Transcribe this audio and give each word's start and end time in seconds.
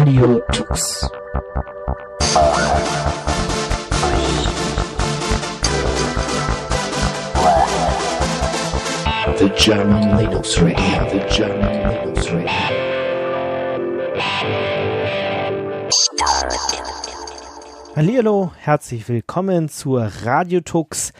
Radio 0.00 0.40
Tux. 0.50 1.10
The 9.36 9.48
German 9.58 10.16
Linux 10.16 10.58
Radio, 10.62 11.04
the 11.10 11.20
German 11.28 11.74
Linux 11.90 12.32
Radio. 12.32 12.48
Hallo, 17.94 18.52
herzlich 18.56 19.06
willkommen 19.06 19.68
zur 19.68 20.10
Radiotux 20.24 21.12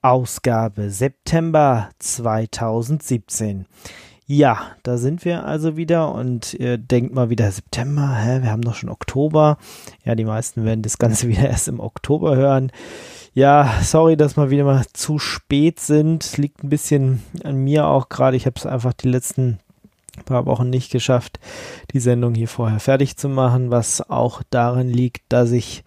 Ausgabe 0.00 0.90
September 0.90 1.90
2017. 1.98 3.66
Ja, 4.30 4.76
da 4.82 4.98
sind 4.98 5.24
wir 5.24 5.46
also 5.46 5.78
wieder 5.78 6.14
und 6.14 6.52
ihr 6.52 6.76
denkt 6.76 7.14
mal 7.14 7.30
wieder 7.30 7.50
September, 7.50 8.14
hä, 8.14 8.42
wir 8.42 8.50
haben 8.50 8.60
doch 8.60 8.74
schon 8.74 8.90
Oktober. 8.90 9.56
Ja, 10.04 10.14
die 10.16 10.26
meisten 10.26 10.66
werden 10.66 10.82
das 10.82 10.98
Ganze 10.98 11.28
wieder 11.28 11.48
erst 11.48 11.66
im 11.66 11.80
Oktober 11.80 12.36
hören. 12.36 12.70
Ja, 13.32 13.72
sorry, 13.82 14.18
dass 14.18 14.36
wir 14.36 14.50
wieder 14.50 14.64
mal 14.64 14.84
zu 14.92 15.18
spät 15.18 15.80
sind. 15.80 16.36
Liegt 16.36 16.62
ein 16.62 16.68
bisschen 16.68 17.22
an 17.42 17.56
mir 17.56 17.86
auch 17.86 18.10
gerade. 18.10 18.36
Ich 18.36 18.44
habe 18.44 18.56
es 18.56 18.66
einfach 18.66 18.92
die 18.92 19.08
letzten 19.08 19.60
paar 20.26 20.44
Wochen 20.44 20.68
nicht 20.68 20.92
geschafft, 20.92 21.40
die 21.94 22.00
Sendung 22.00 22.34
hier 22.34 22.48
vorher 22.48 22.80
fertig 22.80 23.16
zu 23.16 23.30
machen, 23.30 23.70
was 23.70 24.10
auch 24.10 24.42
daran 24.50 24.90
liegt, 24.90 25.22
dass 25.30 25.52
ich 25.52 25.84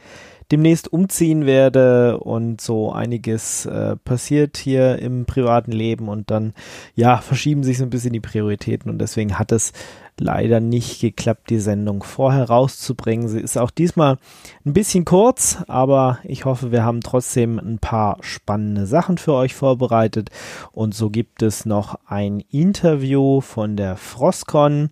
demnächst 0.52 0.92
umziehen 0.92 1.46
werde 1.46 2.20
und 2.20 2.62
so 2.62 2.92
einiges 2.92 3.66
äh, 3.66 3.96
passiert 3.96 4.58
hier 4.58 5.00
im 5.00 5.26
privaten 5.26 5.72
Leben 5.72 6.10
und 6.10 6.30
dann 6.30 6.54
ja 6.94 7.18
verschieben 7.18 7.64
sich 7.64 7.78
so 7.78 7.84
ein 7.84 7.90
bisschen 7.90 8.14
die 8.14 8.20
Prioritäten 8.20 8.92
und 8.92 9.00
deswegen 9.00 9.40
hat 9.40 9.52
es 9.52 9.72
leider 10.20 10.60
nicht 10.60 11.02
geklappt, 11.02 11.50
die 11.50 11.60
Sendung 11.60 12.04
vorher 12.04 12.46
rauszubringen. 12.46 13.28
Sie 13.28 13.40
ist 13.40 13.58
auch 13.58 13.72
diesmal 13.72 14.18
ein 14.66 14.74
bisschen 14.74 15.06
kurz, 15.06 15.58
aber 15.68 16.20
ich 16.24 16.46
hoffe, 16.46 16.72
wir 16.72 16.84
haben 16.84 17.02
trotzdem 17.02 17.58
ein 17.58 17.80
paar 17.80 18.18
spannende 18.22 18.86
Sachen 18.86 19.18
für 19.18 19.34
euch 19.34 19.56
vorbereitet. 19.56 20.30
Und 20.72 20.94
so 20.94 21.10
gibt 21.10 21.42
es 21.42 21.66
noch 21.66 21.98
ein 22.06 22.42
Interview 22.52 23.42
von 23.42 23.76
der 23.76 23.96
Frostcon 23.96 24.90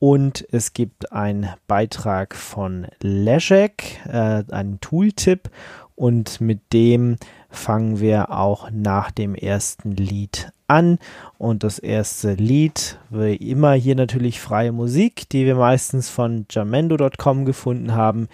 und 0.00 0.46
es 0.50 0.72
gibt 0.72 1.12
einen 1.12 1.50
Beitrag 1.68 2.34
von 2.34 2.86
Leszek, 3.02 4.00
äh, 4.08 4.42
einen 4.50 4.80
Tooltip. 4.80 5.50
Und 5.94 6.40
mit 6.40 6.72
dem 6.72 7.16
fangen 7.50 8.00
wir 8.00 8.30
auch 8.30 8.70
nach 8.70 9.10
dem 9.10 9.34
ersten 9.34 9.92
Lied 9.92 10.50
an. 10.66 10.98
Und 11.36 11.62
das 11.62 11.78
erste 11.78 12.32
Lied, 12.32 12.98
wie 13.10 13.36
immer 13.36 13.74
hier 13.74 13.94
natürlich 13.94 14.40
freie 14.40 14.72
Musik, 14.72 15.28
die 15.28 15.44
wir 15.44 15.56
meistens 15.56 16.08
von 16.08 16.46
jamendo.com 16.48 17.44
gefunden 17.44 17.92
haben, 17.92 18.28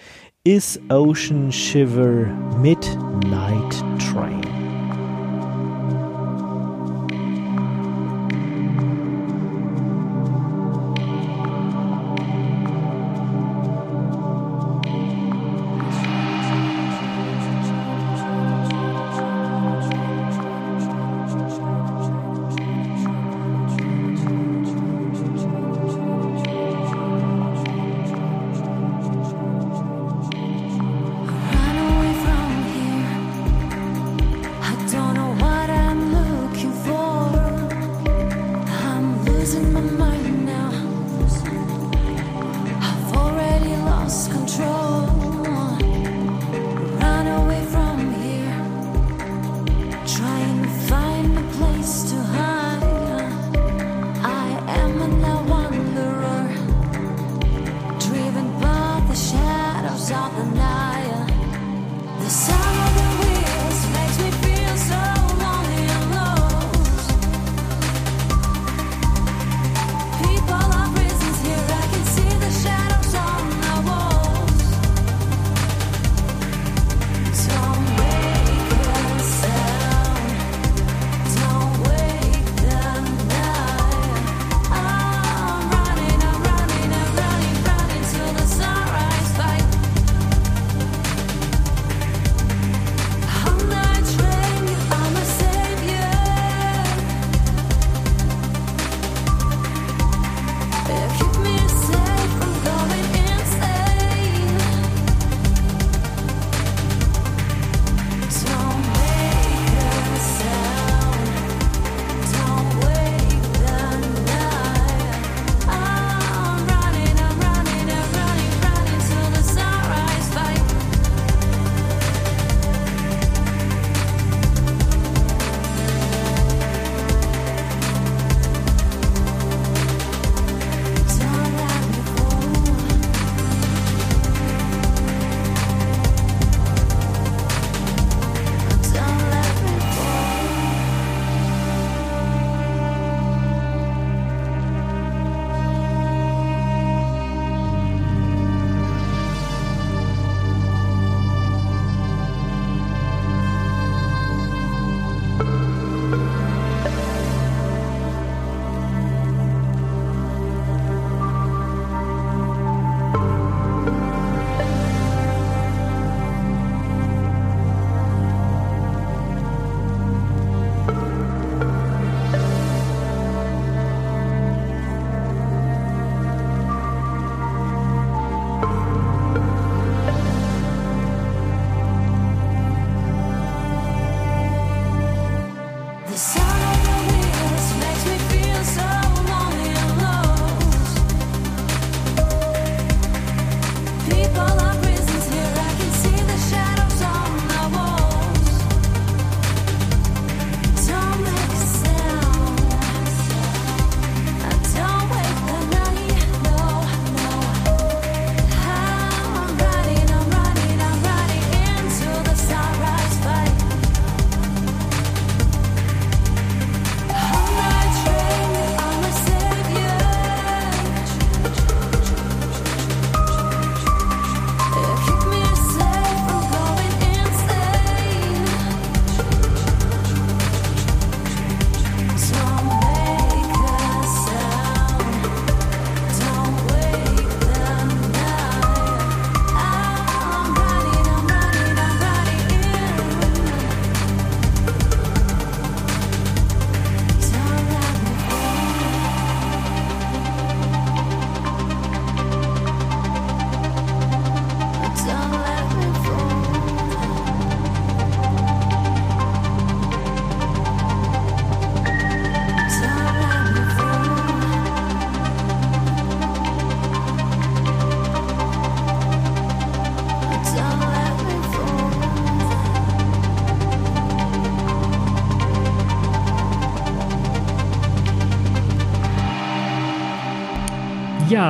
ist 0.45 0.79
Ocean 0.89 1.51
Shiver 1.51 2.27
Midnight 2.61 3.83
Train. 3.99 4.56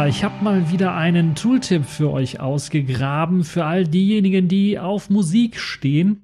Ich 0.05 0.23
habe 0.23 0.43
mal 0.43 0.69
wieder 0.71 0.95
einen 0.95 1.33
Tooltip 1.33 1.85
für 1.85 2.11
euch 2.11 2.39
ausgegraben, 2.39 3.43
für 3.43 3.65
all 3.65 3.87
diejenigen, 3.87 4.47
die 4.47 4.77
auf 4.77 5.09
Musik 5.09 5.57
stehen 5.57 6.23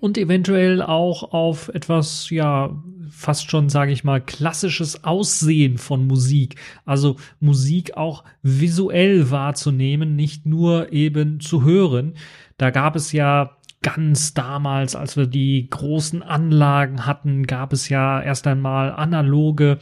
und 0.00 0.18
eventuell 0.18 0.82
auch 0.82 1.32
auf 1.32 1.68
etwas, 1.68 2.28
ja, 2.30 2.82
fast 3.08 3.50
schon, 3.50 3.68
sage 3.68 3.92
ich 3.92 4.04
mal, 4.04 4.20
klassisches 4.20 5.04
Aussehen 5.04 5.78
von 5.78 6.06
Musik. 6.06 6.56
Also 6.84 7.16
Musik 7.40 7.96
auch 7.96 8.24
visuell 8.42 9.30
wahrzunehmen, 9.30 10.14
nicht 10.14 10.44
nur 10.44 10.92
eben 10.92 11.40
zu 11.40 11.64
hören. 11.64 12.14
Da 12.58 12.70
gab 12.70 12.96
es 12.96 13.12
ja 13.12 13.56
ganz 13.82 14.34
damals, 14.34 14.94
als 14.94 15.16
wir 15.16 15.26
die 15.26 15.68
großen 15.70 16.22
Anlagen 16.22 17.06
hatten, 17.06 17.46
gab 17.46 17.72
es 17.72 17.88
ja 17.88 18.20
erst 18.20 18.46
einmal 18.46 18.92
analoge 18.92 19.78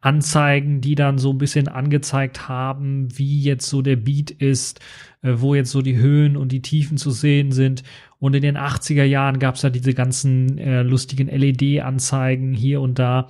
Anzeigen, 0.00 0.80
die 0.80 0.94
dann 0.94 1.18
so 1.18 1.32
ein 1.32 1.38
bisschen 1.38 1.66
angezeigt 1.66 2.48
haben, 2.48 3.08
wie 3.18 3.42
jetzt 3.42 3.68
so 3.68 3.82
der 3.82 3.96
Beat 3.96 4.30
ist, 4.30 4.80
äh, 5.22 5.34
wo 5.36 5.54
jetzt 5.54 5.70
so 5.70 5.82
die 5.82 5.96
Höhen 5.96 6.36
und 6.36 6.52
die 6.52 6.62
Tiefen 6.62 6.96
zu 6.98 7.10
sehen 7.10 7.50
sind. 7.50 7.82
Und 8.20 8.34
in 8.34 8.42
den 8.42 8.56
80er 8.56 9.04
Jahren 9.04 9.38
gab 9.38 9.56
es 9.56 9.62
da 9.62 9.70
diese 9.70 9.94
ganzen 9.94 10.58
äh, 10.58 10.82
lustigen 10.82 11.28
LED-Anzeigen 11.28 12.52
hier 12.52 12.80
und 12.80 12.98
da, 12.98 13.28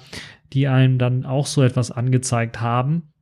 die 0.53 0.69
einem 0.69 0.99
dann 0.99 1.25
auch 1.25 1.47
so 1.47 1.63
etwas 1.63 1.91
angezeigt 1.91 2.61
haben. 2.61 3.13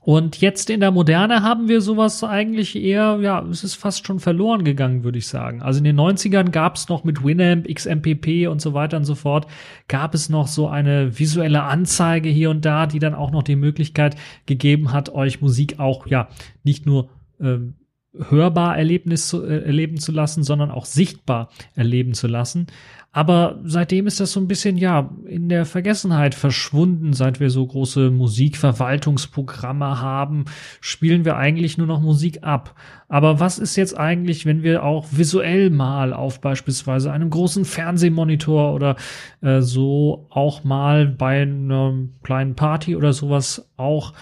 Und 0.00 0.40
jetzt 0.40 0.70
in 0.70 0.80
der 0.80 0.90
Moderne 0.90 1.42
haben 1.42 1.68
wir 1.68 1.80
sowas 1.80 2.24
eigentlich 2.24 2.76
eher, 2.76 3.18
ja, 3.20 3.44
es 3.50 3.64
ist 3.64 3.74
fast 3.74 4.06
schon 4.06 4.20
verloren 4.20 4.64
gegangen, 4.64 5.04
würde 5.04 5.18
ich 5.18 5.26
sagen. 5.26 5.60
Also 5.60 5.78
in 5.78 5.84
den 5.84 5.98
90ern 5.98 6.50
gab 6.50 6.76
es 6.76 6.88
noch 6.88 7.04
mit 7.04 7.24
Winamp, 7.24 7.68
XMPP 7.68 8.48
und 8.48 8.62
so 8.62 8.72
weiter 8.74 8.96
und 8.96 9.04
so 9.04 9.14
fort, 9.14 9.46
gab 9.88 10.14
es 10.14 10.28
noch 10.28 10.46
so 10.46 10.68
eine 10.68 11.18
visuelle 11.18 11.64
Anzeige 11.64 12.28
hier 12.28 12.48
und 12.50 12.64
da, 12.64 12.86
die 12.86 13.00
dann 13.00 13.14
auch 13.14 13.32
noch 13.32 13.42
die 13.42 13.56
Möglichkeit 13.56 14.16
gegeben 14.46 14.92
hat, 14.92 15.10
euch 15.10 15.42
Musik 15.42 15.78
auch, 15.78 16.06
ja, 16.06 16.28
nicht 16.62 16.86
nur 16.86 17.10
ähm, 17.40 17.74
hörbar 18.14 18.76
Erlebnis 18.78 19.28
zu, 19.28 19.44
äh, 19.44 19.64
erleben 19.64 19.98
zu 19.98 20.12
lassen, 20.12 20.42
sondern 20.42 20.70
auch 20.70 20.86
sichtbar 20.86 21.50
erleben 21.74 22.14
zu 22.14 22.26
lassen. 22.26 22.68
Aber 23.10 23.58
seitdem 23.64 24.06
ist 24.06 24.20
das 24.20 24.32
so 24.32 24.40
ein 24.40 24.48
bisschen, 24.48 24.76
ja, 24.76 25.10
in 25.24 25.48
der 25.48 25.64
Vergessenheit 25.64 26.34
verschwunden. 26.34 27.14
Seit 27.14 27.40
wir 27.40 27.48
so 27.48 27.66
große 27.66 28.10
Musikverwaltungsprogramme 28.10 30.00
haben, 30.00 30.44
spielen 30.80 31.24
wir 31.24 31.36
eigentlich 31.36 31.78
nur 31.78 31.86
noch 31.86 32.02
Musik 32.02 32.42
ab. 32.42 32.74
Aber 33.08 33.40
was 33.40 33.58
ist 33.58 33.76
jetzt 33.76 33.98
eigentlich, 33.98 34.44
wenn 34.44 34.62
wir 34.62 34.84
auch 34.84 35.06
visuell 35.10 35.70
mal 35.70 36.12
auf 36.12 36.42
beispielsweise 36.42 37.10
einem 37.10 37.30
großen 37.30 37.64
Fernsehmonitor 37.64 38.74
oder 38.74 38.96
äh, 39.40 39.62
so 39.62 40.26
auch 40.28 40.62
mal 40.64 41.06
bei 41.06 41.42
einer 41.42 41.94
kleinen 42.22 42.56
Party 42.56 42.94
oder 42.94 43.14
sowas 43.14 43.70
auch 43.78 44.12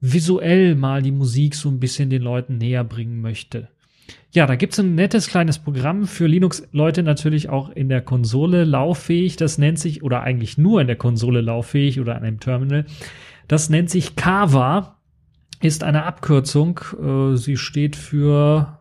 visuell 0.00 0.76
mal 0.76 1.02
die 1.02 1.12
Musik 1.12 1.56
so 1.56 1.68
ein 1.68 1.80
bisschen 1.80 2.10
den 2.10 2.22
Leuten 2.22 2.58
näher 2.58 2.84
bringen 2.84 3.20
möchte? 3.20 3.68
Ja, 4.30 4.46
da 4.46 4.54
gibt's 4.54 4.78
ein 4.78 4.94
nettes 4.94 5.28
kleines 5.28 5.58
Programm 5.58 6.06
für 6.06 6.26
Linux-Leute 6.26 7.02
natürlich 7.02 7.48
auch 7.48 7.70
in 7.70 7.88
der 7.88 8.02
Konsole 8.02 8.64
lauffähig. 8.64 9.36
Das 9.36 9.58
nennt 9.58 9.78
sich, 9.78 10.02
oder 10.02 10.22
eigentlich 10.22 10.58
nur 10.58 10.80
in 10.80 10.86
der 10.86 10.96
Konsole 10.96 11.40
lauffähig 11.40 12.00
oder 12.00 12.16
an 12.16 12.22
einem 12.22 12.40
Terminal. 12.40 12.84
Das 13.48 13.70
nennt 13.70 13.90
sich 13.90 14.16
Kava, 14.16 14.98
ist 15.60 15.84
eine 15.84 16.04
Abkürzung. 16.04 16.80
Äh, 17.00 17.36
sie 17.36 17.56
steht 17.56 17.96
für, 17.96 18.80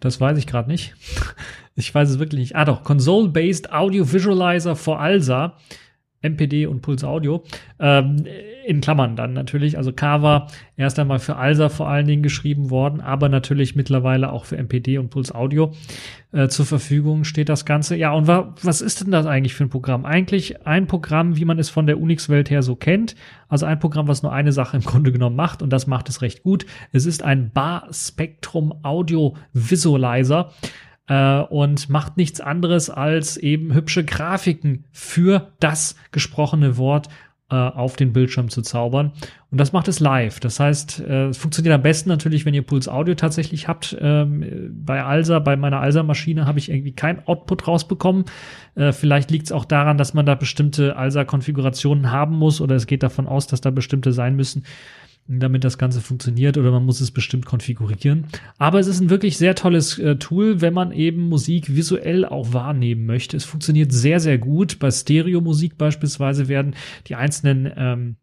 das 0.00 0.20
weiß 0.20 0.38
ich 0.38 0.46
gerade 0.46 0.70
nicht. 0.70 0.94
Ich 1.80 1.94
weiß 1.94 2.10
es 2.10 2.18
wirklich 2.18 2.40
nicht. 2.40 2.56
Ah 2.56 2.64
doch, 2.64 2.82
Console-Based 2.82 3.72
Audio 3.72 4.12
Visualizer 4.12 4.74
for 4.74 4.98
ALSA. 4.98 5.56
MPD 6.22 6.66
und 6.66 6.82
Puls 6.82 7.04
Audio. 7.04 7.44
Ähm, 7.78 8.24
in 8.68 8.82
Klammern 8.82 9.16
dann 9.16 9.32
natürlich. 9.32 9.78
Also 9.78 9.92
Kava 9.92 10.48
erst 10.76 10.98
einmal 10.98 11.20
für 11.20 11.36
ALSA 11.36 11.70
vor 11.70 11.88
allen 11.88 12.06
Dingen 12.06 12.22
geschrieben 12.22 12.68
worden, 12.68 13.00
aber 13.00 13.30
natürlich 13.30 13.76
mittlerweile 13.76 14.30
auch 14.30 14.44
für 14.44 14.58
MPD 14.58 14.98
und 14.98 15.08
Puls 15.08 15.34
Audio 15.34 15.72
äh, 16.32 16.48
zur 16.48 16.66
Verfügung 16.66 17.24
steht 17.24 17.48
das 17.48 17.64
Ganze. 17.64 17.96
Ja, 17.96 18.12
und 18.12 18.26
wa 18.26 18.54
was 18.62 18.82
ist 18.82 19.00
denn 19.00 19.10
das 19.10 19.24
eigentlich 19.24 19.54
für 19.54 19.64
ein 19.64 19.70
Programm? 19.70 20.04
Eigentlich 20.04 20.66
ein 20.66 20.86
Programm, 20.86 21.38
wie 21.38 21.46
man 21.46 21.58
es 21.58 21.70
von 21.70 21.86
der 21.86 21.98
Unix-Welt 21.98 22.50
her 22.50 22.62
so 22.62 22.76
kennt. 22.76 23.16
Also 23.48 23.64
ein 23.64 23.78
Programm, 23.78 24.06
was 24.06 24.22
nur 24.22 24.32
eine 24.32 24.52
Sache 24.52 24.76
im 24.76 24.82
Grunde 24.82 25.12
genommen 25.12 25.36
macht 25.36 25.62
und 25.62 25.70
das 25.70 25.86
macht 25.86 26.10
es 26.10 26.20
recht 26.20 26.42
gut. 26.42 26.66
Es 26.92 27.06
ist 27.06 27.22
ein 27.22 27.50
Bar 27.50 27.88
Spectrum 27.90 28.74
Audio 28.82 29.34
Visualizer 29.54 30.52
äh, 31.08 31.40
und 31.40 31.88
macht 31.88 32.16
nichts 32.16 32.40
anderes 32.40 32.90
als 32.90 33.36
eben 33.36 33.74
hübsche 33.74 34.04
Grafiken 34.04 34.84
für 34.92 35.52
das 35.58 35.96
gesprochene 36.12 36.76
Wort 36.76 37.08
äh, 37.50 37.54
auf 37.54 37.96
den 37.96 38.12
Bildschirm 38.12 38.50
zu 38.50 38.60
zaubern. 38.60 39.12
Und 39.50 39.58
das 39.58 39.72
macht 39.72 39.88
es 39.88 40.00
live. 40.00 40.38
Das 40.38 40.60
heißt, 40.60 41.00
äh, 41.00 41.28
es 41.28 41.38
funktioniert 41.38 41.74
am 41.74 41.82
besten 41.82 42.10
natürlich, 42.10 42.44
wenn 42.44 42.52
ihr 42.52 42.62
Puls 42.62 42.88
Audio 42.88 43.14
tatsächlich 43.14 43.68
habt. 43.68 43.96
Ähm, 43.98 44.70
bei 44.84 45.02
Alsa, 45.02 45.38
bei 45.38 45.56
meiner 45.56 45.80
Alsa-Maschine 45.80 46.46
habe 46.46 46.58
ich 46.58 46.70
irgendwie 46.70 46.92
kein 46.92 47.26
Output 47.26 47.66
rausbekommen. 47.66 48.26
Vielleicht 48.92 49.32
liegt 49.32 49.46
es 49.46 49.50
auch 49.50 49.64
daran, 49.64 49.98
dass 49.98 50.14
man 50.14 50.24
da 50.24 50.36
bestimmte 50.36 50.94
Alsa-Konfigurationen 50.94 52.12
haben 52.12 52.36
muss 52.36 52.60
oder 52.60 52.76
es 52.76 52.86
geht 52.86 53.02
davon 53.02 53.26
aus, 53.26 53.48
dass 53.48 53.60
da 53.60 53.70
bestimmte 53.70 54.12
sein 54.12 54.36
müssen 54.36 54.62
damit 55.28 55.62
das 55.62 55.76
Ganze 55.76 56.00
funktioniert 56.00 56.56
oder 56.56 56.70
man 56.70 56.84
muss 56.84 57.00
es 57.00 57.10
bestimmt 57.10 57.44
konfigurieren. 57.44 58.26
Aber 58.56 58.80
es 58.80 58.86
ist 58.86 59.00
ein 59.00 59.10
wirklich 59.10 59.36
sehr 59.36 59.54
tolles 59.54 59.98
äh, 59.98 60.16
Tool, 60.16 60.62
wenn 60.62 60.72
man 60.72 60.90
eben 60.90 61.28
Musik 61.28 61.74
visuell 61.74 62.24
auch 62.24 62.54
wahrnehmen 62.54 63.04
möchte. 63.04 63.36
Es 63.36 63.44
funktioniert 63.44 63.92
sehr, 63.92 64.20
sehr 64.20 64.38
gut. 64.38 64.78
Bei 64.78 64.90
Stereo-Musik 64.90 65.76
beispielsweise 65.76 66.48
werden 66.48 66.74
die 67.06 67.14
einzelnen 67.14 67.70
ähm, 67.76 68.16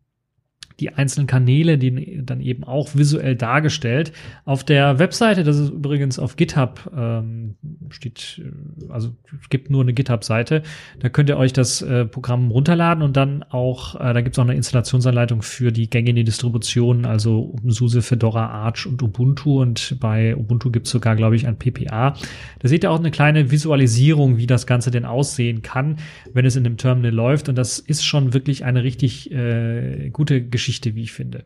die 0.79 0.93
einzelnen 0.93 1.27
Kanäle, 1.27 1.77
die 1.77 2.21
dann 2.23 2.41
eben 2.41 2.63
auch 2.63 2.95
visuell 2.95 3.35
dargestellt. 3.35 4.11
Auf 4.43 4.63
der 4.63 4.99
Webseite, 4.99 5.43
das 5.43 5.57
ist 5.57 5.69
übrigens 5.69 6.19
auf 6.19 6.35
GitHub, 6.35 6.91
ähm, 6.95 7.55
steht, 7.89 8.41
äh, 8.43 8.91
also 8.91 9.15
es 9.41 9.49
gibt 9.49 9.69
nur 9.69 9.81
eine 9.81 9.93
GitHub-Seite, 9.93 10.63
da 10.99 11.09
könnt 11.09 11.29
ihr 11.29 11.37
euch 11.37 11.53
das 11.53 11.81
äh, 11.81 12.05
Programm 12.05 12.51
runterladen 12.51 13.03
und 13.03 13.15
dann 13.15 13.43
auch, 13.43 13.95
äh, 13.95 14.13
da 14.13 14.21
gibt 14.21 14.35
es 14.35 14.39
auch 14.39 14.43
eine 14.43 14.55
Installationsanleitung 14.55 15.41
für 15.41 15.71
die 15.71 15.89
gängigen 15.89 16.25
Distributionen, 16.25 17.05
also 17.05 17.55
SUSE, 17.65 18.01
Fedora, 18.01 18.47
Arch 18.47 18.85
und 18.85 19.01
Ubuntu 19.01 19.61
und 19.61 19.97
bei 20.01 20.35
Ubuntu 20.35 20.71
gibt 20.71 20.87
es 20.87 20.91
sogar, 20.91 21.15
glaube 21.15 21.37
ich, 21.37 21.47
ein 21.47 21.57
PPA. 21.57 22.15
Da 22.59 22.67
seht 22.67 22.83
ihr 22.83 22.91
auch 22.91 22.99
eine 22.99 23.11
kleine 23.11 23.49
Visualisierung, 23.51 24.37
wie 24.37 24.47
das 24.47 24.67
Ganze 24.67 24.91
denn 24.91 25.05
aussehen 25.05 25.61
kann, 25.61 25.97
wenn 26.33 26.45
es 26.45 26.57
in 26.57 26.65
dem 26.65 26.75
Terminal 26.75 27.13
läuft 27.13 27.47
und 27.47 27.55
das 27.55 27.79
ist 27.79 28.03
schon 28.03 28.33
wirklich 28.33 28.65
eine 28.65 28.83
richtig 28.83 29.31
äh, 29.31 30.09
gute 30.09 30.41
Geschichte 30.41 30.64
Geschichte, 30.65 30.95
wie 30.95 31.03
ich 31.03 31.11
finde. 31.11 31.45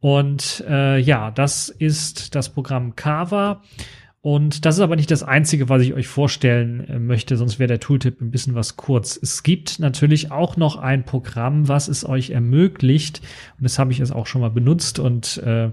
Und 0.00 0.64
äh, 0.68 0.98
ja, 0.98 1.30
das 1.30 1.68
ist 1.68 2.34
das 2.34 2.52
Programm 2.52 2.96
Kava. 2.96 3.62
Und 4.26 4.64
das 4.64 4.74
ist 4.74 4.80
aber 4.80 4.96
nicht 4.96 5.12
das 5.12 5.22
Einzige, 5.22 5.68
was 5.68 5.82
ich 5.82 5.94
euch 5.94 6.08
vorstellen 6.08 6.80
äh, 6.88 6.98
möchte, 6.98 7.36
sonst 7.36 7.60
wäre 7.60 7.68
der 7.68 7.78
Tooltip 7.78 8.20
ein 8.20 8.32
bisschen 8.32 8.56
was 8.56 8.76
kurz. 8.76 9.16
Es 9.22 9.44
gibt 9.44 9.78
natürlich 9.78 10.32
auch 10.32 10.56
noch 10.56 10.74
ein 10.74 11.04
Programm, 11.04 11.68
was 11.68 11.86
es 11.86 12.04
euch 12.04 12.30
ermöglicht, 12.30 13.20
und 13.56 13.62
das 13.62 13.78
habe 13.78 13.92
ich 13.92 13.98
jetzt 13.98 14.10
auch 14.10 14.26
schon 14.26 14.40
mal 14.40 14.50
benutzt 14.50 14.98
und 14.98 15.38
äh, 15.44 15.70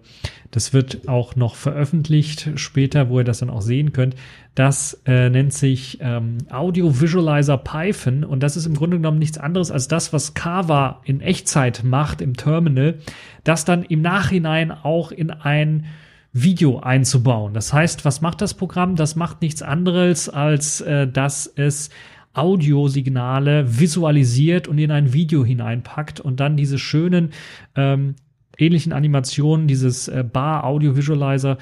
das 0.52 0.72
wird 0.72 1.08
auch 1.08 1.36
noch 1.36 1.56
veröffentlicht 1.56 2.52
später, 2.54 3.10
wo 3.10 3.18
ihr 3.18 3.24
das 3.24 3.40
dann 3.40 3.50
auch 3.50 3.64
sehen 3.64 3.92
könnt. 3.92 4.14
Das 4.54 5.02
äh, 5.08 5.32
nennt 5.32 5.54
sich 5.54 5.98
ähm, 6.02 6.38
Audio 6.52 7.02
Visualizer 7.02 7.58
Python 7.58 8.24
und 8.24 8.44
das 8.44 8.56
ist 8.56 8.68
im 8.68 8.76
Grunde 8.76 8.98
genommen 8.98 9.18
nichts 9.18 9.40
anderes 9.40 9.72
als 9.72 9.88
das, 9.88 10.14
was 10.14 10.36
Kava 10.36 11.02
in 11.06 11.22
Echtzeit 11.22 11.84
macht 11.84 12.22
im 12.22 12.38
Terminal, 12.38 13.00
das 13.44 13.66
dann 13.66 13.82
im 13.82 14.04
Nachhinein 14.04 14.70
auch 14.70 15.12
in 15.12 15.32
ein 15.32 15.86
Video 16.34 16.80
einzubauen. 16.80 17.54
Das 17.54 17.72
heißt, 17.72 18.06
was 18.06 18.22
macht 18.22 18.42
das 18.42 18.56
Programm? 18.56 18.96
Das 18.96 19.16
macht 19.16 19.42
nichts 19.42 19.62
anderes, 19.62 20.30
als 20.30 20.82
äh, 20.82 21.08
dass 21.08 21.46
es 21.46 21.92
Audiosignale 22.34 23.80
visualisiert 23.80 24.68
und 24.68 24.80
in 24.80 24.90
ein 24.90 25.14
Video 25.14 25.46
hineinpackt 25.46 26.20
und 26.20 26.40
dann 26.40 26.58
diese 26.58 26.80
schönen 26.80 27.30
ähm, 27.76 28.16
ähnlichen 28.58 28.94
Animationen, 28.94 29.68
dieses 29.68 30.08
äh, 30.08 30.24
Bar 30.24 30.64
Audio 30.64 30.98
Visualizer 30.98 31.60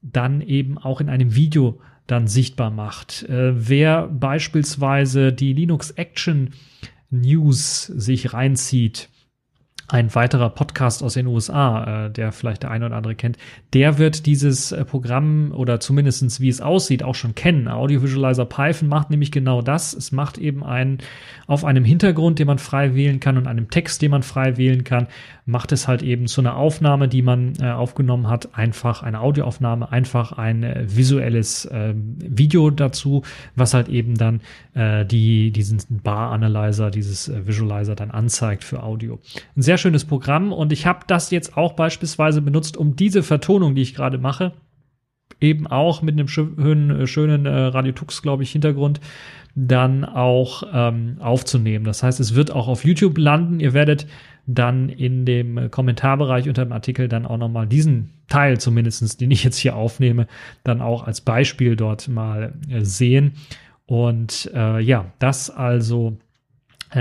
dann 0.00 0.40
eben 0.40 0.78
auch 0.78 1.00
in 1.02 1.10
einem 1.10 1.34
Video 1.34 1.80
dann 2.06 2.26
sichtbar 2.26 2.70
macht. 2.70 3.24
Äh, 3.24 3.68
wer 3.68 4.08
beispielsweise 4.08 5.32
die 5.32 5.52
Linux 5.52 5.90
Action 5.90 6.50
News 7.10 7.86
sich 7.86 8.32
reinzieht, 8.32 9.10
ein 9.88 10.14
weiterer 10.14 10.50
Podcast 10.50 11.02
aus 11.02 11.14
den 11.14 11.26
USA, 11.26 12.06
äh, 12.06 12.10
der 12.10 12.32
vielleicht 12.32 12.62
der 12.62 12.70
eine 12.70 12.86
oder 12.86 12.96
andere 12.96 13.14
kennt, 13.14 13.36
der 13.72 13.98
wird 13.98 14.26
dieses 14.26 14.72
äh, 14.72 14.84
Programm 14.84 15.52
oder 15.52 15.80
zumindestens 15.80 16.40
wie 16.40 16.48
es 16.48 16.60
aussieht 16.60 17.02
auch 17.02 17.14
schon 17.14 17.34
kennen. 17.34 17.68
Audio 17.68 18.02
Visualizer 18.02 18.46
Python 18.46 18.88
macht 18.88 19.10
nämlich 19.10 19.30
genau 19.30 19.62
das. 19.62 19.92
Es 19.92 20.12
macht 20.12 20.38
eben 20.38 20.64
einen 20.64 20.98
auf 21.46 21.64
einem 21.64 21.84
Hintergrund, 21.84 22.38
den 22.38 22.46
man 22.46 22.58
frei 22.58 22.94
wählen 22.94 23.20
kann 23.20 23.36
und 23.36 23.46
einem 23.46 23.68
Text, 23.70 24.00
den 24.00 24.10
man 24.10 24.22
frei 24.22 24.56
wählen 24.56 24.84
kann, 24.84 25.08
macht 25.46 25.72
es 25.72 25.86
halt 25.86 26.02
eben 26.02 26.26
zu 26.26 26.40
einer 26.40 26.56
Aufnahme, 26.56 27.08
die 27.08 27.22
man 27.22 27.52
äh, 27.60 27.70
aufgenommen 27.70 28.28
hat, 28.28 28.54
einfach 28.56 29.02
eine 29.02 29.20
Audioaufnahme, 29.20 29.92
einfach 29.92 30.32
ein 30.32 30.62
äh, 30.62 30.84
visuelles 30.86 31.66
äh, 31.66 31.94
Video 31.94 32.70
dazu, 32.70 33.22
was 33.54 33.74
halt 33.74 33.88
eben 33.88 34.14
dann 34.16 34.40
äh, 34.74 35.04
die 35.04 35.50
diesen 35.50 35.78
Bar 36.02 36.32
Analyzer, 36.32 36.90
dieses 36.90 37.28
äh, 37.28 37.46
Visualizer 37.46 37.94
dann 37.94 38.10
anzeigt 38.10 38.64
für 38.64 38.82
Audio. 38.82 39.20
Ein 39.56 39.62
sehr 39.62 39.73
sehr 39.74 39.78
schönes 39.78 40.04
Programm 40.04 40.52
und 40.52 40.72
ich 40.72 40.86
habe 40.86 41.00
das 41.08 41.32
jetzt 41.32 41.56
auch 41.56 41.72
beispielsweise 41.72 42.40
benutzt, 42.40 42.76
um 42.76 42.94
diese 42.94 43.24
Vertonung, 43.24 43.74
die 43.74 43.82
ich 43.82 43.92
gerade 43.92 44.18
mache, 44.18 44.52
eben 45.40 45.66
auch 45.66 46.00
mit 46.00 46.14
einem 46.14 46.28
schönen, 46.28 47.08
schönen 47.08 47.44
äh, 47.44 47.50
Radio 47.50 47.90
Tux, 47.90 48.22
glaube 48.22 48.44
ich, 48.44 48.52
Hintergrund 48.52 49.00
dann 49.56 50.04
auch 50.04 50.62
ähm, 50.72 51.16
aufzunehmen. 51.18 51.84
Das 51.84 52.04
heißt, 52.04 52.20
es 52.20 52.36
wird 52.36 52.52
auch 52.52 52.68
auf 52.68 52.84
YouTube 52.84 53.18
landen. 53.18 53.58
Ihr 53.58 53.72
werdet 53.72 54.06
dann 54.46 54.88
in 54.88 55.26
dem 55.26 55.72
Kommentarbereich 55.72 56.48
unter 56.48 56.64
dem 56.64 56.72
Artikel 56.72 57.08
dann 57.08 57.26
auch 57.26 57.38
nochmal 57.38 57.66
diesen 57.66 58.10
Teil 58.28 58.58
zumindestens, 58.60 59.16
den 59.16 59.32
ich 59.32 59.42
jetzt 59.42 59.56
hier 59.56 59.74
aufnehme, 59.74 60.28
dann 60.62 60.80
auch 60.80 61.04
als 61.04 61.20
Beispiel 61.20 61.74
dort 61.74 62.06
mal 62.06 62.54
äh, 62.68 62.84
sehen. 62.84 63.32
Und 63.86 64.50
äh, 64.54 64.80
ja, 64.80 65.06
das 65.18 65.50
also 65.50 66.16
äh, 66.20 66.23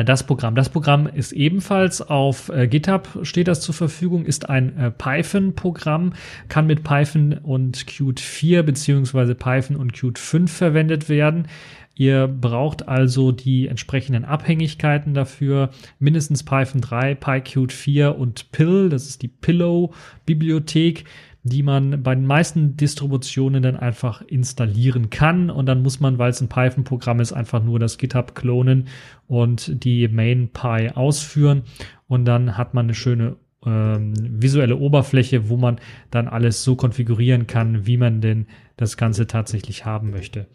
das 0.04 0.26
Programm. 0.26 0.56
Das 0.56 0.70
Programm 0.70 1.08
ist 1.08 1.32
ebenfalls 1.32 2.02
auf 2.02 2.50
äh, 2.50 2.68
GitHub 2.68 3.20
steht 3.22 3.48
das 3.48 3.62
zur 3.62 3.76
Verfügung, 3.76 4.26
ist 4.26 4.50
ein 4.50 4.78
äh, 4.78 4.92
Python-Programm, 4.92 6.14
kann 6.50 6.68
mit 6.68 6.84
Python 6.84 7.34
und 7.44 7.86
Qt 7.86 8.20
4 8.20 8.64
beziehungsweise 8.64 9.36
Python 9.36 9.76
und 9.76 9.94
Qt 9.94 10.18
5 10.18 10.52
verwendet 10.52 11.10
werden. 11.10 11.48
Ihr 11.96 12.28
braucht 12.28 12.88
also 12.88 13.32
die 13.32 13.68
entsprechenden 13.68 14.26
Abhängigkeiten 14.26 15.14
dafür. 15.14 15.70
Mindestens 16.00 16.44
Python 16.44 16.82
3, 16.82 17.14
PyQt 17.16 17.72
4 17.72 18.18
und 18.18 18.52
Pill, 18.52 18.90
das 18.90 19.08
ist 19.08 19.22
die 19.22 19.28
Pillow-Bibliothek 19.28 21.06
die 21.44 21.62
man 21.62 22.04
bei 22.04 22.16
den 22.16 22.26
meisten 22.26 22.78
Distributionen 22.78 23.62
dann 23.62 23.76
einfach 23.76 24.22
installieren 24.22 25.10
kann. 25.10 25.50
Und 25.50 25.66
dann 25.66 25.84
muss 25.84 26.00
man, 26.00 26.18
weil 26.18 26.32
es 26.32 26.42
ein 26.42 26.48
Python-Programm 26.48 27.20
ist, 27.20 27.34
einfach 27.34 27.62
nur 27.62 27.80
das 27.80 27.98
GitHub 27.98 28.34
klonen 28.34 28.88
und 29.28 29.84
die 29.84 30.08
MainPy 30.08 30.92
ausführen. 30.96 31.64
Und 32.08 32.26
dann 32.26 32.58
hat 32.58 32.74
man 32.74 32.86
eine 32.86 32.94
schöne 32.94 33.36
ähm, 33.66 34.14
visuelle 34.18 34.78
Oberfläche, 34.78 35.50
wo 35.50 35.58
man 35.58 35.80
dann 36.12 36.30
alles 36.30 36.64
so 36.64 36.76
konfigurieren 36.76 37.46
kann, 37.46 37.86
wie 37.86 37.98
man 37.98 38.22
denn 38.22 38.48
das 38.78 38.96
Ganze 38.96 39.28
tatsächlich 39.28 39.86
haben 39.86 40.12
möchte. 40.12 40.48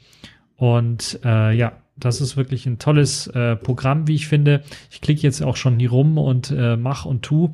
Und 0.56 1.20
äh, 1.24 1.54
ja, 1.54 1.72
das 1.96 2.20
ist 2.20 2.36
wirklich 2.36 2.66
ein 2.66 2.78
tolles 2.78 3.26
äh, 3.28 3.56
Programm, 3.56 4.08
wie 4.08 4.14
ich 4.14 4.26
finde. 4.26 4.62
Ich 4.90 5.00
klicke 5.00 5.22
jetzt 5.22 5.42
auch 5.42 5.56
schon 5.56 5.78
hier 5.78 5.90
rum 5.90 6.16
und 6.16 6.50
äh, 6.50 6.76
mach 6.76 7.04
und 7.04 7.22
tu. 7.22 7.52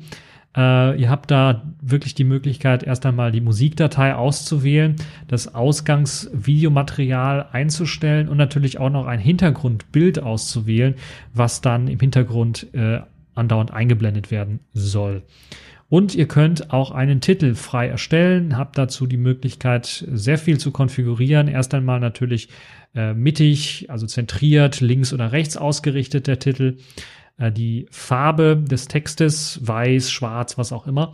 Äh, 0.55 0.99
ihr 0.99 1.09
habt 1.09 1.31
da 1.31 1.63
wirklich 1.81 2.15
die 2.15 2.23
Möglichkeit, 2.23 2.83
erst 2.83 3.05
einmal 3.05 3.31
die 3.31 3.41
Musikdatei 3.41 4.15
auszuwählen, 4.15 4.95
das 5.27 5.53
Ausgangsvideomaterial 5.53 7.47
einzustellen 7.51 8.29
und 8.29 8.37
natürlich 8.37 8.79
auch 8.79 8.89
noch 8.89 9.05
ein 9.05 9.19
Hintergrundbild 9.19 10.21
auszuwählen, 10.21 10.95
was 11.33 11.61
dann 11.61 11.87
im 11.87 11.99
Hintergrund 11.99 12.67
äh, 12.73 12.99
andauernd 13.33 13.71
eingeblendet 13.71 14.31
werden 14.31 14.61
soll. 14.73 15.23
Und 15.87 16.15
ihr 16.15 16.27
könnt 16.27 16.73
auch 16.73 16.91
einen 16.91 17.21
Titel 17.21 17.53
frei 17.53 17.87
erstellen, 17.87 18.57
habt 18.57 18.77
dazu 18.77 19.05
die 19.05 19.17
Möglichkeit, 19.17 20.05
sehr 20.11 20.37
viel 20.37 20.57
zu 20.57 20.71
konfigurieren. 20.71 21.47
Erst 21.47 21.73
einmal 21.75 21.99
natürlich 21.99 22.49
äh, 22.95 23.13
mittig, 23.13 23.85
also 23.89 24.07
zentriert, 24.07 24.81
links 24.81 25.13
oder 25.13 25.31
rechts 25.31 25.57
ausgerichtet 25.57 26.25
der 26.27 26.39
Titel. 26.39 26.77
Äh, 27.37 27.51
die 27.51 27.87
Farbe 27.91 28.57
des 28.57 28.87
Textes, 28.87 29.59
weiß, 29.63 30.11
schwarz, 30.11 30.57
was 30.57 30.71
auch 30.71 30.87
immer, 30.87 31.13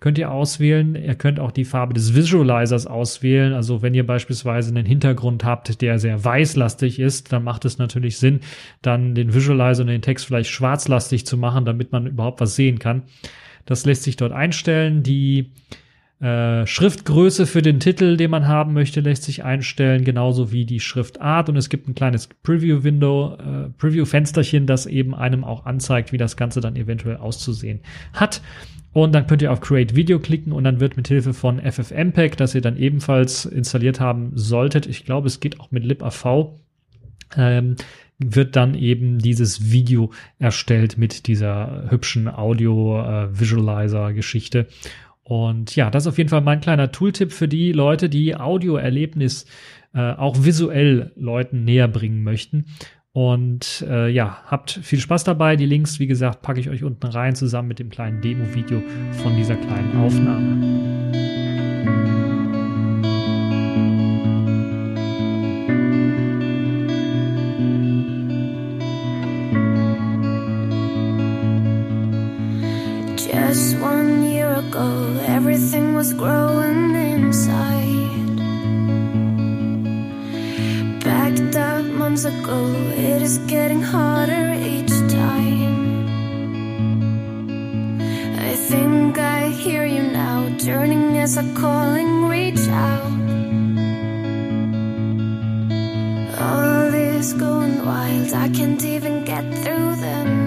könnt 0.00 0.18
ihr 0.18 0.32
auswählen. 0.32 0.96
Ihr 0.96 1.14
könnt 1.14 1.38
auch 1.38 1.52
die 1.52 1.64
Farbe 1.64 1.94
des 1.94 2.14
Visualizers 2.14 2.88
auswählen. 2.88 3.52
Also 3.52 3.82
wenn 3.82 3.94
ihr 3.94 4.04
beispielsweise 4.04 4.70
einen 4.70 4.84
Hintergrund 4.84 5.44
habt, 5.44 5.80
der 5.80 6.00
sehr 6.00 6.24
weißlastig 6.24 6.98
ist, 6.98 7.32
dann 7.32 7.44
macht 7.44 7.64
es 7.64 7.78
natürlich 7.78 8.18
Sinn, 8.18 8.40
dann 8.82 9.14
den 9.14 9.32
Visualizer 9.32 9.82
und 9.82 9.88
den 9.88 10.02
Text 10.02 10.26
vielleicht 10.26 10.50
schwarzlastig 10.50 11.24
zu 11.24 11.36
machen, 11.36 11.64
damit 11.64 11.92
man 11.92 12.06
überhaupt 12.08 12.40
was 12.40 12.56
sehen 12.56 12.80
kann. 12.80 13.04
Das 13.64 13.86
lässt 13.86 14.02
sich 14.02 14.16
dort 14.16 14.32
einstellen. 14.32 15.04
Die 15.04 15.52
äh, 16.22 16.66
Schriftgröße 16.68 17.46
für 17.46 17.62
den 17.62 17.80
Titel, 17.80 18.16
den 18.16 18.30
man 18.30 18.46
haben 18.46 18.74
möchte, 18.74 19.00
lässt 19.00 19.24
sich 19.24 19.42
einstellen, 19.42 20.04
genauso 20.04 20.52
wie 20.52 20.64
die 20.64 20.78
Schriftart. 20.78 21.48
Und 21.48 21.56
es 21.56 21.68
gibt 21.68 21.88
ein 21.88 21.96
kleines 21.96 22.28
Preview-Window, 22.28 23.34
äh, 23.34 23.70
Preview-Fensterchen, 23.76 24.66
das 24.66 24.86
eben 24.86 25.16
einem 25.16 25.42
auch 25.42 25.66
anzeigt, 25.66 26.12
wie 26.12 26.18
das 26.18 26.36
Ganze 26.36 26.60
dann 26.60 26.76
eventuell 26.76 27.16
auszusehen 27.16 27.80
hat. 28.12 28.40
Und 28.92 29.16
dann 29.16 29.26
könnt 29.26 29.42
ihr 29.42 29.50
auf 29.50 29.60
Create 29.60 29.96
Video 29.96 30.20
klicken 30.20 30.52
und 30.52 30.62
dann 30.62 30.78
wird 30.78 30.96
mit 30.96 31.08
Hilfe 31.08 31.34
von 31.34 31.58
FFmpeg, 31.58 32.36
das 32.36 32.54
ihr 32.54 32.60
dann 32.60 32.76
ebenfalls 32.76 33.44
installiert 33.44 33.98
haben 33.98 34.30
solltet, 34.34 34.86
ich 34.86 35.04
glaube, 35.04 35.26
es 35.26 35.40
geht 35.40 35.58
auch 35.58 35.72
mit 35.72 35.84
libav, 35.84 36.24
ähm, 37.36 37.74
wird 38.18 38.54
dann 38.54 38.74
eben 38.74 39.18
dieses 39.18 39.72
Video 39.72 40.12
erstellt 40.38 40.98
mit 40.98 41.26
dieser 41.26 41.86
hübschen 41.88 42.28
Audio-Visualizer-Geschichte. 42.28 44.58
Äh, 44.58 44.64
und 45.32 45.74
ja, 45.76 45.88
das 45.88 46.02
ist 46.02 46.08
auf 46.08 46.18
jeden 46.18 46.28
Fall 46.28 46.42
mein 46.42 46.60
kleiner 46.60 46.92
Tooltip 46.92 47.32
für 47.32 47.48
die 47.48 47.72
Leute, 47.72 48.10
die 48.10 48.36
Audioerlebnis 48.36 49.46
äh, 49.94 50.12
auch 50.12 50.44
visuell 50.44 51.10
Leuten 51.16 51.64
näher 51.64 51.88
bringen 51.88 52.22
möchten. 52.22 52.66
Und 53.12 53.82
äh, 53.88 54.10
ja, 54.10 54.42
habt 54.44 54.72
viel 54.82 55.00
Spaß 55.00 55.24
dabei. 55.24 55.56
Die 55.56 55.64
Links, 55.64 55.98
wie 55.98 56.06
gesagt, 56.06 56.42
packe 56.42 56.60
ich 56.60 56.68
euch 56.68 56.84
unten 56.84 57.06
rein, 57.06 57.34
zusammen 57.34 57.68
mit 57.68 57.78
dem 57.78 57.88
kleinen 57.88 58.20
Demo-Video 58.20 58.82
von 59.22 59.34
dieser 59.34 59.56
kleinen 59.56 59.96
Aufnahme. 59.96 60.92
Just 73.16 73.80
one 73.80 74.21
everything 74.76 75.94
was 75.94 76.12
growing 76.14 76.94
inside. 76.94 78.38
Backed 81.04 81.56
up 81.56 81.84
months 81.84 82.24
ago, 82.24 82.72
it 82.96 83.22
is 83.22 83.38
getting 83.38 83.82
harder 83.82 84.54
each 84.54 84.90
time. 85.10 86.38
I 88.38 88.54
think 88.54 89.18
I 89.18 89.48
hear 89.48 89.84
you 89.84 90.02
now, 90.02 90.48
turning 90.58 91.18
as 91.18 91.36
a 91.36 91.44
calling, 91.54 92.28
reach 92.28 92.66
out. 92.68 93.12
All 96.40 96.90
this 96.90 97.32
going 97.32 97.84
wild, 97.84 98.32
I 98.32 98.48
can't 98.48 98.82
even 98.84 99.24
get 99.24 99.44
through 99.62 99.96
the 99.96 100.24
night. 100.24 100.41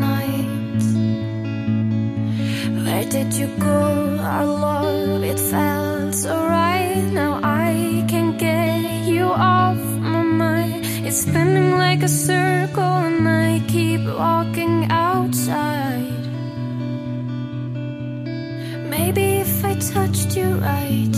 Did 3.16 3.34
you 3.34 3.48
go? 3.60 4.18
Our 4.20 4.46
love, 4.46 5.24
it 5.24 5.40
felt 5.40 6.14
so 6.14 6.34
right. 6.36 7.02
Now 7.14 7.40
I 7.42 8.04
can't 8.10 8.38
get 8.38 9.06
you 9.06 9.24
off 9.24 9.78
my 10.12 10.22
mind. 10.22 10.84
It's 11.08 11.22
spinning 11.22 11.72
like 11.86 12.04
a 12.04 12.10
circle, 12.10 12.96
and 13.08 13.26
I 13.26 13.62
keep 13.70 14.02
walking 14.06 14.88
outside. 14.90 16.26
Maybe 18.94 19.26
if 19.46 19.64
I 19.64 19.74
touched 19.94 20.36
you 20.36 20.48
right, 20.70 21.18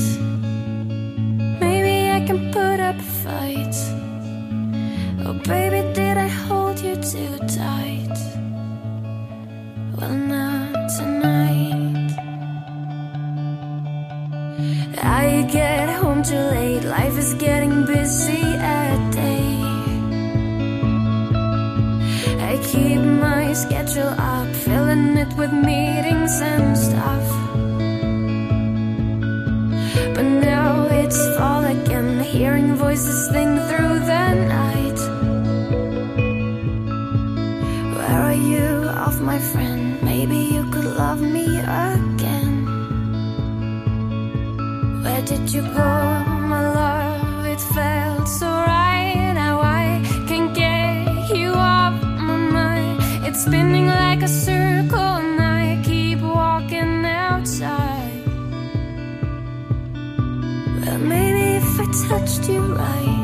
maybe 1.63 1.95
I 2.17 2.19
can 2.27 2.39
put 2.57 2.79
up 2.89 2.97
a 3.07 3.09
fight. 3.23 3.75
Oh, 5.25 5.33
baby, 5.51 5.81
did 5.95 6.17
I 6.27 6.29
hold 6.45 6.79
you 6.79 6.95
too 7.11 7.37
tight? 7.57 7.86
Schedule 23.87 24.13
up, 24.19 24.47
filling 24.55 25.17
it 25.17 25.33
with 25.37 25.51
meetings 25.51 26.41
and 26.41 26.77
stuff. 26.77 27.25
But 30.15 30.23
now 30.23 30.87
it's 30.91 31.19
fall 31.37 31.63
again, 31.63 32.19
hearing 32.19 32.75
voices 32.75 33.29
sing 33.29 33.57
through 33.69 33.99
the 34.11 34.25
night. 34.57 34.99
Where 37.95 38.21
are 38.29 38.39
you, 38.51 38.89
off 38.89 39.19
my 39.21 39.39
friend? 39.39 40.01
Maybe 40.03 40.37
you 40.37 40.69
could 40.71 40.89
love 40.97 41.21
me 41.21 41.45
again. 41.59 42.65
Where 45.03 45.21
did 45.21 45.53
you 45.53 45.61
go, 45.61 45.96
spinning 53.47 53.87
like 53.87 54.21
a 54.23 54.27
circle, 54.27 54.99
and 54.99 55.39
I 55.41 55.81
keep 55.81 56.19
walking 56.19 57.05
outside. 57.05 58.25
Well, 60.81 60.99
maybe 60.99 61.45
if 61.61 61.79
I 61.79 61.85
touched 62.09 62.49
you 62.49 62.61
right, 62.75 63.16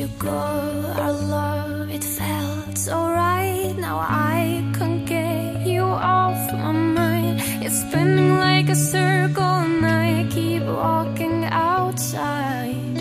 you 0.00 0.08
go? 0.18 0.30
Our 0.30 1.12
love, 1.12 1.90
it 1.90 2.02
felt 2.02 2.78
so 2.78 2.96
right. 2.96 3.74
Now 3.76 3.98
I 3.98 4.64
can't 4.78 5.04
get 5.04 5.66
you 5.66 5.82
off 5.82 6.40
my 6.54 6.72
mind. 6.72 7.40
It's 7.64 7.80
spinning 7.82 8.38
like 8.38 8.70
a 8.70 8.74
circle, 8.74 9.56
and 9.66 9.84
I 9.84 10.26
keep 10.30 10.62
walking 10.62 11.44
outside. 11.44 12.96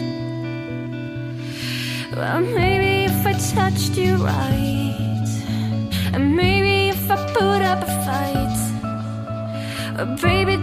Well, 2.17 2.41
maybe 2.41 2.91
if 3.11 3.25
I 3.31 3.33
touched 3.55 3.95
you 3.97 4.17
right, 4.17 5.29
and 6.13 6.35
maybe 6.35 6.89
if 6.89 7.09
I 7.09 7.17
put 7.39 7.61
up 7.71 7.81
a 7.89 7.91
fight. 8.05 8.57
But 9.95 10.21
baby, 10.21 10.57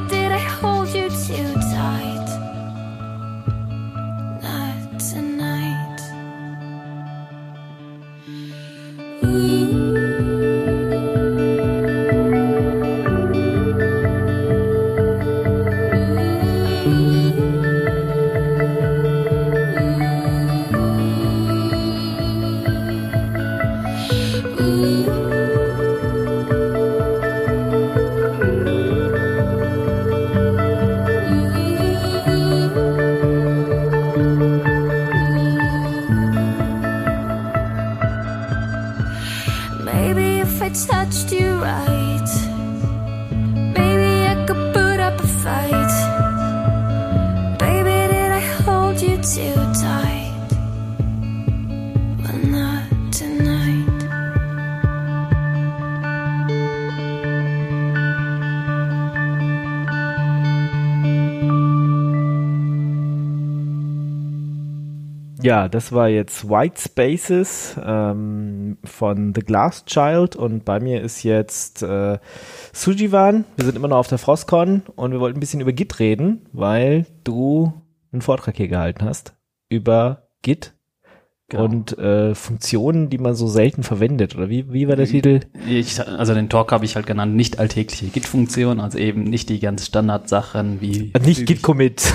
Ja, 65.47 65.69
das 65.69 65.93
war 65.93 66.09
jetzt 66.09 66.51
White 66.51 66.81
Spaces 66.81 67.77
ähm, 67.81 68.79
von 68.83 69.33
The 69.33 69.43
Glass 69.43 69.85
Child 69.85 70.35
und 70.35 70.65
bei 70.65 70.81
mir 70.81 71.03
ist 71.03 71.23
jetzt 71.23 71.85
äh, 71.85 72.19
Sujivan. 72.73 73.45
Wir 73.55 73.65
sind 73.65 73.77
immer 73.77 73.87
noch 73.87 73.99
auf 73.99 74.09
der 74.09 74.19
Frostcon 74.19 74.83
und 74.97 75.13
wir 75.13 75.21
wollten 75.21 75.37
ein 75.37 75.41
bisschen 75.41 75.61
über 75.61 75.73
Git 75.73 76.01
reden, 76.01 76.49
weil 76.53 77.07
du 77.23 77.73
einen 78.11 78.23
Vortrag 78.23 78.57
hier 78.57 78.67
gehalten 78.67 79.05
hast 79.05 79.37
über 79.69 80.27
Git 80.43 80.76
Genau. 81.49 81.65
und 81.65 81.97
äh, 81.97 82.35
Funktionen, 82.35 83.09
die 83.09 83.19
man 83.19 83.37
so 83.37 83.47
selten 83.47 83.85
verwendet. 83.85 84.35
Oder 84.35 84.49
wie, 84.49 84.73
wie 84.73 84.89
war 84.89 84.97
der 84.97 85.07
Titel? 85.07 85.41
Ich, 85.69 86.05
also 86.05 86.35
den 86.35 86.49
Talk 86.49 86.73
habe 86.73 86.85
ich 86.85 86.97
halt 86.97 87.07
genannt, 87.07 87.37
nicht 87.37 87.61
alltägliche 87.61 88.07
Git-Funktionen, 88.07 88.81
also 88.81 88.99
eben 88.99 89.23
nicht 89.23 89.49
die 89.49 89.61
ganz 89.61 89.87
Standardsachen 89.87 90.81
wie 90.81 91.13
Nicht 91.25 91.47
Git 91.47 91.63
Commit, 91.63 92.13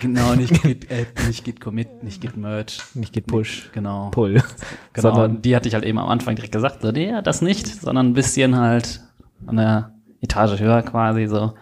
Genau, 0.00 0.34
nicht 0.36 0.62
Git 0.62 0.92
Add, 0.92 1.26
nicht 1.26 1.44
Git 1.44 1.60
Commit, 1.60 2.04
nicht 2.04 2.20
Git 2.20 2.36
Merge. 2.36 2.74
nicht 2.94 3.12
Git 3.12 3.26
Push, 3.26 3.70
Genau. 3.72 4.10
Pull, 4.10 4.34
Genau, 4.92 5.14
sondern 5.14 5.42
die 5.42 5.56
hatte 5.56 5.66
ich 5.66 5.74
halt 5.74 5.84
eben 5.84 5.98
am 5.98 6.08
Anfang 6.08 6.36
direkt 6.36 6.52
gesagt, 6.52 6.82
so, 6.82 6.92
nee, 6.92 7.12
das 7.24 7.42
nicht, 7.42 7.66
sondern 7.66 8.06
ein 8.06 8.14
bisschen 8.14 8.56
halt 8.56 9.00
an 9.46 9.56
der 9.56 9.94
Etage 10.20 10.60
höher 10.60 10.82
quasi, 10.82 11.26
so 11.26 11.54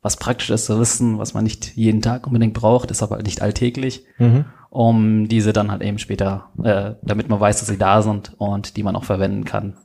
was 0.00 0.16
praktisch 0.16 0.50
ist 0.50 0.66
zu 0.66 0.78
wissen, 0.78 1.18
was 1.18 1.34
man 1.34 1.42
nicht 1.44 1.76
jeden 1.76 2.02
Tag 2.02 2.26
unbedingt 2.26 2.54
braucht, 2.54 2.90
ist 2.92 3.02
aber 3.02 3.16
halt 3.16 3.26
nicht 3.26 3.42
alltäglich, 3.42 4.04
mhm. 4.18 4.44
Um 4.72 5.28
diese 5.28 5.52
dann 5.52 5.70
halt 5.70 5.82
eben 5.82 5.98
später, 5.98 6.46
äh, 6.64 6.94
damit 7.02 7.28
man 7.28 7.38
weiß, 7.40 7.58
dass 7.60 7.68
sie 7.68 7.76
da 7.78 8.00
sind 8.02 8.32
und 8.38 8.76
die 8.78 8.82
man 8.82 8.96
auch 8.96 9.04
verwenden 9.04 9.44
kann. 9.44 9.76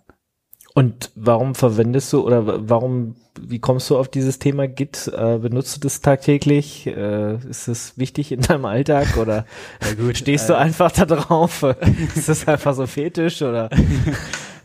Und 0.73 1.11
warum 1.15 1.55
verwendest 1.55 2.13
du 2.13 2.25
oder 2.25 2.45
wa- 2.47 2.59
warum, 2.61 3.15
wie 3.41 3.59
kommst 3.59 3.89
du 3.89 3.97
auf 3.97 4.07
dieses 4.07 4.39
Thema 4.39 4.67
Git? 4.67 5.11
Äh, 5.13 5.39
benutzt 5.39 5.75
du 5.75 5.79
das 5.81 6.01
tagtäglich? 6.01 6.87
Äh, 6.87 7.35
ist 7.49 7.67
es 7.67 7.97
wichtig 7.97 8.31
in 8.31 8.41
deinem 8.41 8.65
Alltag 8.65 9.17
oder 9.17 9.45
stehst 10.13 10.49
du 10.49 10.57
einfach 10.57 10.91
da 10.91 11.05
drauf? 11.05 11.63
ist 12.15 12.29
das 12.29 12.47
einfach 12.47 12.73
so 12.73 12.85
fetisch 12.87 13.41
oder? 13.41 13.69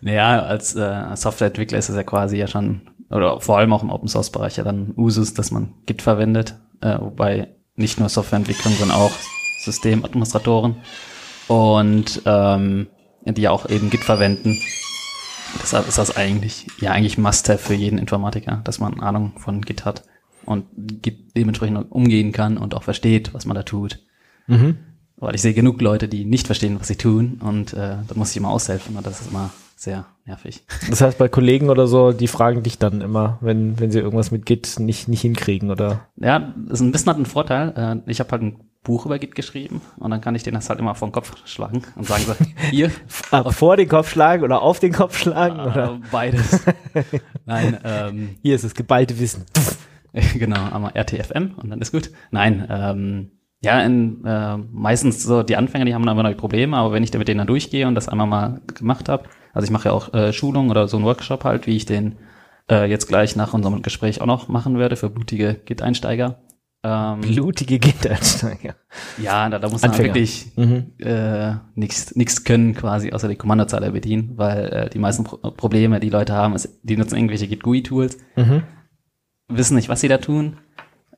Naja, 0.05 0.43
als 0.43 0.75
äh, 0.75 1.15
Softwareentwickler 1.15 1.79
ist 1.79 1.89
es 1.89 1.95
ja 1.95 2.03
quasi 2.03 2.37
ja 2.37 2.49
schon, 2.49 2.81
oder 3.09 3.41
vor 3.41 3.59
allem 3.59 3.73
auch 3.73 3.85
im 3.85 3.91
Open 3.91 4.09
Source 4.09 4.31
Bereich 4.31 4.57
ja 4.57 4.65
dann 4.65 4.93
Usus, 4.97 5.33
dass 5.33 5.53
man 5.53 5.75
Git 5.87 6.03
verwendet, 6.03 6.57
äh, 6.81 6.99
wobei 7.01 7.55
nicht 7.77 8.01
nur 8.01 8.09
Softwareentwicklung, 8.09 8.75
sondern 8.75 8.99
auch 8.99 9.13
Systemadministratoren 9.65 10.77
und 11.49 12.23
ähm, 12.25 12.89
die 13.25 13.43
ja 13.43 13.51
auch 13.51 13.69
eben 13.69 13.91
Git 13.91 14.05
verwenden. 14.05 14.59
Deshalb 15.63 15.87
ist 15.87 15.99
das 15.99 16.17
eigentlich, 16.17 16.67
ja 16.81 16.93
eigentlich 16.93 17.19
Must-Have 17.19 17.59
für 17.59 17.75
jeden 17.75 17.99
Informatiker, 17.99 18.61
dass 18.65 18.79
man 18.81 19.01
Ahnung 19.01 19.33
von 19.37 19.61
Git 19.61 19.85
hat 19.85 20.05
und 20.45 20.65
Git 20.77 21.37
dementsprechend 21.37 21.93
umgehen 21.93 22.33
kann 22.33 22.57
und 22.57 22.75
auch 22.75 22.83
versteht, 22.83 23.35
was 23.35 23.45
man 23.45 23.55
da 23.55 23.63
tut. 23.63 24.01
Mhm. 24.47 24.79
Weil 25.17 25.35
ich 25.35 25.43
sehe 25.43 25.55
genug 25.55 25.81
Leute, 25.81 26.09
die 26.09 26.25
nicht 26.25 26.47
verstehen, 26.47 26.81
was 26.81 26.89
sie 26.89 26.97
tun 26.97 27.41
und 27.45 27.75
äh, 27.75 27.97
da 28.07 28.15
muss 28.15 28.31
ich 28.31 28.39
immer 28.39 28.51
aushelfen 28.51 28.97
und 28.97 29.07
das 29.07 29.21
ist 29.21 29.31
immer 29.31 29.51
sehr 29.77 30.07
nervig. 30.25 30.65
Das 30.89 31.01
heißt, 31.01 31.19
bei 31.19 31.29
Kollegen 31.29 31.69
oder 31.69 31.87
so, 31.87 32.13
die 32.13 32.29
fragen 32.29 32.63
dich 32.63 32.79
dann 32.79 33.01
immer, 33.01 33.39
wenn, 33.41 33.79
wenn 33.79 33.91
sie 33.91 33.99
irgendwas 33.99 34.31
mit 34.31 34.47
Git 34.47 34.79
nicht, 34.79 35.09
nicht 35.09 35.21
hinkriegen 35.21 35.71
oder? 35.71 36.09
Ja, 36.17 36.55
das 36.69 36.81
ist 36.81 36.87
ein 36.87 36.93
bisschen 36.93 37.11
hat 37.11 37.17
einen 37.17 37.27
Vorteil. 37.27 38.03
Äh, 38.07 38.11
Ich 38.11 38.21
habe 38.21 38.31
halt 38.31 38.43
ein 38.43 38.61
Buch 38.83 39.07
über 39.07 39.19
Git 39.19 39.35
geschrieben 39.35 39.81
und 39.99 40.11
dann 40.11 40.21
kann 40.21 40.35
ich 40.35 40.43
denen 40.43 40.57
das 40.57 40.69
halt 40.69 40.81
immer 40.81 40.95
vor 40.95 41.09
den 41.09 41.13
Kopf 41.13 41.33
schlagen 41.47 41.83
und 41.95 42.05
sagen 42.07 42.25
so, 42.25 42.35
hier, 42.71 42.91
Ah, 43.31 43.51
vor 43.51 43.77
den 43.77 43.89
Kopf 43.89 44.11
schlagen 44.11 44.43
oder 44.43 44.61
auf 44.63 44.81
den 44.81 44.93
Kopf 44.93 45.17
schlagen 45.17 45.61
oder? 45.61 45.95
äh, 45.95 46.07
beides. 46.11 46.65
Nein, 47.47 47.79
ähm, 47.85 48.31
Hier 48.43 48.57
ist 48.57 48.65
das 48.65 48.75
geballte 48.75 49.19
Wissen. 49.21 49.45
genau, 50.35 50.73
einmal 50.73 50.93
RTFM 50.95 51.53
und 51.57 51.71
dann 51.71 51.81
ist 51.81 51.93
gut. 51.93 52.11
Nein, 52.33 52.67
ähm, 52.69 53.31
ja, 53.63 53.81
in, 53.83 54.25
äh, 54.25 54.57
meistens 54.57 55.23
so 55.23 55.45
die 55.45 55.57
Anfänger, 55.57 55.85
die 55.85 55.95
haben 55.95 56.05
dann 56.05 56.19
immer 56.19 56.29
noch 56.29 56.37
Probleme, 56.37 56.77
aber 56.77 56.93
wenn 56.93 57.05
ich 57.05 57.13
da 57.13 57.19
mit 57.19 57.29
denen 57.29 57.39
dann 57.39 57.47
durchgehe 57.47 57.87
und 57.87 57.95
das 57.95 58.09
einmal 58.09 58.27
mal 58.27 58.61
gemacht 58.75 59.09
habe, 59.09 59.29
also 59.55 59.65
ich 59.65 59.71
mache 59.71 59.89
ja 59.91 59.93
auch 59.95 60.13
äh, 60.13 60.33
Schulung 60.33 60.71
oder 60.71 60.89
so 60.89 60.97
einen 60.97 61.07
Workshop 61.07 61.45
halt, 61.45 61.69
wie 61.69 61.77
ich 61.77 61.87
den 61.87 62.17
äh, 62.69 62.91
jetzt 62.91 63.07
gleich 63.07 63.37
nach 63.37 63.55
unserem 63.55 63.81
Gespräch 63.83 64.21
auch 64.21 64.27
noch 64.27 64.49
machen 64.49 64.79
werde 64.79 64.97
für 64.97 65.09
blutige 65.09 65.55
Git-Einsteiger. 65.55 66.41
Ähm, 66.85 67.21
Blutige 67.21 67.79
Git-Einsteiger. 67.79 68.75
ja, 69.23 69.49
da, 69.49 69.59
da 69.61 69.69
muss 69.69 69.83
man 69.83 69.93
Anfänger. 69.93 70.09
wirklich 70.15 70.51
Mhm. 70.57 70.93
äh, 70.99 71.55
nichts 71.77 72.17
nichts 72.17 72.43
können 72.43 72.75
quasi 72.75 73.13
außer 73.13 73.29
die 73.29 73.37
Kommandozeile 73.37 73.93
bedienen, 73.93 74.33
weil 74.37 74.67
äh, 74.67 74.91
die 74.91 74.99
meisten 74.99 75.23
Pro 75.23 75.37
Probleme, 75.53 76.01
die 76.01 76.11
Leute 76.11 76.33
haben, 76.33 76.55
ist, 76.57 76.81
die 76.83 76.97
nutzen 76.97 77.15
irgendwelche 77.17 77.47
Git 77.47 77.63
GUI 77.63 77.83
Tools, 77.85 78.19
Mhm. 78.37 78.65
wissen 79.49 79.77
nicht, 79.77 79.89
was 79.89 80.01
sie 80.01 80.09
da 80.09 80.19
tun, 80.19 80.57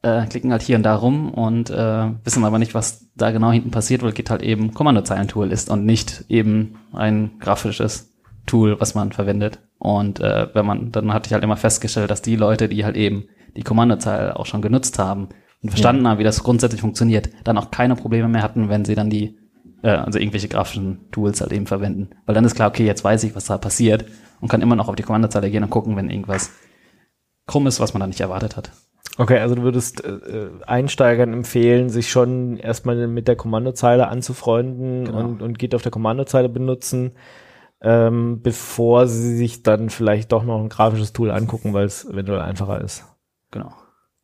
äh, 0.03 0.27
klicken 0.27 0.53
halt 0.53 0.61
hier 0.61 0.77
und 0.77 0.83
da 0.83 0.95
rum 0.97 1.31
und 1.33 1.71
äh, 1.71 2.11
wissen 2.25 2.45
aber 2.45 2.59
nicht, 2.59 2.75
was 2.75 3.09
da 3.15 3.31
genau 3.31 3.51
hinten 3.51 3.71
passiert, 3.71 4.03
weil 4.03 4.13
Git 4.13 4.29
halt 4.29 4.43
eben 4.43 4.75
Kommandozeilen-Tool 4.75 5.51
ist 5.51 5.71
und 5.71 5.87
nicht 5.87 6.27
eben 6.29 6.77
ein 6.93 7.39
grafisches 7.41 8.13
Tool, 8.45 8.79
was 8.81 8.95
man 8.95 9.13
verwendet. 9.13 9.61
Und 9.79 10.21
äh, 10.21 10.49
wenn 10.55 10.67
man, 10.67 10.93
dann 10.93 11.15
hatte 11.15 11.29
ich 11.29 11.33
halt 11.33 11.43
immer 11.43 11.57
festgestellt, 11.57 12.11
dass 12.11 12.21
die 12.21 12.37
Leute, 12.37 12.69
die 12.69 12.85
halt 12.85 12.97
eben 12.99 13.25
die 13.57 13.63
Kommandozeile 13.63 14.37
auch 14.39 14.45
schon 14.45 14.61
genutzt 14.61 14.99
haben 14.99 15.29
und 15.65 15.71
verstanden 15.71 16.07
haben, 16.07 16.19
wie 16.19 16.25
das 16.25 16.45
grundsätzlich 16.45 16.83
funktioniert, 16.83 17.31
dann 17.43 17.59
auch 17.59 17.71
keine 17.71 17.97
Probleme 17.97 18.29
mehr 18.29 18.43
hatten, 18.43 18.69
wenn 18.69 18.85
sie 18.85 18.95
dann 18.95 19.09
die, 19.11 19.39
äh, 19.83 19.89
also 19.89 20.19
irgendwelche 20.19 20.49
grafischen 20.49 21.11
Tools 21.11 21.41
halt 21.41 21.53
eben 21.53 21.67
verwenden. 21.67 22.11
Weil 22.27 22.35
dann 22.35 22.45
ist 22.45 22.55
klar, 22.55 22.69
okay, 22.69 22.85
jetzt 22.85 23.03
weiß 23.03 23.25
ich, 23.25 23.35
was 23.35 23.47
da 23.47 23.57
passiert 23.59 24.05
und 24.41 24.49
kann 24.49 24.61
immer 24.61 24.77
noch 24.77 24.89
auf 24.89 24.95
die 24.95 25.03
Kommandozeile 25.03 25.51
gehen 25.51 25.65
und 25.65 25.71
gucken, 25.71 25.97
wenn 25.97 26.11
irgendwas 26.11 26.53
krumm 27.47 27.67
ist, 27.67 27.81
was 27.81 27.95
man 27.95 28.01
da 28.01 28.07
nicht 28.07 28.21
erwartet 28.21 28.57
hat. 28.57 28.71
Okay, 29.17 29.39
also 29.39 29.55
du 29.55 29.63
würdest 29.63 30.05
äh, 30.05 30.51
Einsteigern 30.67 31.33
empfehlen, 31.33 31.89
sich 31.89 32.11
schon 32.11 32.57
erstmal 32.57 33.07
mit 33.07 33.27
der 33.29 33.37
Kommandozeile 33.37 34.09
anzufreunden 34.09 35.05
Genau. 35.07 35.19
und, 35.19 35.41
und 35.43 35.59
Git 35.59 35.75
auf 35.75 35.83
der 35.83 35.93
Kommandozeile 35.93 36.49
benutzen, 36.49 37.13
ähm, 37.81 38.43
bevor 38.43 39.07
sie 39.07 39.37
sich 39.37 39.63
dann 39.63 39.89
vielleicht 39.89 40.33
doch 40.33 40.43
noch 40.45 40.61
ein 40.61 40.69
grafisches 40.69 41.13
Tool 41.13 41.31
angucken, 41.31 41.73
weil 41.73 41.87
es 41.87 42.05
eventuell 42.05 42.41
einfacher 42.41 42.81
ist. 42.81 43.05
Genau. 43.51 43.73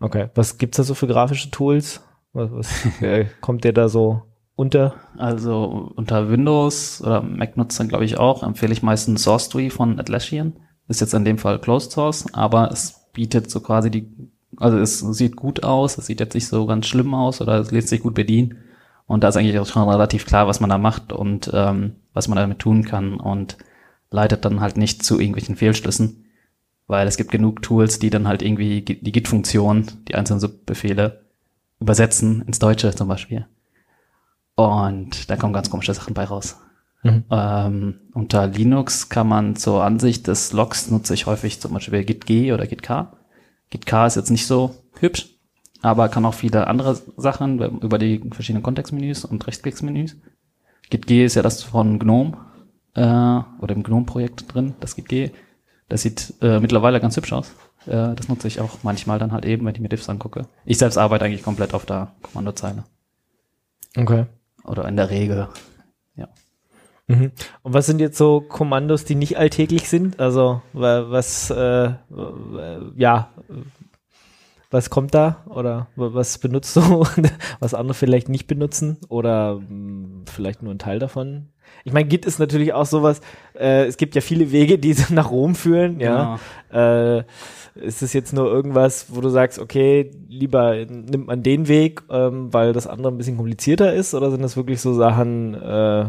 Okay, 0.00 0.28
was 0.34 0.56
gibt's 0.58 0.78
da 0.78 0.82
so 0.82 0.94
für 0.94 1.06
grafische 1.06 1.50
Tools? 1.50 2.00
Was, 2.32 2.50
was 2.50 2.68
kommt 3.40 3.64
dir 3.64 3.72
da 3.72 3.88
so 3.88 4.22
unter? 4.56 4.94
Also 5.16 5.92
unter 5.94 6.30
Windows 6.30 7.02
oder 7.02 7.22
Mac-Nutzern 7.22 7.88
glaube 7.88 8.06
ich 8.06 8.18
auch, 8.18 8.42
empfehle 8.42 8.72
ich 8.72 8.82
meistens 8.82 9.22
SourceTree 9.22 9.70
von 9.70 10.00
Atlassian. 10.00 10.54
Ist 10.88 11.00
jetzt 11.00 11.14
in 11.14 11.24
dem 11.24 11.38
Fall 11.38 11.60
Closed 11.60 11.92
Source, 11.92 12.26
aber 12.32 12.70
es 12.72 13.06
bietet 13.12 13.50
so 13.50 13.60
quasi 13.60 13.90
die, 13.90 14.08
also 14.56 14.78
es 14.78 14.98
sieht 14.98 15.36
gut 15.36 15.62
aus, 15.62 15.98
es 15.98 16.06
sieht 16.06 16.18
jetzt 16.18 16.34
nicht 16.34 16.48
so 16.48 16.66
ganz 16.66 16.86
schlimm 16.86 17.14
aus 17.14 17.40
oder 17.40 17.58
es 17.58 17.70
lässt 17.70 17.88
sich 17.88 18.02
gut 18.02 18.14
bedienen. 18.14 18.58
Und 19.06 19.22
da 19.22 19.28
ist 19.28 19.36
eigentlich 19.36 19.58
auch 19.58 19.66
schon 19.66 19.88
relativ 19.88 20.24
klar, 20.24 20.46
was 20.46 20.60
man 20.60 20.70
da 20.70 20.78
macht 20.78 21.12
und 21.12 21.50
ähm, 21.52 21.96
was 22.12 22.28
man 22.28 22.36
damit 22.36 22.58
tun 22.60 22.84
kann 22.84 23.18
und 23.18 23.56
leitet 24.10 24.44
dann 24.44 24.60
halt 24.60 24.76
nicht 24.76 25.04
zu 25.04 25.18
irgendwelchen 25.18 25.56
Fehlschlüssen, 25.56 26.24
weil 26.90 27.06
es 27.06 27.16
gibt 27.16 27.30
genug 27.30 27.62
Tools, 27.62 28.00
die 28.00 28.10
dann 28.10 28.26
halt 28.26 28.42
irgendwie 28.42 28.82
die 28.82 29.12
Git-Funktion, 29.12 29.86
die 30.08 30.16
einzelnen 30.16 30.40
Subbefehle 30.40 31.20
übersetzen 31.78 32.42
ins 32.42 32.58
Deutsche 32.58 32.92
zum 32.92 33.06
Beispiel. 33.06 33.46
Und 34.56 35.30
da 35.30 35.36
kommen 35.36 35.52
ganz 35.52 35.70
komische 35.70 35.94
Sachen 35.94 36.14
bei 36.14 36.24
raus. 36.24 36.58
Mhm. 37.04 37.24
Ähm, 37.30 37.94
unter 38.12 38.48
Linux 38.48 39.08
kann 39.08 39.28
man 39.28 39.54
zur 39.54 39.84
Ansicht 39.84 40.26
des 40.26 40.52
Logs 40.52 40.90
nutze 40.90 41.14
ich 41.14 41.26
häufig 41.26 41.60
zum 41.60 41.74
Beispiel 41.74 42.02
gitg 42.04 42.52
oder 42.52 42.66
gitk. 42.66 42.90
gitk 43.70 43.92
ist 44.06 44.16
jetzt 44.16 44.32
nicht 44.32 44.48
so 44.48 44.74
hübsch, 44.98 45.28
aber 45.82 46.08
kann 46.08 46.26
auch 46.26 46.34
viele 46.34 46.66
andere 46.66 47.00
Sachen 47.16 47.60
über 47.80 47.98
die 47.98 48.20
verschiedenen 48.32 48.64
Kontextmenüs 48.64 49.24
und 49.24 49.46
Rechtsklicksmenüs. 49.46 50.16
gitg 50.90 51.08
ist 51.08 51.36
ja 51.36 51.42
das 51.42 51.62
von 51.62 52.00
GNOME 52.00 52.36
äh, 52.94 53.00
oder 53.60 53.76
im 53.76 53.84
GNOME-Projekt 53.84 54.52
drin, 54.52 54.74
das 54.80 54.96
gitg. 54.96 55.30
Das 55.90 56.00
sieht 56.02 56.32
äh, 56.40 56.58
mittlerweile 56.60 57.00
ganz 57.00 57.16
hübsch 57.16 57.32
aus. 57.34 57.50
Äh, 57.86 58.14
das 58.14 58.28
nutze 58.28 58.48
ich 58.48 58.60
auch 58.60 58.78
manchmal 58.82 59.18
dann 59.18 59.32
halt 59.32 59.44
eben, 59.44 59.66
wenn 59.66 59.74
ich 59.74 59.80
mir 59.80 59.88
Diffs 59.88 60.08
angucke. 60.08 60.46
Ich 60.64 60.78
selbst 60.78 60.96
arbeite 60.96 61.24
eigentlich 61.26 61.42
komplett 61.42 61.74
auf 61.74 61.84
der 61.84 62.12
Kommandozeile. 62.22 62.84
Okay. 63.96 64.24
Oder 64.64 64.86
in 64.88 64.96
der 64.96 65.10
Regel. 65.10 65.48
Ja. 66.14 66.28
Mhm. 67.08 67.32
Und 67.62 67.74
was 67.74 67.86
sind 67.86 68.00
jetzt 68.00 68.16
so 68.18 68.40
Kommandos, 68.40 69.04
die 69.04 69.16
nicht 69.16 69.36
alltäglich 69.36 69.88
sind? 69.88 70.20
Also 70.20 70.62
wa- 70.72 71.06
was, 71.10 71.50
äh, 71.50 71.92
ja, 72.96 73.30
was 74.70 74.90
kommt 74.90 75.12
da? 75.14 75.38
Oder 75.46 75.88
wa- 75.96 76.10
was 76.14 76.38
benutzt 76.38 76.76
du, 76.76 77.04
was 77.58 77.74
andere 77.74 77.94
vielleicht 77.94 78.28
nicht 78.28 78.46
benutzen? 78.46 78.98
Oder 79.08 79.56
mh, 79.68 80.26
vielleicht 80.32 80.62
nur 80.62 80.72
ein 80.72 80.78
Teil 80.78 81.00
davon? 81.00 81.48
Ich 81.84 81.92
meine, 81.92 82.08
Git 82.08 82.26
ist 82.26 82.38
natürlich 82.38 82.72
auch 82.72 82.86
sowas, 82.86 83.20
äh, 83.54 83.86
es 83.86 83.96
gibt 83.96 84.14
ja 84.14 84.20
viele 84.20 84.52
Wege, 84.52 84.78
die 84.78 84.94
nach 85.10 85.30
Rom 85.30 85.54
führen, 85.54 86.00
ja. 86.00 86.38
Äh, 86.72 87.24
ist 87.74 88.02
es 88.02 88.12
jetzt 88.12 88.32
nur 88.32 88.46
irgendwas, 88.46 89.06
wo 89.08 89.20
du 89.20 89.28
sagst, 89.28 89.58
okay, 89.58 90.10
lieber 90.28 90.74
nimmt 90.84 91.26
man 91.26 91.42
den 91.42 91.68
Weg, 91.68 92.02
ähm, 92.10 92.52
weil 92.52 92.72
das 92.72 92.86
andere 92.86 93.12
ein 93.12 93.18
bisschen 93.18 93.36
komplizierter 93.36 93.92
ist? 93.94 94.14
Oder 94.14 94.30
sind 94.30 94.42
das 94.42 94.56
wirklich 94.56 94.80
so 94.80 94.92
Sachen, 94.94 95.54
äh, 95.54 96.06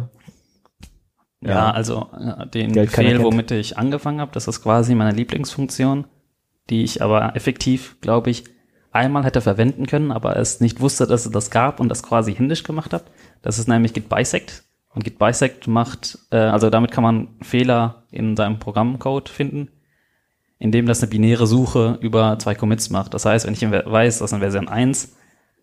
Ja, 1.43 1.71
also 1.71 2.07
äh, 2.19 2.47
den 2.47 2.71
Geld 2.71 2.91
Befehl, 2.91 3.23
womit 3.23 3.51
ich 3.51 3.77
angefangen 3.77 4.21
habe, 4.21 4.31
das 4.33 4.47
ist 4.47 4.61
quasi 4.61 4.95
meine 4.95 5.15
Lieblingsfunktion, 5.15 6.05
die 6.69 6.83
ich 6.83 7.01
aber 7.01 7.35
effektiv, 7.35 7.97
glaube 8.01 8.29
ich, 8.29 8.43
einmal 8.91 9.23
hätte 9.23 9.41
verwenden 9.41 9.87
können, 9.87 10.11
aber 10.11 10.35
es 10.35 10.59
nicht 10.59 10.81
wusste, 10.81 11.07
dass 11.07 11.25
es 11.25 11.31
das 11.31 11.49
gab 11.49 11.79
und 11.79 11.89
das 11.89 12.03
quasi 12.03 12.33
händisch 12.33 12.63
gemacht 12.63 12.93
habe. 12.93 13.05
Das 13.41 13.57
ist 13.57 13.67
nämlich 13.67 13.93
Git 13.93 14.09
Bisect. 14.09 14.63
Und 14.93 15.03
Git 15.03 15.17
Bisect 15.17 15.67
macht, 15.67 16.17
äh, 16.31 16.37
also 16.37 16.69
damit 16.69 16.91
kann 16.91 17.03
man 17.03 17.29
Fehler 17.41 18.03
in 18.11 18.35
seinem 18.35 18.59
Programmcode 18.59 19.29
finden, 19.29 19.69
indem 20.59 20.85
das 20.85 21.01
eine 21.01 21.09
binäre 21.09 21.47
Suche 21.47 21.97
über 22.01 22.37
zwei 22.39 22.55
Commits 22.55 22.89
macht. 22.89 23.13
Das 23.13 23.25
heißt, 23.25 23.45
wenn 23.45 23.53
ich 23.53 23.61
weiß, 23.61 24.19
dass 24.19 24.33
in 24.33 24.39
Version 24.39 24.67
1 24.67 25.15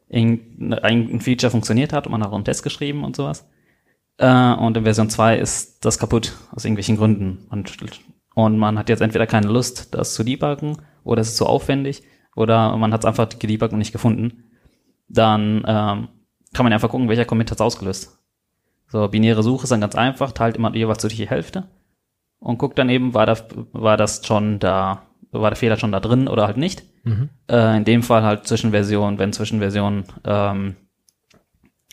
irgendein 0.08 1.12
ein 1.12 1.20
Feature 1.20 1.50
funktioniert 1.50 1.92
hat 1.92 2.06
und 2.06 2.12
man 2.12 2.22
hat 2.22 2.30
auch 2.30 2.34
einen 2.34 2.44
Test 2.44 2.62
geschrieben 2.62 3.04
und 3.04 3.16
sowas, 3.16 3.46
äh, 4.18 4.52
und 4.54 4.76
in 4.76 4.84
Version 4.84 5.10
2 5.10 5.38
ist 5.38 5.84
das 5.84 5.98
kaputt, 5.98 6.34
aus 6.52 6.64
irgendwelchen 6.64 6.96
Gründen. 6.96 7.46
Und, 7.50 7.76
und 8.34 8.58
man 8.58 8.78
hat 8.78 8.88
jetzt 8.88 9.00
entweder 9.00 9.26
keine 9.26 9.48
Lust, 9.48 9.94
das 9.94 10.14
zu 10.14 10.24
debuggen, 10.24 10.78
oder 11.04 11.22
es 11.22 11.28
ist 11.28 11.36
zu 11.36 11.46
aufwendig, 11.46 12.02
oder 12.34 12.76
man 12.76 12.92
hat 12.92 13.00
es 13.00 13.06
einfach 13.06 13.28
gedebuggt 13.28 13.72
und 13.72 13.78
nicht 13.78 13.92
gefunden. 13.92 14.44
Dann 15.08 15.62
ähm, 15.66 16.08
kann 16.52 16.64
man 16.64 16.72
einfach 16.72 16.90
gucken, 16.90 17.08
welcher 17.08 17.24
Commit 17.24 17.50
hat 17.50 17.58
es 17.58 17.62
ausgelöst. 17.62 18.18
So, 18.88 19.06
binäre 19.08 19.42
Suche 19.42 19.64
ist 19.64 19.70
dann 19.70 19.80
ganz 19.80 19.94
einfach, 19.94 20.32
teilt 20.32 20.56
immer 20.56 20.74
jeweils 20.74 21.02
durch 21.02 21.16
die 21.16 21.28
Hälfte 21.28 21.68
und 22.40 22.58
guckt 22.58 22.78
dann 22.78 22.88
eben, 22.88 23.14
war, 23.14 23.26
da, 23.26 23.36
war 23.72 23.96
das 23.96 24.24
schon 24.26 24.58
da, 24.58 25.02
war 25.30 25.50
der 25.50 25.56
Fehler 25.56 25.76
schon 25.76 25.92
da 25.92 26.00
drin 26.00 26.28
oder 26.28 26.46
halt 26.46 26.56
nicht. 26.56 26.84
Äh, 27.50 27.76
in 27.76 27.84
dem 27.84 28.02
Fall 28.02 28.22
halt 28.22 28.46
zwischen 28.46 28.70
Version, 28.70 29.18
wenn 29.18 29.32
zwischen 29.32 29.58
Version 29.58 30.04
ähm, 30.24 30.76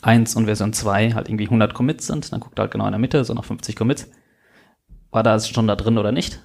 1 0.02 0.36
und 0.36 0.46
Version 0.46 0.72
2 0.74 1.14
halt 1.14 1.28
irgendwie 1.28 1.46
100 1.46 1.74
Commits 1.74 2.08
sind, 2.08 2.32
dann 2.32 2.40
guckt 2.40 2.58
er 2.60 2.64
halt 2.64 2.72
genau 2.72 2.86
in 2.86 2.92
der 2.92 3.00
Mitte, 3.00 3.24
so 3.26 3.34
nach 3.34 3.44
50 3.44 3.76
Commits, 3.76 4.10
war 5.12 5.24
da 5.24 5.40
schon 5.40 5.68
da 5.68 5.76
drin 5.76 5.98
oder 5.98 6.12
nicht. 6.12 6.42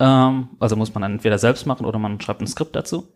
Ähm, 0.00 0.48
also 0.58 0.74
muss 0.76 0.94
man 0.94 1.02
dann 1.02 1.12
entweder 1.14 1.38
selbst 1.38 1.66
machen 1.66 1.86
oder 1.86 1.98
man 1.98 2.20
schreibt 2.20 2.40
ein 2.40 2.46
Skript 2.46 2.74
dazu. 2.74 3.08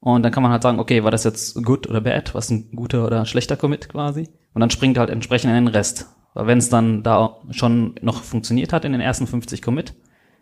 Und 0.00 0.22
dann 0.22 0.32
kann 0.32 0.42
man 0.42 0.52
halt 0.52 0.62
sagen, 0.62 0.78
okay, 0.78 1.04
war 1.04 1.10
das 1.10 1.24
jetzt 1.24 1.62
good 1.62 1.88
oder 1.88 2.00
bad, 2.00 2.34
was 2.34 2.50
ein 2.50 2.70
guter 2.74 3.06
oder 3.06 3.26
schlechter 3.26 3.56
Commit 3.56 3.88
quasi. 3.90 4.28
Und 4.54 4.60
dann 4.60 4.70
springt 4.70 4.98
halt 4.98 5.10
entsprechend 5.10 5.50
in 5.50 5.66
den 5.66 5.68
Rest. 5.68 6.06
Weil 6.34 6.46
wenn 6.46 6.58
es 6.58 6.70
dann 6.70 7.02
da 7.02 7.36
schon 7.50 7.94
noch 8.00 8.22
funktioniert 8.22 8.72
hat 8.72 8.84
in 8.84 8.92
den 8.92 9.00
ersten 9.00 9.26
50 9.26 9.60
Commit, 9.62 9.94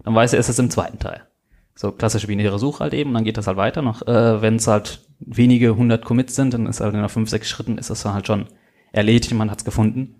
dann 0.05 0.15
weiß 0.15 0.33
er, 0.33 0.39
ist 0.39 0.49
es 0.49 0.59
im 0.59 0.71
zweiten 0.71 0.99
Teil. 0.99 1.27
So 1.75 1.93
klassische 1.93 2.27
binäre 2.27 2.59
Suche 2.59 2.81
halt 2.81 2.95
eben, 2.95 3.13
dann 3.15 3.25
geht 3.25 3.37
das 3.37 3.47
halt 3.47 3.57
weiter 3.57 3.83
noch. 3.83 4.03
Äh, 4.07 4.43
wenn 4.43 4.57
es 4.57 4.67
halt 4.67 5.07
wenige 5.21 5.77
hundert 5.77 6.05
Commits 6.05 6.35
sind, 6.35 6.55
dann 6.55 6.67
ist 6.67 6.81
halt 6.81 6.95
in 6.95 7.09
fünf, 7.09 7.29
sechs 7.29 7.49
Schritten 7.49 7.79
ist 7.79 7.91
das 7.91 8.03
dann 8.03 8.15
halt 8.15 8.27
schon 8.27 8.47
erledigt 8.93 9.33
und 9.33 9.39
man 9.39 9.51
hat 9.51 9.59
es 9.59 9.65
gefunden. 9.65 10.15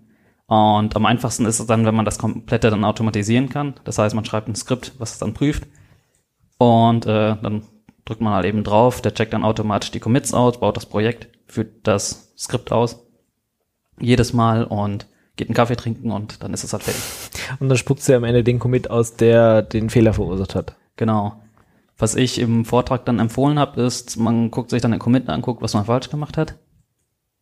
Und 0.47 0.95
am 0.95 1.05
einfachsten 1.05 1.45
ist 1.45 1.59
es 1.59 1.67
dann, 1.67 1.85
wenn 1.85 1.95
man 1.95 2.05
das 2.05 2.17
komplette 2.17 2.69
dann 2.69 2.83
automatisieren 2.83 3.49
kann. 3.49 3.75
Das 3.83 3.99
heißt, 3.99 4.15
man 4.15 4.25
schreibt 4.25 4.47
ein 4.47 4.55
Skript, 4.55 4.93
was 4.97 5.13
es 5.13 5.19
dann 5.19 5.33
prüft. 5.33 5.67
Und 6.57 7.05
äh, 7.05 7.35
dann 7.41 7.63
drückt 8.09 8.21
man 8.21 8.33
halt 8.33 8.45
eben 8.45 8.63
drauf, 8.63 9.01
der 9.01 9.13
checkt 9.13 9.33
dann 9.33 9.43
automatisch 9.43 9.91
die 9.91 9.99
Commits 9.99 10.33
aus, 10.33 10.59
baut 10.59 10.75
das 10.75 10.87
Projekt, 10.87 11.27
führt 11.45 11.87
das 11.87 12.33
Skript 12.37 12.71
aus. 12.71 13.05
Jedes 13.99 14.33
Mal 14.33 14.63
und 14.63 15.05
geht 15.35 15.47
einen 15.47 15.55
Kaffee 15.55 15.75
trinken 15.75 16.11
und 16.11 16.43
dann 16.43 16.53
ist 16.53 16.63
es 16.63 16.73
halt 16.73 16.83
fertig. 16.83 17.03
Und 17.59 17.69
dann 17.69 17.77
spuckt 17.77 18.01
sie 18.01 18.15
am 18.15 18.23
Ende 18.23 18.43
den 18.43 18.57
Commit 18.57 18.89
aus, 18.89 19.15
der 19.15 19.61
den 19.61 19.91
Fehler 19.91 20.13
verursacht 20.13 20.55
hat. 20.55 20.75
Genau. 20.95 21.41
Was 21.97 22.15
ich 22.15 22.39
im 22.39 22.65
Vortrag 22.65 23.05
dann 23.05 23.19
empfohlen 23.19 23.59
habe, 23.59 23.81
ist, 23.81 24.17
man 24.17 24.49
guckt 24.49 24.71
sich 24.71 24.81
dann 24.81 24.91
den 24.91 24.99
Commit 24.99 25.29
an, 25.29 25.41
guckt, 25.41 25.61
was 25.61 25.75
man 25.75 25.85
falsch 25.85 26.09
gemacht 26.09 26.35
hat. 26.35 26.55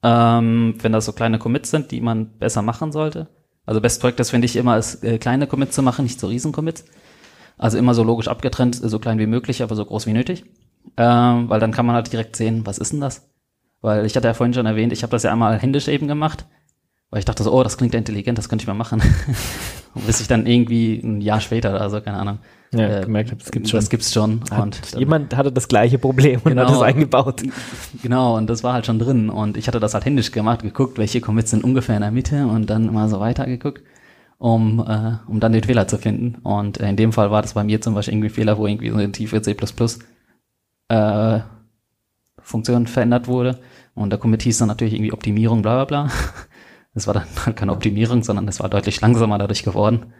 Ähm, 0.03 0.75
wenn 0.81 0.91
das 0.91 1.05
so 1.05 1.13
kleine 1.13 1.39
Commits 1.39 1.71
sind, 1.71 1.91
die 1.91 2.01
man 2.01 2.37
besser 2.37 2.61
machen 2.61 2.91
sollte. 2.91 3.29
Also 3.65 3.79
Best 3.79 4.01
Practice 4.01 4.31
finde 4.31 4.45
ich 4.45 4.55
immer, 4.57 4.77
ist 4.77 5.03
äh, 5.03 5.17
kleine 5.17 5.47
Commits 5.47 5.75
zu 5.75 5.81
machen, 5.81 6.03
nicht 6.03 6.19
so 6.19 6.27
riesen 6.27 6.51
Commits. 6.51 6.83
Also 7.57 7.77
immer 7.77 7.93
so 7.93 8.03
logisch 8.03 8.27
abgetrennt, 8.27 8.75
so 8.75 8.99
klein 8.99 9.19
wie 9.19 9.25
möglich, 9.27 9.63
aber 9.63 9.75
so 9.75 9.83
groß 9.85 10.05
wie 10.05 10.13
nötig. 10.13 10.45
Ähm, 10.95 11.49
weil 11.49 11.59
dann 11.59 11.71
kann 11.71 11.85
man 11.85 11.95
halt 11.95 12.11
direkt 12.11 12.35
sehen, 12.35 12.65
was 12.65 12.77
ist 12.77 12.93
denn 12.93 13.01
das? 13.01 13.27
Weil 13.81 14.05
ich 14.05 14.15
hatte 14.15 14.27
ja 14.27 14.33
vorhin 14.33 14.53
schon 14.53 14.65
erwähnt, 14.65 14.93
ich 14.93 15.03
habe 15.03 15.11
das 15.11 15.23
ja 15.23 15.31
einmal 15.31 15.57
händisch 15.59 15.87
eben 15.87 16.07
gemacht, 16.07 16.45
weil 17.09 17.19
ich 17.19 17.25
dachte 17.25 17.43
so, 17.43 17.51
oh, 17.53 17.63
das 17.63 17.77
klingt 17.77 17.93
ja 17.93 17.97
intelligent, 17.99 18.37
das 18.37 18.49
könnte 18.49 18.63
ich 18.63 18.67
mal 18.67 18.73
machen. 18.73 19.01
Bis 20.05 20.21
ich 20.21 20.27
dann 20.27 20.45
irgendwie 20.45 20.99
ein 21.03 21.21
Jahr 21.21 21.41
später 21.41 21.71
oder 21.73 21.89
so, 21.89 21.99
keine 22.01 22.17
Ahnung. 22.17 22.39
Ja, 22.73 22.99
äh, 22.99 23.01
gemerkt 23.01 23.31
habe, 23.31 23.41
das 23.41 23.51
gibt's 23.51 23.69
schon. 23.69 23.79
Das 23.79 23.89
gibt's 23.89 24.13
schon. 24.13 24.41
Hat, 24.51 24.79
jemand 24.97 25.35
hatte 25.35 25.51
das 25.51 25.67
gleiche 25.67 25.97
Problem 25.97 26.41
und 26.43 26.59
hat 26.59 26.67
Genau. 26.67 26.77
es 26.77 26.81
eingebaut. 26.81 27.41
Genau, 28.03 28.35
und 28.37 28.47
das 28.49 28.63
war 28.63 28.73
halt 28.73 28.85
schon 28.85 28.99
drin. 28.99 29.29
Und 29.29 29.57
ich 29.57 29.67
hatte 29.67 29.79
das 29.79 29.93
halt 29.93 30.05
händisch 30.05 30.31
gemacht, 30.31 30.61
geguckt, 30.61 30.97
welche 30.97 31.21
Commits 31.21 31.51
sind 31.51 31.63
ungefähr 31.63 31.95
in 31.95 32.01
der 32.01 32.11
Mitte 32.11 32.45
und 32.45 32.69
dann 32.69 32.87
immer 32.89 33.07
so 33.09 33.19
weiter 33.19 33.45
geguckt, 33.45 33.83
um, 34.37 34.79
äh, 34.87 35.17
um 35.27 35.39
dann 35.39 35.53
den 35.53 35.63
Fehler 35.63 35.87
zu 35.87 35.97
finden. 35.97 36.35
Und 36.43 36.79
äh, 36.79 36.89
in 36.89 36.95
dem 36.95 37.13
Fall 37.13 37.31
war 37.31 37.41
das 37.41 37.53
bei 37.53 37.63
mir 37.63 37.81
zum 37.81 37.93
Beispiel 37.95 38.13
irgendwie 38.13 38.29
ein 38.29 38.33
Fehler, 38.35 38.57
wo 38.57 38.67
irgendwie 38.67 38.89
so 38.89 38.97
eine 38.97 39.11
tiefe 39.11 39.41
C++ 39.41 39.55
äh, 40.89 41.39
Funktion 42.39 42.87
verändert 42.87 43.27
wurde. 43.27 43.59
Und 43.95 44.11
der 44.11 44.19
Commit 44.19 44.43
hieß 44.43 44.59
dann 44.59 44.67
natürlich 44.67 44.93
irgendwie 44.93 45.13
Optimierung, 45.13 45.61
bla 45.61 45.83
bla 45.83 46.05
bla. 46.05 46.11
Das 46.93 47.05
war 47.05 47.13
dann 47.13 47.27
keine 47.55 47.73
Optimierung, 47.73 48.23
sondern 48.23 48.47
es 48.47 48.59
war 48.59 48.69
deutlich 48.69 48.99
langsamer 49.01 49.37
dadurch 49.37 49.61
geworden. 49.61 50.13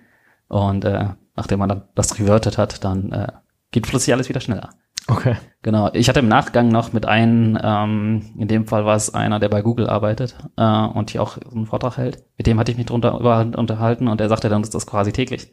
Und 0.47 0.86
äh, 0.86 1.08
nachdem 1.36 1.58
man 1.58 1.69
dann 1.69 1.84
das 1.95 2.19
reverted 2.19 2.60
hat, 2.60 2.84
dann 2.84 3.12
äh, 3.12 3.32
geht 3.71 3.88
plötzlich 3.88 4.13
alles 4.13 4.30
wieder 4.30 4.41
schneller. 4.41 4.69
Okay. 5.10 5.36
Genau. 5.62 5.89
Ich 5.93 6.10
hatte 6.10 6.20
im 6.20 6.28
Nachgang 6.28 6.70
noch 6.70 6.93
mit 6.93 7.06
einem, 7.06 7.58
ähm, 7.62 8.34
in 8.38 8.48
dem 8.48 8.67
Fall 8.67 8.86
war 8.86 8.96
es 8.96 9.13
einer, 9.13 9.39
der 9.39 9.50
bei 9.50 9.62
Google 9.62 9.89
arbeitet 9.89 10.38
äh, 10.58 10.63
und 10.86 11.12
hier 11.12 11.22
auch 11.22 11.38
einen 11.38 11.65
Vortrag 11.65 11.98
hält. 11.98 12.24
Mit 12.38 12.48
dem 12.48 12.60
hatte 12.60 12.72
ich 12.72 12.78
mich 12.78 12.88
drunter 12.88 13.15
unterhalten 13.58 14.08
und 14.08 14.20
er 14.22 14.30
sagte 14.30 14.50
dann, 14.50 14.62
dass 14.62 14.70
das 14.70 14.86
quasi 14.86 15.12
täglich. 15.12 15.52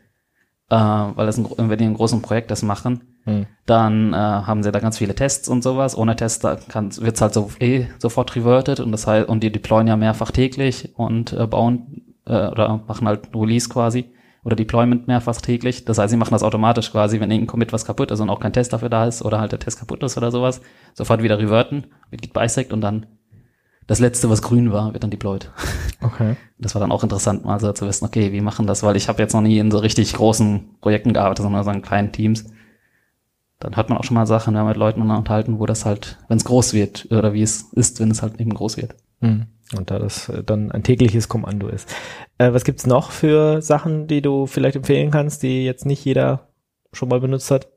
äh, 0.70 0.76
weil 0.76 1.26
das 1.26 1.38
ein, 1.38 1.46
wenn 1.70 1.78
die 1.78 1.84
ein 1.84 1.94
großes 1.94 2.20
Projekt 2.22 2.50
das 2.50 2.62
machen, 2.62 3.00
Hm. 3.26 3.46
dann 3.64 4.12
äh, 4.12 4.16
haben 4.16 4.62
sie 4.62 4.70
da 4.70 4.80
ganz 4.80 4.98
viele 4.98 5.14
Tests 5.14 5.48
und 5.48 5.62
sowas. 5.62 5.96
Ohne 5.96 6.14
Tests 6.14 6.40
da 6.40 6.58
wird 6.58 7.14
es 7.16 7.20
halt 7.22 7.32
so 7.32 7.50
eh 7.58 7.86
sofort 7.98 8.36
reverted 8.36 8.80
und 8.80 8.92
das 8.92 9.06
heißt, 9.06 9.28
und 9.30 9.42
die 9.42 9.50
deployen 9.50 9.86
ja 9.88 9.96
mehrfach 9.96 10.30
täglich 10.30 10.90
und 10.96 11.32
äh, 11.32 11.46
bauen 11.46 12.02
äh, 12.26 12.48
oder 12.48 12.82
machen 12.86 13.08
halt 13.08 13.28
Release 13.34 13.68
quasi 13.70 14.12
oder 14.44 14.56
Deployment 14.56 15.08
mehrfach 15.08 15.40
täglich. 15.40 15.84
Das 15.84 15.98
heißt, 15.98 16.10
sie 16.10 16.16
machen 16.16 16.32
das 16.32 16.42
automatisch 16.42 16.92
quasi, 16.92 17.18
wenn 17.18 17.30
irgendein 17.30 17.48
Commit 17.48 17.72
was 17.72 17.84
kaputt 17.84 18.10
ist 18.10 18.20
und 18.20 18.30
auch 18.30 18.40
kein 18.40 18.52
Test 18.52 18.72
dafür 18.72 18.90
da 18.90 19.06
ist 19.06 19.22
oder 19.22 19.40
halt 19.40 19.52
der 19.52 19.58
Test 19.58 19.78
kaputt 19.78 20.02
ist 20.02 20.16
oder 20.16 20.30
sowas, 20.30 20.60
sofort 20.92 21.22
wieder 21.22 21.38
reverten, 21.38 21.86
wird 22.10 22.22
git 22.22 22.34
bisect 22.34 22.72
und 22.72 22.82
dann 22.82 23.06
das 23.86 23.98
letzte, 23.98 24.30
was 24.30 24.42
grün 24.42 24.72
war, 24.72 24.92
wird 24.92 25.02
dann 25.02 25.10
deployed. 25.10 25.50
Okay. 26.00 26.36
Das 26.58 26.74
war 26.74 26.80
dann 26.80 26.92
auch 26.92 27.02
interessant, 27.02 27.46
mal 27.46 27.58
so 27.58 27.72
zu 27.72 27.86
wissen, 27.86 28.04
okay, 28.04 28.30
wie 28.30 28.42
machen 28.42 28.66
das, 28.66 28.82
weil 28.82 28.94
ich 28.94 29.08
habe 29.08 29.22
jetzt 29.22 29.32
noch 29.32 29.40
nie 29.40 29.58
in 29.58 29.70
so 29.70 29.78
richtig 29.78 30.12
großen 30.12 30.76
Projekten 30.82 31.14
gearbeitet, 31.14 31.44
sondern 31.44 31.64
so 31.64 31.70
in 31.70 31.80
kleinen 31.80 32.12
Teams. 32.12 32.44
Dann 33.58 33.74
hört 33.74 33.88
man 33.88 33.96
auch 33.96 34.04
schon 34.04 34.14
mal 34.14 34.26
Sachen, 34.26 34.52
wenn 34.52 34.64
man 34.64 34.72
mit 34.72 34.76
Leuten 34.76 35.00
unterhalten, 35.00 35.58
wo 35.58 35.64
das 35.64 35.86
halt, 35.86 36.18
wenn 36.28 36.36
es 36.36 36.44
groß 36.44 36.74
wird, 36.74 37.10
oder 37.10 37.32
wie 37.32 37.40
es 37.40 37.72
ist, 37.72 38.00
wenn 38.00 38.10
es 38.10 38.20
halt 38.20 38.38
eben 38.38 38.52
groß 38.52 38.76
wird. 38.76 38.96
Hm. 39.22 39.46
Und 39.76 39.90
da 39.90 39.98
das 39.98 40.28
äh, 40.28 40.44
dann 40.44 40.70
ein 40.70 40.82
tägliches 40.82 41.28
Kommando 41.28 41.68
ist. 41.68 41.92
Äh, 42.38 42.52
was 42.52 42.64
gibt's 42.64 42.86
noch 42.86 43.10
für 43.10 43.62
Sachen, 43.62 44.06
die 44.06 44.22
du 44.22 44.46
vielleicht 44.46 44.76
empfehlen 44.76 45.10
kannst, 45.10 45.42
die 45.42 45.64
jetzt 45.64 45.86
nicht 45.86 46.04
jeder 46.04 46.48
schon 46.92 47.08
mal 47.08 47.20
benutzt 47.20 47.50
hat? 47.50 47.68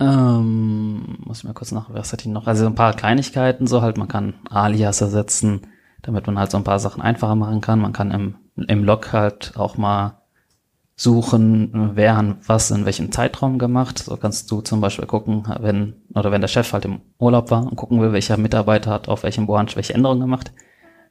Ähm, 0.00 1.18
muss 1.24 1.38
ich 1.38 1.44
mal 1.44 1.54
kurz 1.54 1.72
nach, 1.72 1.92
was 1.92 2.12
hatte 2.12 2.22
ich 2.22 2.32
noch? 2.32 2.46
Also 2.46 2.62
so 2.62 2.68
ein 2.68 2.74
paar 2.74 2.94
Kleinigkeiten, 2.94 3.66
so 3.66 3.82
halt, 3.82 3.98
man 3.98 4.08
kann 4.08 4.34
Alias 4.48 5.00
ersetzen, 5.00 5.66
damit 6.02 6.26
man 6.26 6.38
halt 6.38 6.50
so 6.50 6.56
ein 6.56 6.64
paar 6.64 6.78
Sachen 6.78 7.02
einfacher 7.02 7.34
machen 7.34 7.60
kann. 7.60 7.80
Man 7.80 7.92
kann 7.92 8.12
im, 8.12 8.36
im 8.56 8.84
Log 8.84 9.12
halt 9.12 9.52
auch 9.56 9.76
mal 9.76 10.22
suchen, 10.94 11.92
wer 11.94 12.16
hat 12.16 12.36
was 12.46 12.70
in 12.70 12.84
welchem 12.84 13.12
Zeitraum 13.12 13.58
gemacht. 13.58 13.98
So 13.98 14.16
kannst 14.16 14.50
du 14.50 14.60
zum 14.60 14.80
Beispiel 14.80 15.06
gucken, 15.06 15.44
wenn, 15.60 15.94
oder 16.14 16.32
wenn 16.32 16.40
der 16.40 16.48
Chef 16.48 16.72
halt 16.72 16.84
im 16.84 17.00
Urlaub 17.18 17.50
war 17.50 17.62
und 17.62 17.76
gucken 17.76 18.00
will, 18.00 18.12
welcher 18.12 18.36
Mitarbeiter 18.36 18.90
hat 18.90 19.08
auf 19.08 19.22
welchem 19.22 19.46
Branch 19.46 19.70
welche 19.74 19.94
Änderungen 19.94 20.20
gemacht, 20.20 20.52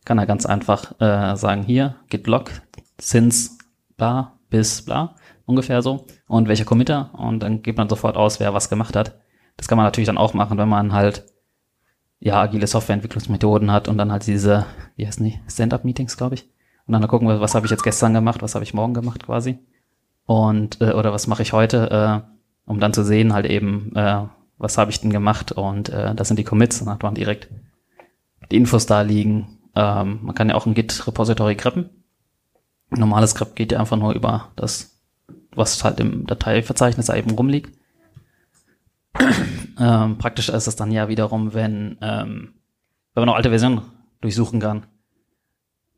kann 0.07 0.17
er 0.17 0.25
ganz 0.25 0.45
einfach 0.45 0.99
äh, 1.01 1.35
sagen, 1.35 1.63
hier, 1.63 1.95
git 2.07 2.27
log, 2.27 2.49
since 2.97 3.57
bla 3.97 4.37
bis 4.49 4.81
bla, 4.81 5.15
ungefähr 5.45 5.81
so, 5.81 6.05
und 6.27 6.47
welcher 6.47 6.63
Committer, 6.63 7.09
und 7.13 7.41
dann 7.43 7.61
gibt 7.61 7.77
man 7.77 7.89
sofort 7.89 8.15
aus, 8.15 8.39
wer 8.39 8.53
was 8.53 8.69
gemacht 8.69 8.95
hat. 8.95 9.19
Das 9.57 9.67
kann 9.67 9.75
man 9.77 9.85
natürlich 9.85 10.07
dann 10.07 10.17
auch 10.17 10.33
machen, 10.33 10.57
wenn 10.57 10.69
man 10.69 10.93
halt 10.93 11.25
ja 12.19 12.41
agile 12.41 12.67
Softwareentwicklungsmethoden 12.67 13.69
hat 13.69 13.89
und 13.89 13.97
dann 13.97 14.13
halt 14.13 14.25
diese, 14.25 14.65
wie 14.95 15.05
heißen 15.05 15.25
die, 15.25 15.41
Stand-up-Meetings, 15.49 16.15
glaube 16.15 16.35
ich. 16.35 16.49
Und 16.85 16.93
dann 16.93 17.05
gucken 17.05 17.27
wir, 17.27 17.41
was 17.41 17.53
habe 17.53 17.65
ich 17.65 17.71
jetzt 17.71 17.83
gestern 17.83 18.13
gemacht, 18.13 18.41
was 18.41 18.55
habe 18.55 18.63
ich 18.63 18.73
morgen 18.73 18.93
gemacht 18.93 19.25
quasi. 19.25 19.59
Und 20.25 20.79
äh, 20.79 20.93
oder 20.93 21.11
was 21.11 21.27
mache 21.27 21.41
ich 21.41 21.51
heute, 21.51 22.23
äh, 22.25 22.69
um 22.69 22.79
dann 22.79 22.93
zu 22.93 23.03
sehen, 23.03 23.33
halt 23.33 23.45
eben, 23.45 23.93
äh, 23.93 24.23
was 24.57 24.77
habe 24.77 24.89
ich 24.89 25.01
denn 25.01 25.11
gemacht 25.11 25.51
und 25.51 25.89
äh, 25.89 26.15
das 26.15 26.29
sind 26.29 26.37
die 26.39 26.45
Commits, 26.45 26.79
dann 26.79 26.89
hat 26.89 27.03
man 27.03 27.13
direkt 27.13 27.49
die 28.51 28.55
Infos 28.55 28.85
da 28.85 29.01
liegen. 29.01 29.56
Ähm, 29.77 30.19
man 30.23 30.33
kann 30.33 30.49
ja 30.49 30.55
auch 30.55 30.65
ein 30.65 30.73
Git-Repository 30.73 31.53
greppen. 31.53 31.89
Ein 32.89 32.99
normales 32.99 33.35
Grep 33.35 33.55
geht 33.55 33.71
ja 33.71 33.79
einfach 33.79 33.97
nur 33.97 34.13
über 34.13 34.49
das, 34.55 34.99
was 35.51 35.83
halt 35.83 35.99
im 35.99 36.25
Dateiverzeichnis 36.25 37.05
da 37.05 37.15
eben 37.15 37.29
rumliegt. 37.29 37.77
ähm, 39.79 40.17
praktisch 40.17 40.49
ist 40.49 40.65
es 40.65 40.75
dann 40.75 40.91
ja 40.91 41.09
wiederum, 41.09 41.53
wenn, 41.53 41.97
ähm, 42.01 42.55
wenn 43.13 43.21
man 43.21 43.27
noch 43.27 43.35
alte 43.35 43.49
Versionen 43.49 43.81
durchsuchen 44.21 44.59
kann. 44.59 44.87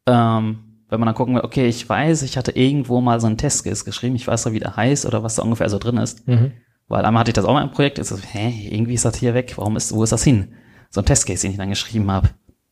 Ähm, 0.05 0.83
wenn 0.89 0.99
man 0.99 1.07
dann 1.07 1.15
gucken 1.15 1.35
will, 1.35 1.43
okay, 1.43 1.67
ich 1.67 1.87
weiß, 1.87 2.23
ich 2.23 2.35
hatte 2.35 2.51
irgendwo 2.51 2.99
mal 2.99 3.21
so 3.21 3.27
einen 3.27 3.37
Testcase 3.37 3.85
geschrieben, 3.85 4.15
ich 4.15 4.27
weiß 4.27 4.43
doch, 4.43 4.51
wie 4.51 4.59
der 4.59 4.75
heißt 4.75 5.05
oder 5.05 5.23
was 5.23 5.35
da 5.35 5.43
ungefähr 5.43 5.69
so 5.69 5.79
drin 5.79 5.97
ist. 5.97 6.27
Mhm. 6.27 6.51
Weil 6.89 7.05
einmal 7.05 7.21
hatte 7.21 7.29
ich 7.29 7.35
das 7.35 7.45
auch 7.45 7.53
mal 7.53 7.63
im 7.63 7.71
Projekt, 7.71 7.97
ist 7.97 8.09
so, 8.09 8.17
hä, 8.17 8.67
irgendwie 8.69 8.95
ist 8.95 9.05
das 9.05 9.15
hier 9.15 9.33
weg, 9.33 9.53
warum 9.55 9.77
ist, 9.77 9.93
wo 9.93 10.03
ist 10.03 10.11
das 10.11 10.23
hin? 10.23 10.55
So 10.89 10.99
ein 10.99 11.05
Testcase, 11.05 11.43
den 11.43 11.51
ich 11.51 11.57
dann 11.57 11.69
geschrieben 11.69 12.11
habe. 12.11 12.29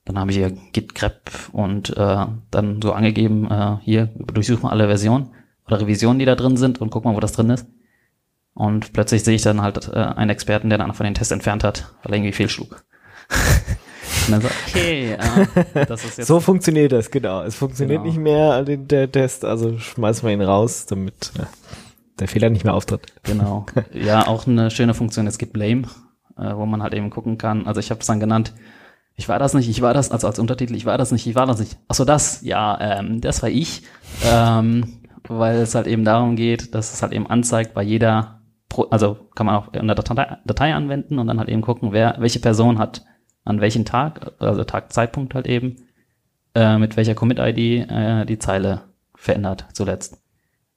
Dann 0.07 0.17
habe 0.17 0.31
ich 0.31 0.37
hier 0.37 0.51
git 0.71 0.95
grep 0.95 1.29
und 1.51 1.95
äh, 1.97 2.25
dann 2.49 2.81
so 2.81 2.93
angegeben, 2.93 3.51
äh, 3.51 3.75
hier, 3.81 4.05
durchsuch 4.33 4.61
mal 4.61 4.69
alle 4.69 4.87
Versionen 4.87 5.31
oder 5.67 5.81
Revisionen, 5.81 6.17
die 6.19 6.25
da 6.25 6.35
drin 6.35 6.55
sind 6.55 6.79
und 6.79 6.89
guck 6.91 7.03
mal, 7.03 7.13
wo 7.13 7.19
das 7.19 7.33
drin 7.33 7.49
ist. 7.49 7.67
Und 8.53 8.93
plötzlich 8.93 9.23
sehe 9.23 9.35
ich 9.35 9.41
dann 9.41 9.61
halt 9.61 9.89
äh, 9.89 9.97
einen 9.97 10.29
Experten, 10.29 10.69
der 10.69 10.77
dann 10.77 10.93
von 10.93 11.03
den 11.03 11.13
Test 11.13 11.31
entfernt 11.33 11.63
hat, 11.65 11.93
weil 12.03 12.13
er 12.13 12.17
irgendwie 12.17 12.31
fehlschlug. 12.31 12.83
und 14.25 14.31
dann 14.31 14.41
so, 14.41 14.47
okay, 14.69 15.13
äh, 15.13 15.85
das 15.85 16.05
ist 16.05 16.17
jetzt 16.17 16.27
So 16.27 16.39
funktioniert 16.39 16.93
das, 16.93 17.11
genau. 17.11 17.43
Es 17.43 17.55
funktioniert 17.55 17.99
Genau. 18.01 18.07
nicht 18.09 18.17
mehr 18.19 18.63
der, 18.63 18.77
der 18.77 19.11
Test, 19.11 19.43
also 19.43 19.77
schmeißen 19.77 20.25
wir 20.25 20.33
ihn 20.33 20.41
raus, 20.41 20.85
damit 20.85 21.33
äh, 21.37 21.43
der 22.19 22.29
Fehler 22.29 22.49
nicht 22.49 22.63
mehr 22.63 22.73
auftritt. 22.73 23.07
Genau. 23.23 23.65
Ja, 23.93 24.25
auch 24.27 24.47
eine 24.47 24.71
schöne 24.71 24.93
Funktion 24.93 25.27
ist 25.27 25.37
Git 25.37 25.51
Blame, 25.51 25.83
äh, 26.37 26.55
wo 26.55 26.65
man 26.65 26.81
halt 26.81 26.93
eben 26.93 27.09
gucken 27.09 27.37
kann. 27.37 27.67
Also 27.67 27.81
ich 27.81 27.91
habe 27.91 27.99
es 27.99 28.07
dann 28.07 28.21
genannt, 28.21 28.53
ich 29.17 29.27
war 29.27 29.39
das 29.39 29.55
nicht, 29.55 29.67
ich 29.67 29.81
war 29.81 29.93
das, 29.95 30.11
also 30.11 30.27
als 30.27 30.39
Untertitel, 30.39 30.75
ich 30.75 30.85
war 30.85 30.97
das 30.97 31.11
nicht, 31.11 31.25
ich 31.25 31.35
war 31.35 31.47
das 31.47 31.59
nicht. 31.59 31.77
Ach 31.87 31.95
so, 31.95 32.05
das, 32.05 32.43
ja, 32.43 32.77
ähm, 32.79 33.19
das 33.19 33.41
war 33.41 33.49
ich. 33.49 33.81
Ähm, 34.23 35.01
weil 35.27 35.57
es 35.57 35.75
halt 35.75 35.87
eben 35.87 36.05
darum 36.05 36.35
geht, 36.35 36.73
dass 36.73 36.93
es 36.93 37.01
halt 37.01 37.11
eben 37.11 37.27
anzeigt 37.27 37.73
bei 37.73 37.83
jeder, 37.83 38.41
Pro 38.69 38.83
also 38.83 39.17
kann 39.35 39.47
man 39.47 39.55
auch 39.55 39.73
in 39.73 39.87
der 39.87 39.95
Datei, 39.95 40.37
Datei 40.45 40.73
anwenden 40.73 41.19
und 41.19 41.27
dann 41.27 41.39
halt 41.39 41.49
eben 41.49 41.61
gucken, 41.61 41.91
wer, 41.91 42.15
welche 42.19 42.39
Person 42.39 42.77
hat 42.77 43.03
an 43.43 43.59
welchen 43.59 43.85
Tag, 43.85 44.33
also 44.39 44.63
Tag, 44.63 44.93
Zeitpunkt 44.93 45.33
halt 45.33 45.47
eben, 45.47 45.77
äh, 46.53 46.77
mit 46.77 46.95
welcher 46.95 47.15
Commit-ID 47.15 47.89
äh, 47.89 48.25
die 48.25 48.39
Zeile 48.39 48.83
verändert 49.15 49.65
zuletzt. 49.73 50.21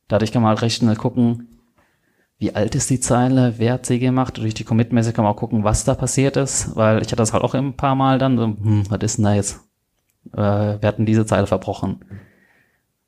Dadurch 0.08 0.32
kann 0.32 0.42
man 0.42 0.50
halt 0.50 0.62
recht 0.62 0.78
schnell 0.78 0.96
gucken, 0.96 1.59
wie 2.40 2.54
alt 2.54 2.74
ist 2.74 2.88
die 2.88 3.00
Zeile, 3.00 3.54
wer 3.58 3.74
hat 3.74 3.86
sie 3.86 3.98
gemacht. 3.98 4.38
Durch 4.38 4.54
die 4.54 4.64
Commit-Message 4.64 5.14
kann 5.14 5.24
man 5.24 5.34
auch 5.34 5.38
gucken, 5.38 5.62
was 5.62 5.84
da 5.84 5.94
passiert 5.94 6.38
ist, 6.38 6.74
weil 6.74 7.02
ich 7.02 7.08
hatte 7.08 7.16
das 7.16 7.34
halt 7.34 7.44
auch 7.44 7.54
ein 7.54 7.76
paar 7.76 7.94
Mal 7.94 8.18
dann 8.18 8.38
so, 8.38 8.44
hm, 8.44 8.84
was 8.88 8.98
ist 9.02 9.18
denn 9.18 9.26
da 9.26 9.34
jetzt? 9.34 9.60
Äh, 10.32 10.80
wir 10.80 10.88
hatten 10.88 11.04
diese 11.04 11.26
Zeile 11.26 11.46
verbrochen. 11.46 12.02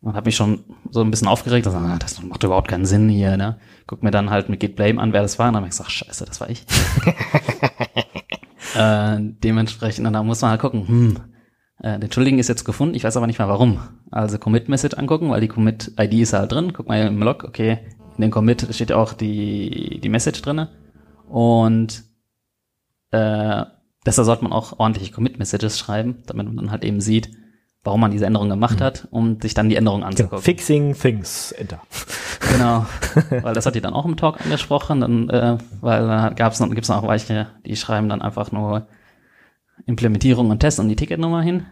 Und 0.03 0.15
habe 0.15 0.27
mich 0.27 0.37
schon 0.37 0.65
so 0.91 1.01
ein 1.01 1.11
bisschen 1.11 1.29
aufgeregt, 1.29 1.67
also, 1.67 1.79
ah, 1.79 1.97
das 1.99 2.23
macht 2.23 2.45
überhaupt 2.45 2.69
keinen 2.69 2.85
Sinn 2.85 3.09
hier, 3.09 3.39
ne? 3.39 3.59
Guck 3.87 4.03
mir 4.03 4.11
dann 4.11 4.29
halt 4.29 4.51
mit 4.51 4.61
Git 4.61 4.77
Blame 4.77 5.01
an, 5.01 5.15
wer 5.15 5.23
das 5.23 5.39
war, 5.39 5.49
und 5.49 5.55
dann 5.55 5.63
hab 5.63 5.69
ich 5.69 5.79
gesagt, 5.79 5.93
scheiße, 5.93 6.27
das 6.27 6.41
war 6.41 6.51
ich. 6.51 6.67
äh, 8.77 9.17
dementsprechend, 9.19 10.07
und 10.07 10.13
da 10.13 10.23
muss 10.23 10.43
man 10.43 10.51
halt 10.51 10.61
gucken, 10.61 10.87
hm, 10.87 11.17
äh, 11.83 11.99
den 11.99 12.13
Schuldigen 12.13 12.39
ist 12.39 12.49
jetzt 12.49 12.65
gefunden, 12.65 12.95
ich 12.95 13.05
weiß 13.05 13.17
aber 13.17 13.27
nicht 13.27 13.39
mal 13.39 13.49
warum. 13.49 13.79
Also 14.11 14.39
Commit-Message 14.39 14.99
angucken, 14.99 15.31
weil 15.31 15.41
die 15.41 15.49
Commit-ID 15.49 16.13
ist 16.15 16.35
halt 16.35 16.53
drin. 16.53 16.75
Guck 16.75 16.89
mal 16.89 17.07
im 17.07 17.23
Log, 17.23 17.45
okay, 17.45 17.79
in 18.17 18.23
dem 18.23 18.31
Commit 18.31 18.67
steht 18.75 18.93
auch 18.93 19.13
die, 19.13 20.01
die 20.01 20.09
Message 20.09 20.43
drinne 20.43 20.69
Und 21.29 22.05
äh, 23.11 23.65
deshalb 24.07 24.27
sollte 24.27 24.45
man 24.45 24.53
auch 24.53 24.79
ordentliche 24.79 25.13
Commit-Messages 25.13 25.79
schreiben, 25.79 26.23
damit 26.27 26.47
man 26.47 26.57
dann 26.57 26.71
halt 26.71 26.85
eben 26.85 27.01
sieht, 27.01 27.31
warum 27.85 28.01
man 28.01 28.11
diese 28.11 28.27
Änderung 28.27 28.49
gemacht 28.49 28.81
hat, 28.81 29.09
um 29.11 29.41
sich 29.41 29.55
dann 29.55 29.69
die 29.69 29.77
Änderung 29.77 30.01
Genau. 30.01 30.09
anzugucken. 30.11 30.43
Fixing 30.43 30.95
things, 30.95 31.53
enter. 31.53 31.81
Genau, 32.53 32.87
weil 33.43 33.55
das 33.55 33.67
hat 33.67 33.75
die 33.75 33.81
dann 33.81 33.95
auch 33.95 34.05
im 34.05 34.17
Talk 34.17 34.41
angesprochen, 34.41 35.01
dann, 35.01 35.29
äh, 35.31 35.59
weil 35.81 36.07
da 36.07 36.29
gab's 36.31 36.61
noch, 36.61 36.71
gibt's 36.71 36.89
noch 36.89 37.07
welche, 37.07 37.49
die 37.67 37.77
schreiben 37.77 38.09
dann 38.09 38.23
einfach 38.23 38.53
nur 38.53 38.87
Implementierung 39.87 40.51
und 40.51 40.61
Test 40.61 40.79
und 40.81 40.89
die 40.89 40.97
Ticketnummer 40.97 41.43
hin. 41.43 41.67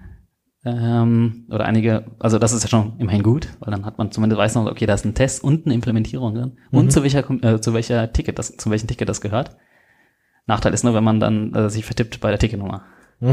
Ähm, 0.64 1.46
oder 1.50 1.64
einige, 1.64 2.04
also 2.18 2.38
das 2.38 2.52
ist 2.52 2.62
ja 2.62 2.68
schon 2.68 2.98
immerhin 2.98 3.22
gut, 3.22 3.48
weil 3.60 3.70
dann 3.70 3.86
hat 3.86 3.96
man 3.96 4.12
zumindest 4.12 4.38
weiß 4.38 4.54
noch, 4.56 4.66
okay, 4.66 4.84
da 4.84 4.94
ist 4.94 5.06
ein 5.06 5.14
Test 5.14 5.42
und 5.42 5.64
eine 5.64 5.74
Implementierung 5.74 6.34
drin 6.34 6.58
und 6.70 6.92
zu 6.92 7.02
welcher 7.02 7.28
äh, 7.42 7.60
zu 7.60 7.72
welcher 7.72 8.12
Ticket 8.12 8.38
das, 8.38 8.56
zu 8.56 8.70
welchem 8.70 8.86
Ticket 8.86 9.08
das 9.08 9.22
gehört. 9.22 9.56
Nachteil 10.46 10.74
ist 10.74 10.84
nur, 10.84 10.94
wenn 10.94 11.04
man 11.04 11.18
dann 11.18 11.54
äh, 11.54 11.70
sich 11.70 11.84
vertippt 11.86 12.20
bei 12.20 12.28
der 12.28 12.38
Ticketnummer. 12.38 12.82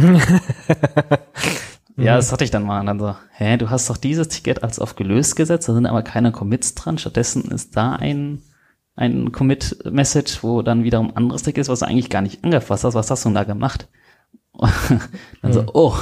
Ja, 1.98 2.16
das 2.16 2.32
hatte 2.32 2.44
ich 2.44 2.52
dann 2.52 2.64
mal. 2.64 2.80
Und 2.80 2.86
dann 2.86 3.00
so, 3.00 3.16
hä, 3.32 3.58
du 3.58 3.70
hast 3.72 3.90
doch 3.90 3.98
dieses 3.98 4.28
Ticket 4.28 4.64
als 4.64 4.80
auf 4.80 4.96
gelöst 4.96 5.36
gesetzt, 5.36 5.68
da 5.68 5.74
sind 5.74 5.88
aber 5.88 6.04
keine 6.04 6.32
Commits 6.32 6.76
dran. 6.76 7.00
Stattdessen 7.00 7.46
ist 7.46 7.76
da 7.76 7.94
ein, 7.94 8.44
ein 8.96 9.32
Commit-Message, 9.32 10.44
wo 10.44 10.62
dann 10.62 10.84
wiederum 10.84 11.10
ein 11.10 11.18
anderes 11.18 11.42
Ticket 11.42 11.62
ist, 11.62 11.70
was 11.70 11.80
du 11.80 11.88
eigentlich 11.88 12.12
gar 12.12 12.22
nicht 12.22 12.44
angefasst 12.44 12.84
hast. 12.84 12.94
Was 12.94 13.10
hast 13.10 13.26
du 13.26 13.30
denn 13.30 13.36
da 13.36 13.44
gemacht? 13.46 13.90
dann 15.42 15.54
so, 15.54 15.66
oh. 15.74 15.96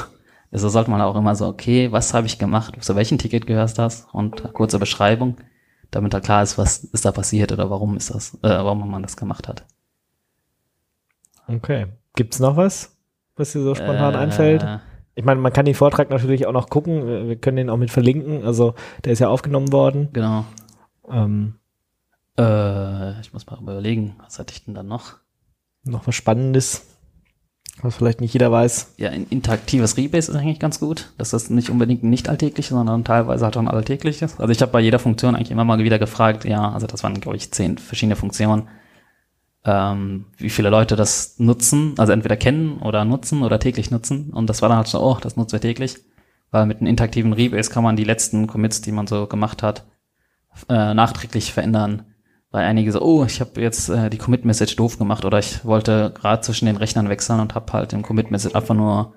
Also 0.52 0.70
sollte 0.70 0.90
man 0.92 1.02
auch 1.02 1.16
immer 1.16 1.36
so, 1.36 1.48
okay, 1.48 1.92
was 1.92 2.14
habe 2.14 2.28
ich 2.28 2.40
gemacht? 2.40 2.76
Zu 2.84 2.96
welchem 2.96 3.18
Ticket 3.18 3.46
gehörst 3.48 3.78
das? 3.78 4.08
Und 4.14 4.54
kurze 4.54 4.80
Beschreibung, 4.80 5.38
damit 5.92 6.14
da 6.14 6.20
klar 6.22 6.44
ist, 6.44 6.58
was 6.58 6.80
ist 6.84 7.06
da 7.06 7.12
passiert 7.12 7.52
oder 7.52 7.70
warum 7.70 7.98
ist 7.98 8.14
das, 8.14 8.36
äh, 8.36 8.50
warum 8.50 8.90
man 8.90 9.02
das 9.04 9.18
gemacht 9.18 9.48
hat. 9.48 9.66
Okay. 11.48 11.88
Gibt's 12.16 12.40
noch 12.40 12.58
was, 12.58 12.98
was 13.36 13.52
dir 13.52 13.62
so 13.62 13.76
spontan 13.76 14.16
einfällt? 14.16 14.64
Äh, 14.64 14.80
Ich 15.16 15.24
meine, 15.24 15.40
man 15.40 15.54
kann 15.54 15.66
den 15.66 15.76
Vortrag 15.76 16.10
natürlich 16.10 16.46
auch 16.46 16.52
noch 16.54 16.70
gucken. 16.70 17.08
Wir 17.08 17.28
wir 17.28 17.36
können 17.38 17.58
den 17.58 17.70
auch 17.70 17.78
mit 17.78 17.92
verlinken. 17.92 18.44
Also, 18.44 18.76
der 19.04 19.14
ist 19.14 19.20
ja 19.20 19.30
aufgenommen 19.30 19.72
worden. 19.72 20.10
Genau. 20.14 20.46
Ähm, 21.10 21.56
Äh, 22.38 23.22
ich 23.22 23.32
muss 23.32 23.46
mal 23.46 23.60
überlegen, 23.60 24.16
was 24.20 24.40
hatte 24.40 24.54
ich 24.54 24.66
denn 24.66 24.74
dann 24.76 24.88
noch? 24.88 25.18
noch 25.84 26.08
was 26.08 26.16
Spannendes. 26.16 26.95
Was 27.82 27.96
vielleicht 27.96 28.22
nicht 28.22 28.34
jeder 28.34 28.52
weiß. 28.52 28.94
Ja, 28.98 29.10
ein 29.10 29.28
interaktives 29.30 29.98
Rebase 29.98 30.32
ist 30.32 30.38
eigentlich 30.38 30.60
ganz 30.60 30.80
gut. 30.80 31.12
Das 31.18 31.34
ist 31.34 31.52
nicht 31.52 31.70
unbedingt 31.70 32.04
ein 32.04 32.10
nicht 32.10 32.30
alltägliches, 32.30 32.70
sondern 32.70 33.04
teilweise 33.04 33.44
halt 33.44 33.58
auch 33.58 33.62
ein 33.62 33.68
alltägliches. 33.68 34.40
Also 34.40 34.52
ich 34.52 34.62
habe 34.62 34.72
bei 34.72 34.80
jeder 34.80 35.00
Funktion 35.00 35.36
eigentlich 35.36 35.52
immer 35.52 35.66
mal 35.66 35.78
wieder 35.80 36.00
gefragt, 36.00 36.46
ja, 36.46 36.72
also 36.72 36.88
das 36.88 37.04
waren, 37.04 37.20
glaube 37.20 37.38
ich, 37.38 37.52
zehn 37.52 37.78
verschiedene 37.78 38.16
Funktionen, 38.16 38.70
ähm, 39.66 40.26
wie 40.38 40.50
viele 40.50 40.70
Leute 40.70 40.96
das 40.96 41.38
nutzen, 41.38 41.96
also 41.98 42.14
entweder 42.14 42.38
kennen 42.38 42.80
oder 42.80 43.04
nutzen 43.04 43.44
oder 43.44 43.60
täglich 43.60 43.92
nutzen. 43.92 44.32
Und 44.32 44.50
das 44.50 44.62
war 44.62 44.70
dann 44.70 44.78
halt 44.78 44.88
so, 44.88 45.02
oh, 45.02 45.18
das 45.20 45.36
nutzen 45.36 45.54
wir 45.54 45.62
täglich. 45.62 45.98
Weil 46.52 46.68
mit 46.68 46.78
einem 46.78 46.88
interaktiven 46.88 47.34
Rebase 47.34 47.72
kann 47.72 47.84
man 47.84 47.98
die 47.98 48.04
letzten 48.06 48.48
Commits, 48.48 48.80
die 48.82 48.94
man 48.94 49.08
so 49.08 49.28
gemacht 49.28 49.64
hat, 49.64 49.86
äh, 50.70 50.94
nachträglich 50.94 51.52
verändern. 51.52 52.04
Weil 52.56 52.68
einige 52.68 52.90
so, 52.94 53.02
oh, 53.02 53.26
ich 53.26 53.42
habe 53.42 53.60
jetzt 53.60 53.90
äh, 53.90 54.10
die 54.10 54.18
Commit-Message 54.18 54.78
doof 54.78 54.98
gemacht 54.98 55.26
oder 55.26 55.40
ich 55.40 55.66
wollte 55.66 56.14
gerade 56.16 56.42
zwischen 56.42 56.68
den 56.68 56.78
Rechnern 56.78 57.10
wechseln 57.10 57.42
und 57.42 57.54
habe 57.54 57.74
halt 57.74 57.92
im 57.92 58.02
Commit-Message 58.02 58.56
einfach 58.56 58.74
nur 58.74 59.14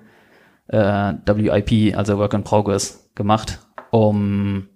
äh, 0.67 1.13
WIP, 1.25 1.95
also 1.95 2.17
Work 2.17 2.33
in 2.33 2.43
Progress, 2.43 3.09
gemacht, 3.15 3.59
um, 3.91 4.67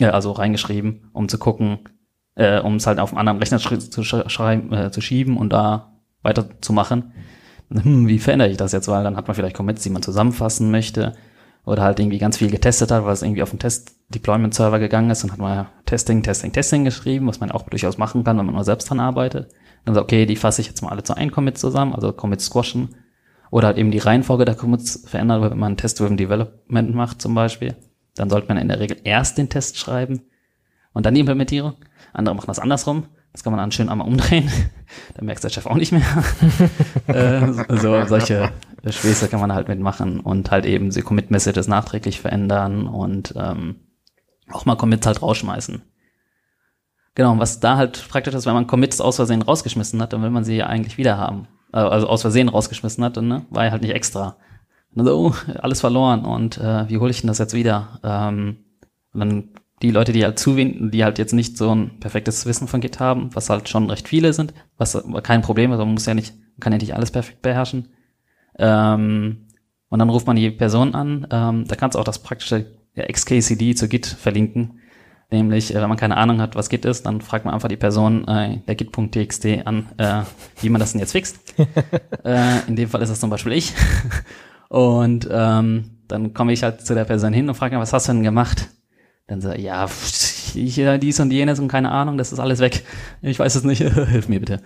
ja, 0.00 0.12
also 0.12 0.32
reingeschrieben, 0.32 1.10
um 1.12 1.28
zu 1.28 1.36
gucken, 1.36 1.80
äh, 2.36 2.58
um 2.58 2.76
es 2.76 2.86
halt 2.86 3.00
auf 3.00 3.10
einen 3.10 3.18
anderen 3.18 3.38
Rechner 3.38 3.58
zu, 3.58 4.02
sch 4.02 4.14
schreiben, 4.28 4.72
äh, 4.72 4.90
zu 4.90 5.02
schieben 5.02 5.36
und 5.36 5.52
da 5.52 5.92
weiterzumachen. 6.22 7.12
Hm, 7.70 8.08
wie 8.08 8.18
verändere 8.18 8.48
ich 8.48 8.56
das 8.56 8.72
jetzt? 8.72 8.88
Weil 8.88 9.04
dann 9.04 9.18
hat 9.18 9.26
man 9.26 9.34
vielleicht 9.34 9.56
Commits, 9.56 9.82
die 9.82 9.90
man 9.90 10.00
zusammenfassen 10.00 10.70
möchte 10.70 11.12
oder 11.66 11.82
halt 11.82 11.98
irgendwie 11.98 12.18
ganz 12.18 12.38
viel 12.38 12.50
getestet 12.50 12.90
hat, 12.92 13.04
weil 13.04 13.12
es 13.12 13.22
irgendwie 13.22 13.42
auf 13.42 13.50
den 13.50 13.58
Test-Deployment-Server 13.58 14.78
gegangen 14.78 15.10
ist 15.10 15.24
und 15.24 15.32
hat 15.32 15.38
mal 15.38 15.66
Testing, 15.84 16.22
Testing, 16.22 16.52
Testing 16.52 16.84
geschrieben, 16.84 17.26
was 17.26 17.40
man 17.40 17.50
auch 17.50 17.68
durchaus 17.68 17.98
machen 17.98 18.22
kann, 18.24 18.38
wenn 18.38 18.46
man 18.46 18.54
nur 18.54 18.64
selbst 18.64 18.88
dran 18.88 19.00
arbeitet. 19.00 19.52
Dann 19.84 19.94
so, 19.94 20.00
okay, 20.00 20.26
die 20.26 20.36
fasse 20.36 20.60
ich 20.60 20.68
jetzt 20.68 20.80
mal 20.82 20.90
alle 20.90 21.02
zu 21.02 21.16
einem 21.16 21.32
Commit 21.32 21.58
zusammen, 21.58 21.92
also 21.92 22.12
Commit 22.12 22.40
squashen. 22.40 22.94
Oder 23.50 23.68
halt 23.68 23.78
eben 23.78 23.90
die 23.90 23.98
Reihenfolge 23.98 24.44
der 24.44 24.54
Commits 24.54 25.08
verändern, 25.08 25.40
weil 25.40 25.50
wenn 25.50 25.58
man 25.58 25.76
Test-Driven 25.76 26.16
Development 26.16 26.94
macht 26.94 27.20
zum 27.20 27.34
Beispiel, 27.34 27.74
dann 28.14 28.30
sollte 28.30 28.48
man 28.48 28.58
in 28.58 28.68
der 28.68 28.78
Regel 28.78 28.98
erst 29.02 29.36
den 29.36 29.48
Test 29.48 29.76
schreiben 29.76 30.22
und 30.92 31.04
dann 31.04 31.14
die 31.14 31.20
Implementierung. 31.20 31.74
Andere 32.12 32.36
machen 32.36 32.46
das 32.46 32.60
andersrum. 32.60 33.06
Das 33.36 33.42
kann 33.42 33.52
man 33.52 33.60
dann 33.60 33.70
schön 33.70 33.90
einmal 33.90 34.08
umdrehen. 34.08 34.50
dann 35.14 35.26
merkt 35.26 35.44
der 35.44 35.50
Chef 35.50 35.66
auch 35.66 35.74
nicht 35.74 35.92
mehr. 35.92 36.24
äh, 37.06 37.52
so, 37.76 38.02
solche 38.06 38.50
Späße 38.88 39.28
kann 39.28 39.40
man 39.40 39.52
halt 39.52 39.68
mitmachen 39.68 40.20
und 40.20 40.50
halt 40.50 40.64
eben 40.64 40.88
die 40.88 41.02
Commit-Messages 41.02 41.68
nachträglich 41.68 42.18
verändern 42.18 42.86
und 42.86 43.34
ähm, 43.36 43.76
auch 44.50 44.64
mal 44.64 44.76
Commits 44.76 45.06
halt 45.06 45.20
rausschmeißen. 45.20 45.82
Genau, 47.14 47.32
und 47.32 47.38
was 47.38 47.60
da 47.60 47.76
halt 47.76 48.08
praktisch 48.08 48.32
ist, 48.32 48.46
wenn 48.46 48.54
man 48.54 48.66
Commits 48.66 49.02
aus 49.02 49.16
Versehen 49.16 49.42
rausgeschmissen 49.42 50.00
hat, 50.00 50.14
dann 50.14 50.22
will 50.22 50.30
man 50.30 50.44
sie 50.44 50.56
ja 50.56 50.68
eigentlich 50.68 50.96
wieder 50.96 51.18
haben. 51.18 51.46
Äh, 51.74 51.80
Also 51.80 52.08
aus 52.08 52.22
Versehen 52.22 52.48
rausgeschmissen 52.48 53.04
hat, 53.04 53.18
dann, 53.18 53.28
ne? 53.28 53.44
war 53.50 53.66
ja 53.66 53.70
halt 53.70 53.82
nicht 53.82 53.94
extra. 53.94 54.38
Und 54.94 55.04
so, 55.04 55.14
oh, 55.14 55.34
alles 55.58 55.82
verloren 55.82 56.24
und 56.24 56.56
äh, 56.56 56.88
wie 56.88 56.96
hole 56.96 57.10
ich 57.10 57.20
denn 57.20 57.28
das 57.28 57.36
jetzt 57.36 57.52
wieder? 57.52 58.00
Ähm, 58.02 58.64
und 59.12 59.20
dann 59.20 59.48
die 59.82 59.90
Leute, 59.90 60.12
die 60.12 60.24
halt 60.24 60.38
zu 60.38 60.56
wenig, 60.56 60.90
die 60.90 61.04
halt 61.04 61.18
jetzt 61.18 61.32
nicht 61.32 61.58
so 61.58 61.74
ein 61.74 62.00
perfektes 62.00 62.46
Wissen 62.46 62.68
von 62.68 62.80
Git 62.80 62.98
haben, 62.98 63.34
was 63.34 63.50
halt 63.50 63.68
schon 63.68 63.90
recht 63.90 64.08
viele 64.08 64.32
sind, 64.32 64.54
was 64.78 65.02
kein 65.22 65.42
Problem 65.42 65.72
ist, 65.72 65.78
man 65.78 65.92
muss 65.92 66.06
ja 66.06 66.14
nicht, 66.14 66.34
man 66.34 66.60
kann 66.60 66.72
ja 66.72 66.78
nicht 66.78 66.94
alles 66.94 67.10
perfekt 67.10 67.42
beherrschen. 67.42 67.88
Ähm, 68.58 69.48
und 69.88 69.98
dann 69.98 70.08
ruft 70.08 70.26
man 70.26 70.36
die 70.36 70.50
Person 70.50 70.94
an, 70.94 71.26
ähm, 71.30 71.64
da 71.68 71.76
kannst 71.76 71.94
du 71.94 71.98
auch 71.98 72.04
das 72.04 72.22
praktische 72.22 72.66
XKCD 72.96 73.74
zu 73.74 73.88
Git 73.88 74.06
verlinken. 74.06 74.80
Nämlich, 75.30 75.74
äh, 75.74 75.80
wenn 75.80 75.88
man 75.88 75.98
keine 75.98 76.16
Ahnung 76.16 76.40
hat, 76.40 76.54
was 76.54 76.68
Git 76.68 76.84
ist, 76.84 77.04
dann 77.04 77.20
fragt 77.20 77.44
man 77.44 77.52
einfach 77.52 77.68
die 77.68 77.76
Person 77.76 78.26
äh, 78.28 78.58
der 78.66 78.76
Git.txt 78.76 79.46
an, 79.66 79.86
äh, 79.98 80.22
wie 80.60 80.70
man 80.70 80.80
das 80.80 80.92
denn 80.92 81.00
jetzt 81.00 81.12
fixt. 81.12 81.38
äh, 82.24 82.66
in 82.66 82.76
dem 82.76 82.88
Fall 82.88 83.02
ist 83.02 83.10
das 83.10 83.20
zum 83.20 83.30
Beispiel 83.30 83.52
ich. 83.52 83.74
Und 84.68 85.28
ähm, 85.30 85.98
dann 86.08 86.32
komme 86.32 86.52
ich 86.52 86.62
halt 86.62 86.86
zu 86.86 86.94
der 86.94 87.04
Person 87.04 87.32
hin 87.32 87.48
und 87.48 87.54
frage, 87.54 87.78
was 87.78 87.92
hast 87.92 88.08
du 88.08 88.12
denn 88.12 88.22
gemacht? 88.22 88.68
Dann 89.28 89.40
so, 89.40 89.50
ja, 89.52 89.86
pff, 89.88 90.52
hier 90.54 90.98
dies 90.98 91.18
und 91.20 91.32
jenes 91.32 91.58
und 91.58 91.68
keine 91.68 91.90
Ahnung, 91.90 92.16
das 92.16 92.32
ist 92.32 92.38
alles 92.38 92.60
weg. 92.60 92.84
Ich 93.22 93.38
weiß 93.38 93.54
es 93.56 93.64
nicht, 93.64 93.78
hilf 93.94 94.28
mir 94.28 94.40
bitte. 94.40 94.60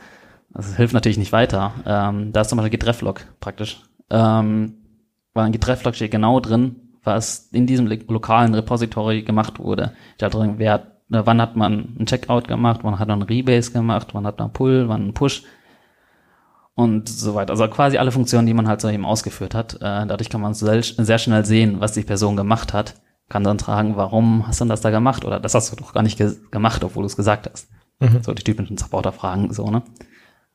Das 0.53 0.77
hilft 0.77 0.95
natürlich 0.95 1.19
nicht 1.19 1.33
weiter. 1.33 1.73
Ähm, 1.87 2.33
da 2.33 2.41
ist 2.43 2.49
zum 2.49 2.57
Beispiel 2.59 2.79
Getrefflog 2.79 3.23
praktisch. 3.41 3.83
Ähm, 4.11 4.75
weil 5.33 5.45
ein 5.47 5.53
Getrefflog 5.53 5.95
steht 5.95 6.11
genau 6.11 6.41
drin, 6.41 6.77
was 7.05 7.49
in 7.53 7.67
diesem 7.67 7.87
lo- 7.87 7.97
lokalen 8.09 8.53
Repository 8.55 9.23
gemacht 9.23 9.59
wurde. 9.61 9.93
Da 10.19 10.29
drin, 10.29 10.55
wer, 10.59 10.89
wann 11.09 11.41
hat 11.41 11.57
man 11.57 11.95
einen 11.97 12.07
Checkout 12.07 12.49
gemacht, 12.49 12.81
wann 12.83 12.99
hat 12.99 13.09
man 13.09 13.21
einen 13.21 13.29
Rebase 13.29 13.73
gemacht, 13.73 14.09
wann 14.13 14.27
hat 14.27 14.39
man 14.41 14.53
Pull, 14.53 14.89
wann 14.89 15.03
einen 15.03 15.15
Push 15.15 15.45
und 16.75 17.09
so 17.09 17.35
weiter. 17.35 17.51
Also 17.53 17.67
quasi 17.69 17.99
alle 17.99 18.11
Funktionen, 18.13 18.47
die 18.47 18.55
man 18.55 18.69
halt 18.69 18.81
so 18.81 18.89
eben 18.89 19.05
ausgeführt 19.05 19.55
hat. 19.55 19.75
Äh, 19.77 20.07
dadurch 20.07 20.29
kann 20.31 20.41
man 20.41 20.55
sehr, 20.55 20.83
sehr 20.83 21.19
schnell 21.19 21.45
sehen, 21.45 21.81
was 21.81 21.93
die 21.93 22.03
Person 22.03 22.37
gemacht 22.37 22.73
hat. 22.73 22.95
Kann 23.31 23.45
dann 23.45 23.59
fragen, 23.59 23.97
warum 23.97 24.47
hast 24.47 24.61
du 24.61 24.65
denn 24.65 24.69
das 24.69 24.83
da 24.83 24.91
gemacht? 24.91 25.25
Oder 25.25 25.41
das 25.41 25.55
hast 25.55 25.73
du 25.73 25.77
doch 25.77 25.95
gar 25.95 26.03
nicht 26.03 26.19
ge 26.19 26.35
gemacht, 26.51 26.85
obwohl 26.85 27.05
du 27.05 27.07
es 27.07 27.17
gesagt 27.17 27.49
hast. 27.51 27.69
So 28.23 28.33
die 28.35 28.43
typischen 28.45 28.77
Supporter-Fragen, 28.77 29.53
so, 29.53 29.71
ne? 29.71 29.83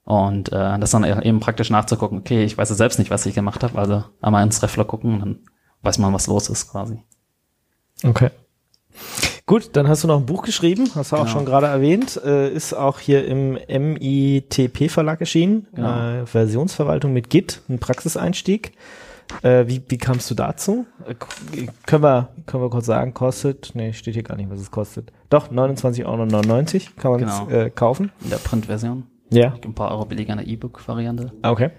Und 0.03 0.51
äh, 0.51 0.77
das 0.79 0.91
dann 0.91 1.03
eben 1.03 1.39
praktisch 1.39 1.69
nachzugucken, 1.71 2.19
okay, 2.19 2.43
ich 2.43 2.57
weiß 2.57 2.69
ja 2.69 2.75
selbst 2.75 2.99
nicht, 2.99 3.09
was 3.11 3.25
ich 3.25 3.33
gemacht 3.33 3.63
habe, 3.63 3.77
also 3.79 4.03
einmal 4.21 4.43
ins 4.43 4.61
Reflog 4.61 4.87
gucken 4.87 5.19
dann 5.19 5.39
weiß 5.81 5.99
man, 5.99 6.13
was 6.13 6.27
los 6.27 6.49
ist 6.49 6.69
quasi. 6.71 6.99
Okay. 8.03 8.29
Gut, 9.45 9.69
dann 9.73 9.87
hast 9.87 10.03
du 10.03 10.07
noch 10.07 10.17
ein 10.19 10.25
Buch 10.25 10.41
geschrieben, 10.43 10.89
hast 10.95 11.11
du 11.11 11.15
auch 11.17 11.21
Genau. 11.21 11.31
schon 11.31 11.45
gerade 11.45 11.67
erwähnt, 11.67 12.19
äh, 12.25 12.49
ist 12.51 12.73
auch 12.73 12.99
hier 12.99 13.25
im 13.27 13.53
MITP 13.69 14.89
Verlag 14.89 15.19
erschienen, 15.21 15.67
Genau. 15.75 16.21
äh, 16.21 16.25
Versionsverwaltung 16.25 17.13
mit 17.13 17.29
Git, 17.29 17.61
ein 17.69 17.77
Praxiseinstieg. 17.79 18.73
Äh, 19.41 19.67
wie, 19.67 19.83
wie 19.87 19.97
kamst 19.97 20.29
du 20.31 20.35
dazu? 20.35 20.85
Äh, 21.07 21.15
können 21.85 22.03
wir, 22.03 22.29
können 22.45 22.63
wir 22.63 22.69
kurz 22.69 22.85
sagen, 22.85 23.13
kostet, 23.13 23.71
nee, 23.73 23.91
steht 23.93 24.13
hier 24.13 24.23
gar 24.23 24.35
nicht, 24.37 24.49
was 24.49 24.59
es 24.59 24.71
kostet. 24.71 25.11
Doch, 25.29 25.51
29,99 25.51 26.05
Euro 26.05 26.91
kann 26.97 27.11
man 27.11 27.19
Genau. 27.19 27.49
äh, 27.49 27.69
kaufen. 27.69 28.11
In 28.23 28.29
der 28.29 28.37
Print-Version. 28.37 29.03
Ja. 29.31 29.55
Ein 29.63 29.73
paar 29.73 29.91
Euro 29.91 30.05
billiger 30.05 30.33
in 30.33 30.39
der 30.39 30.47
E-Book-Variante. 30.47 31.31
Okay. 31.41 31.71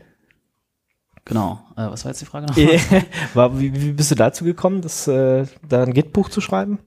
Genau. 1.25 1.61
Äh, 1.77 1.83
was 1.91 2.05
war 2.05 2.11
jetzt 2.13 2.21
die 2.21 2.25
Frage 2.27 2.47
noch? 2.47 2.57
War, 3.35 3.59
wie, 3.59 3.75
wie 3.81 3.93
bist 3.93 4.11
du 4.13 4.15
dazu 4.15 4.45
gekommen, 4.45 4.81
das, 4.81 5.09
äh, 5.09 5.45
da 5.69 5.83
ein 5.83 5.93
Git-Buch 5.93 6.29
zu 6.29 6.41
schreiben? 6.41 6.79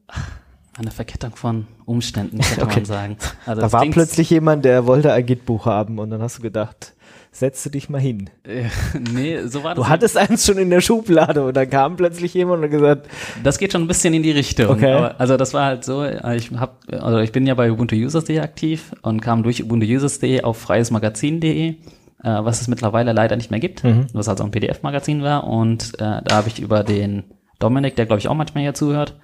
Eine 0.77 0.91
Verkettung 0.91 1.35
von 1.35 1.67
Umständen, 1.85 2.39
könnte 2.39 2.61
Okay. 2.63 2.75
man 2.75 2.85
sagen. 2.85 3.17
Also 3.45 3.61
Da 3.61 3.71
war 3.73 3.85
plötzlich 3.87 4.29
jemand, 4.29 4.63
der 4.63 4.85
wollte 4.85 5.11
ein 5.11 5.25
Git-Buch 5.25 5.65
haben 5.65 5.99
und 5.99 6.09
dann 6.09 6.21
hast 6.21 6.37
du 6.37 6.41
gedacht, 6.41 6.93
setze 7.31 7.69
dich 7.69 7.89
mal 7.89 8.01
hin. 8.01 8.29
Äh, 8.43 8.65
nee, 9.13 9.41
so 9.45 9.63
war 9.63 9.75
das. 9.75 9.83
Du 9.83 9.89
hattest 9.89 10.17
eins 10.17 10.45
schon 10.45 10.57
in 10.57 10.69
der 10.69 10.81
Schublade 10.81 11.45
und 11.45 11.55
dann 11.55 11.69
kam 11.69 11.95
plötzlich 11.95 12.33
jemand 12.33 12.59
und 12.59 12.63
hat 12.65 12.71
gesagt, 12.71 13.07
Das 13.43 13.57
geht 13.57 13.71
schon 13.71 13.83
ein 13.83 13.87
bisschen 13.87 14.13
in 14.13 14.23
die 14.23 14.31
Richtung. 14.31 14.69
Okay. 14.69 14.91
Aber, 14.91 15.19
also 15.19 15.37
das 15.37 15.53
war 15.53 15.65
halt 15.65 15.85
so, 15.85 16.03
äh, 16.03 16.35
ich 16.35 16.51
hab, 16.51 16.77
also 16.91 17.19
ich 17.19 17.31
bin 17.31 17.45
ja 17.45 17.53
bei 17.53 17.71
Ubuntu 17.71 17.95
Users.de 17.95 18.39
aktiv 18.39 18.91
und 19.01 19.21
kam 19.21 19.43
durch 19.43 19.63
Ubuntu 19.63 19.85
Users.de 19.85 20.41
auf 20.43 20.57
freiesmagazin.de, 20.57 21.69
äh, 21.69 21.75
was 22.23 22.61
es 22.61 22.67
mittlerweile 22.67 23.13
leider 23.13 23.35
nicht 23.35 23.51
mehr 23.51 23.59
gibt, 23.59 23.83
was 24.13 24.27
also 24.27 24.43
ein 24.43 24.51
PDF-Magazin 24.51 25.21
war. 25.21 25.45
Und 25.45 25.93
äh, 25.95 26.21
da 26.23 26.29
habe 26.31 26.47
ich 26.47 26.59
über 26.59 26.83
den 26.83 27.25
Dominik, 27.59 27.95
der 27.95 28.05
glaube 28.05 28.19
ich 28.19 28.27
auch 28.27 28.35
manchmal 28.35 28.63
hier 28.63 28.73
zuhört, 28.73 29.19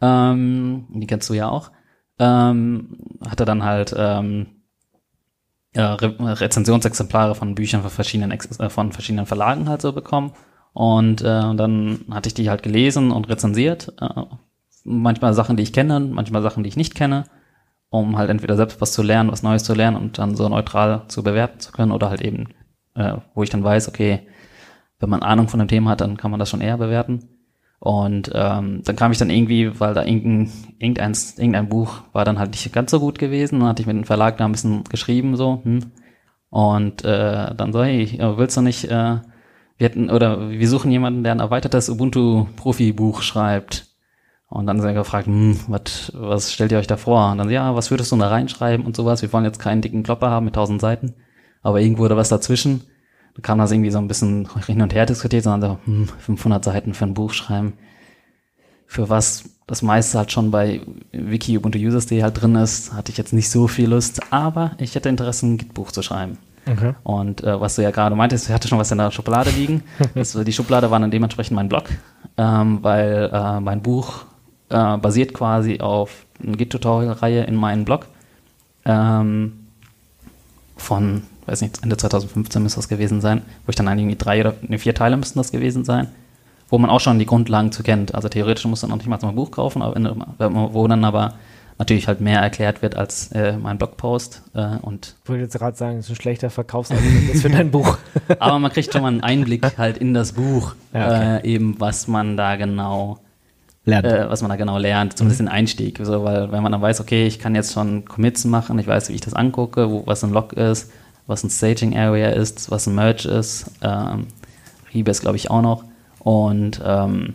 ähm, 0.00 0.86
die 0.94 1.06
kennst 1.06 1.28
du 1.28 1.34
ja 1.34 1.48
auch, 1.48 1.70
ähm, 2.18 2.96
hatte 3.28 3.44
dann 3.44 3.64
halt 3.64 3.94
ähm, 3.96 4.46
ja, 5.74 5.94
Re 5.94 6.40
Rezensionsexemplare 6.40 7.34
von 7.34 7.54
Büchern 7.54 7.82
von 7.82 7.90
verschiedenen, 7.90 8.30
Ex 8.30 8.58
äh, 8.58 8.70
von 8.70 8.92
verschiedenen 8.92 9.26
Verlagen 9.26 9.68
halt 9.68 9.82
so 9.82 9.92
bekommen. 9.92 10.32
Und 10.72 11.20
äh, 11.22 11.24
dann 11.24 12.04
hatte 12.10 12.28
ich 12.28 12.34
die 12.34 12.50
halt 12.50 12.62
gelesen 12.62 13.10
und 13.10 13.28
rezensiert. 13.28 13.92
Äh, 14.00 14.24
manchmal 14.84 15.34
Sachen, 15.34 15.56
die 15.56 15.62
ich 15.62 15.72
kenne, 15.72 16.00
manchmal 16.00 16.42
Sachen, 16.42 16.62
die 16.62 16.68
ich 16.68 16.76
nicht 16.76 16.94
kenne, 16.94 17.24
um 17.88 18.16
halt 18.16 18.30
entweder 18.30 18.56
selbst 18.56 18.80
was 18.80 18.92
zu 18.92 19.02
lernen, 19.02 19.32
was 19.32 19.42
Neues 19.42 19.64
zu 19.64 19.74
lernen 19.74 19.96
und 19.96 20.18
dann 20.18 20.36
so 20.36 20.48
neutral 20.48 21.04
zu 21.08 21.22
bewerten 21.22 21.60
zu 21.60 21.72
können 21.72 21.92
oder 21.92 22.10
halt 22.10 22.22
eben, 22.22 22.48
äh, 22.94 23.16
wo 23.34 23.42
ich 23.42 23.50
dann 23.50 23.64
weiß, 23.64 23.88
okay, 23.88 24.26
wenn 24.98 25.10
man 25.10 25.22
Ahnung 25.22 25.48
von 25.48 25.58
dem 25.58 25.68
Thema 25.68 25.90
hat, 25.90 26.02
dann 26.02 26.16
kann 26.16 26.30
man 26.30 26.38
das 26.38 26.50
schon 26.50 26.60
eher 26.60 26.78
bewerten. 26.78 27.29
Und 27.80 28.30
ähm, 28.34 28.82
dann 28.84 28.96
kam 28.96 29.10
ich 29.10 29.18
dann 29.18 29.30
irgendwie, 29.30 29.80
weil 29.80 29.94
da 29.94 30.04
irgendein, 30.04 30.52
irgendein, 30.78 31.14
irgendein 31.38 31.68
Buch 31.68 32.02
war 32.12 32.26
dann 32.26 32.38
halt 32.38 32.50
nicht 32.50 32.72
ganz 32.72 32.90
so 32.90 33.00
gut 33.00 33.18
gewesen. 33.18 33.60
Dann 33.60 33.68
hatte 33.70 33.82
ich 33.82 33.86
mit 33.86 33.96
dem 33.96 34.04
Verlag 34.04 34.36
da 34.36 34.44
ein 34.44 34.52
bisschen 34.52 34.84
geschrieben, 34.84 35.36
so, 35.36 35.62
hm. 35.64 35.90
Und 36.50 37.04
äh, 37.04 37.54
dann 37.54 37.72
so, 37.72 37.82
hey, 37.82 38.02
äh, 38.02 38.36
willst 38.36 38.56
du 38.56 38.60
nicht, 38.60 38.84
äh, 38.84 39.20
wir 39.78 39.86
hätten, 39.86 40.10
oder 40.10 40.50
wir 40.50 40.68
suchen 40.68 40.90
jemanden, 40.90 41.22
der 41.22 41.32
ein 41.32 41.40
erweitertes 41.40 41.88
Ubuntu-Profi-Buch 41.88 43.22
schreibt. 43.22 43.86
Und 44.48 44.66
dann 44.66 44.80
sind 44.80 44.88
wir 44.88 44.94
gefragt, 44.94 45.26
hm, 45.26 45.60
wat, 45.68 46.12
was 46.14 46.52
stellt 46.52 46.72
ihr 46.72 46.78
euch 46.78 46.88
da 46.88 46.96
vor? 46.96 47.30
Und 47.30 47.38
dann, 47.38 47.50
ja, 47.50 47.76
was 47.76 47.92
würdest 47.92 48.10
du 48.10 48.16
da 48.16 48.28
reinschreiben 48.28 48.84
und 48.84 48.96
sowas? 48.96 49.22
Wir 49.22 49.32
wollen 49.32 49.44
jetzt 49.44 49.60
keinen 49.60 49.80
dicken 49.80 50.02
Klopper 50.02 50.30
haben 50.30 50.44
mit 50.44 50.56
tausend 50.56 50.80
Seiten, 50.80 51.14
aber 51.62 51.80
irgendwo 51.80 52.04
oder 52.04 52.16
was 52.16 52.28
dazwischen. 52.28 52.82
Kam 53.42 53.58
das 53.58 53.70
irgendwie 53.70 53.90
so 53.90 53.98
ein 53.98 54.08
bisschen 54.08 54.48
hin 54.66 54.82
und 54.82 54.94
her 54.94 55.06
diskutiert, 55.06 55.44
sondern 55.44 55.78
so, 55.86 55.92
hm, 55.92 56.08
500 56.18 56.64
Seiten 56.64 56.94
für 56.94 57.04
ein 57.04 57.14
Buch 57.14 57.32
schreiben. 57.32 57.74
Für 58.86 59.08
was 59.08 59.44
das 59.66 59.82
meiste 59.82 60.18
halt 60.18 60.32
schon 60.32 60.50
bei 60.50 60.80
Wiki 61.12 61.56
Ubuntu 61.56 61.78
Users.de 61.78 62.22
halt 62.22 62.40
drin 62.40 62.56
ist, 62.56 62.92
hatte 62.92 63.12
ich 63.12 63.18
jetzt 63.18 63.32
nicht 63.32 63.48
so 63.48 63.68
viel 63.68 63.88
Lust, 63.88 64.20
aber 64.32 64.72
ich 64.78 64.96
hätte 64.96 65.08
Interesse, 65.08 65.46
ein 65.46 65.58
Git-Buch 65.58 65.92
zu 65.92 66.02
schreiben. 66.02 66.38
Okay. 66.68 66.94
Und 67.04 67.42
äh, 67.44 67.60
was 67.60 67.76
du 67.76 67.82
ja 67.82 67.90
gerade 67.92 68.16
meintest, 68.16 68.48
ich 68.48 68.52
hatte 68.52 68.66
schon 68.68 68.78
was 68.78 68.90
in 68.90 68.98
der 68.98 69.12
Schublade 69.12 69.50
liegen. 69.50 69.82
das, 70.14 70.32
die 70.32 70.52
Schublade 70.52 70.90
war 70.90 70.98
dann 70.98 71.10
dementsprechend 71.10 71.54
mein 71.54 71.68
Blog, 71.68 71.84
ähm, 72.36 72.78
weil 72.82 73.30
äh, 73.32 73.60
mein 73.60 73.80
Buch 73.80 74.24
äh, 74.70 74.96
basiert 74.98 75.34
quasi 75.34 75.80
auf 75.80 76.26
einer 76.44 76.56
Git-Tutorial-Reihe 76.56 77.44
in 77.44 77.54
meinem 77.54 77.84
Blog. 77.84 78.06
Ähm, 78.84 79.52
von, 80.76 81.22
weiß 81.50 81.60
nicht, 81.62 81.82
Ende 81.82 81.96
2015 81.96 82.62
müsste 82.62 82.78
das 82.78 82.88
gewesen 82.88 83.20
sein, 83.20 83.42
wo 83.66 83.70
ich 83.70 83.76
dann 83.76 83.86
irgendwie 83.98 84.16
drei 84.16 84.40
oder 84.40 84.54
ne, 84.62 84.78
vier 84.78 84.94
Teile 84.94 85.16
müssten 85.16 85.38
das 85.38 85.52
gewesen 85.52 85.84
sein, 85.84 86.08
wo 86.68 86.78
man 86.78 86.90
auch 86.90 87.00
schon 87.00 87.18
die 87.18 87.26
Grundlagen 87.26 87.72
zu 87.72 87.82
kennt. 87.82 88.14
Also 88.14 88.28
theoretisch 88.28 88.64
muss 88.66 88.82
man 88.82 88.90
noch 88.90 88.96
nicht 88.98 89.08
mal 89.08 89.18
ein 89.22 89.34
Buch 89.34 89.50
kaufen, 89.50 89.82
aber, 89.82 89.96
in- 89.96 90.08
wo 90.38 90.86
dann 90.88 91.04
aber 91.04 91.34
natürlich 91.78 92.08
halt 92.08 92.20
mehr 92.20 92.40
erklärt 92.40 92.82
wird 92.82 92.94
als 92.96 93.32
äh, 93.32 93.54
mein 93.56 93.78
Blogpost 93.78 94.42
äh, 94.54 94.76
und 94.82 95.16
Ich 95.24 95.28
wollte 95.30 95.44
jetzt 95.44 95.58
gerade 95.58 95.76
sagen, 95.76 95.96
das 95.96 96.06
ist 96.06 96.12
ein 96.12 96.16
schlechter 96.22 96.50
Verkaufsargument 96.50 97.36
für 97.40 97.48
dein 97.48 97.70
Buch. 97.72 97.96
aber 98.38 98.58
man 98.58 98.70
kriegt 98.70 98.92
schon 98.92 99.00
mal 99.02 99.08
einen 99.08 99.22
Einblick 99.22 99.78
halt 99.78 99.96
in 99.96 100.12
das 100.14 100.32
Buch, 100.32 100.74
Ja, 100.92 101.06
okay. 101.06 101.36
äh, 101.48 101.54
eben 101.54 101.76
was 101.80 102.06
man 102.06 102.36
da 102.36 102.56
genau, 102.56 103.18
Lernt. 103.86 104.06
äh, 104.06 104.28
was 104.28 104.42
man 104.42 104.50
da 104.50 104.56
genau 104.56 104.76
lernt, 104.76 105.16
zumindest 105.16 105.40
den 105.40 105.48
Einstieg. 105.48 105.98
So, 106.02 106.22
weil 106.22 106.52
wenn 106.52 106.62
man 106.62 106.70
dann 106.70 106.82
weiß, 106.82 107.00
okay, 107.00 107.26
ich 107.26 107.38
kann 107.38 107.54
jetzt 107.54 107.72
schon 107.72 108.04
Commits 108.04 108.44
machen, 108.44 108.78
ich 108.78 108.86
weiß, 108.86 109.08
wie 109.08 109.14
ich 109.14 109.22
das 109.22 109.32
angucke, 109.32 109.90
wo, 109.90 110.02
was 110.06 110.22
ein 110.22 110.32
Log 110.32 110.52
ist, 110.52 110.92
was 111.26 111.44
ein 111.44 111.50
Staging 111.50 111.96
Area 111.96 112.30
ist, 112.30 112.70
was 112.70 112.86
ein 112.86 112.94
Merge 112.94 113.28
ist, 113.28 113.70
ähm, 113.82 114.26
Rebase 114.94 115.20
glaube 115.20 115.36
ich 115.36 115.50
auch 115.50 115.62
noch 115.62 115.84
und 116.18 116.80
ähm, 116.84 117.34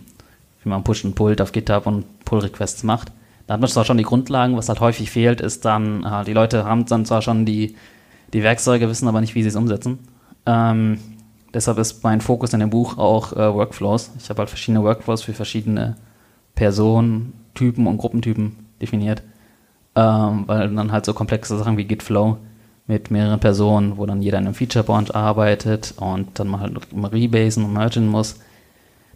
wie 0.64 0.70
man 0.70 0.84
Push 0.84 1.06
und 1.06 1.16
Pullt 1.16 1.42
auf 1.42 1.52
GitHub 1.52 1.88
und 1.88 2.26
Pull 2.26 2.40
Requests 2.40 2.84
macht. 2.84 3.12
Da 3.48 3.54
hat 3.54 3.62
man 3.62 3.70
zwar 3.70 3.86
schon 3.86 3.98
die 3.98 4.04
Grundlagen, 4.04 4.58
was 4.58 4.70
halt 4.70 4.80
häufig 4.80 5.12
fehlt, 5.12 5.40
ist 5.40 5.66
dann, 5.66 6.04
äh, 6.04 6.24
die 6.24 6.34
Leute 6.34 6.66
haben 6.66 6.86
dann 6.86 7.06
zwar 7.06 7.22
schon 7.22 7.46
die, 7.46 7.76
die 8.34 8.44
Werkzeuge, 8.44 8.90
wissen 8.90 9.08
aber 9.08 9.22
nicht, 9.22 9.36
wie 9.36 9.44
sie 9.44 9.50
es 9.50 9.56
umsetzen. 9.56 10.00
Ähm, 10.46 11.00
deshalb 11.54 11.78
ist 11.78 12.04
mein 12.04 12.22
Fokus 12.22 12.54
in 12.54 12.60
dem 12.60 12.72
Buch 12.72 12.98
auch 12.98 13.34
äh, 13.34 13.54
Workflows. 13.54 14.12
Ich 14.20 14.30
habe 14.30 14.40
halt 14.40 14.50
verschiedene 14.50 14.84
Workflows 14.84 15.22
für 15.22 15.34
verschiedene 15.34 15.96
Personen, 16.56 17.34
Typen 17.54 17.88
und 17.88 17.98
Gruppentypen 17.98 18.56
definiert. 18.82 19.24
Ähm, 19.96 20.44
weil 20.48 20.74
dann 20.74 20.92
halt 20.92 21.06
so 21.06 21.14
komplexe 21.14 21.58
Sachen 21.58 21.78
wie 21.78 21.86
Gitflow 21.86 22.38
mit 22.88 23.10
mehreren 23.10 23.40
Personen, 23.40 23.98
wo 23.98 24.06
dann 24.06 24.22
jeder 24.22 24.38
in 24.38 24.46
einem 24.46 24.54
Feature-Branch 24.54 25.14
arbeitet 25.14 25.96
und 25.98 26.40
dann 26.40 26.48
mal 26.48 26.60
halt 26.60 26.78
immer 26.92 27.12
rebasen 27.12 27.66
und 27.66 27.74
mergen 27.74 28.08
muss. 28.08 28.40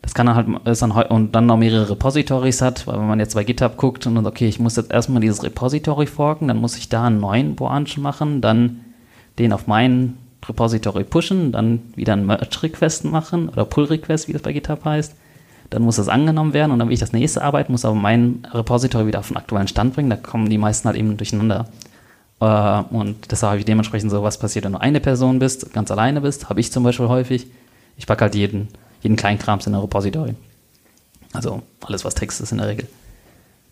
Das 0.02 0.14
kann 0.14 0.26
dann 0.26 0.36
halt 0.36 0.48
ist 0.66 0.82
dann 0.82 0.92
und 0.92 1.36
dann 1.36 1.46
noch 1.46 1.58
mehrere 1.58 1.90
Repositories 1.90 2.62
hat, 2.62 2.88
weil 2.88 2.98
wenn 2.98 3.08
man 3.08 3.20
jetzt 3.20 3.36
bei 3.36 3.44
GitHub 3.44 3.78
guckt 3.78 4.08
und 4.08 4.16
dann, 4.16 4.26
okay, 4.26 4.48
ich 4.48 4.60
muss 4.60 4.78
jetzt 4.78 4.92
erstmal 4.92 5.22
dieses 5.22 5.44
Repository 5.44 6.08
forken, 6.08 6.48
dann 6.48 6.58
muss 6.58 6.78
ich 6.78 6.90
da 6.90 7.06
einen 7.06 7.20
neuen 7.20 7.56
Branch 7.56 7.98
machen, 7.98 8.42
dann 8.42 8.80
den 9.38 9.54
auf 9.54 9.68
mein 9.68 10.18
Repository 10.48 11.04
pushen, 11.04 11.52
dann 11.52 11.82
wieder 11.96 12.14
einen 12.14 12.26
Merge-Request 12.26 13.06
machen 13.06 13.50
oder 13.50 13.66
Pull-Request, 13.66 14.28
wie 14.30 14.34
das 14.34 14.42
bei 14.42 14.54
GitHub 14.54 14.84
heißt. 14.86 15.16
Dann 15.70 15.84
muss 15.84 15.98
das 15.98 16.10
angenommen 16.10 16.54
werden 16.54 16.72
und 16.72 16.80
dann 16.80 16.88
will 16.88 16.94
ich 16.94 17.00
das 17.00 17.14
nächste 17.14 17.44
arbeiten, 17.44 17.74
muss 17.74 17.86
aber 17.86 17.96
mein 17.96 18.48
Repository 18.52 19.06
wieder 19.06 19.20
auf 19.20 19.28
den 19.28 19.38
aktuellen 19.38 19.68
Stand 19.68 19.94
bringen. 19.94 20.10
Da 20.10 20.16
kommen 20.16 20.50
die 20.50 20.58
meisten 20.58 20.88
halt 20.88 20.98
eben 20.98 21.18
durcheinander. 21.18 21.68
Äh, 22.40 22.84
und 22.92 23.32
deshalb 23.32 23.52
habe 23.52 23.60
ich 23.60 23.66
dementsprechend 23.66 24.12
so, 24.12 24.24
was 24.24 24.38
passiert, 24.38 24.66
wenn 24.66 24.74
du 24.74 24.82
eine 24.82 25.00
Person 25.00 25.40
bist, 25.40 25.74
ganz 25.74 25.92
alleine 25.92 26.22
bist, 26.22 26.50
habe 26.50 26.60
ich 26.60 26.72
zum 26.72 26.84
Beispiel 26.84 27.08
häufig. 27.08 27.48
Ich 27.98 28.08
packe 28.08 28.22
halt 28.22 28.36
jeden, 28.36 28.70
jeden 29.02 29.16
Kleinkrams 29.16 29.68
in 29.68 29.76
ein 29.76 29.82
Repository. 29.82 30.36
Also 31.34 31.62
alles, 31.86 32.06
was 32.06 32.16
Text 32.16 32.42
ist 32.42 32.52
in 32.52 32.58
der 32.60 32.68
Regel. 32.68 32.88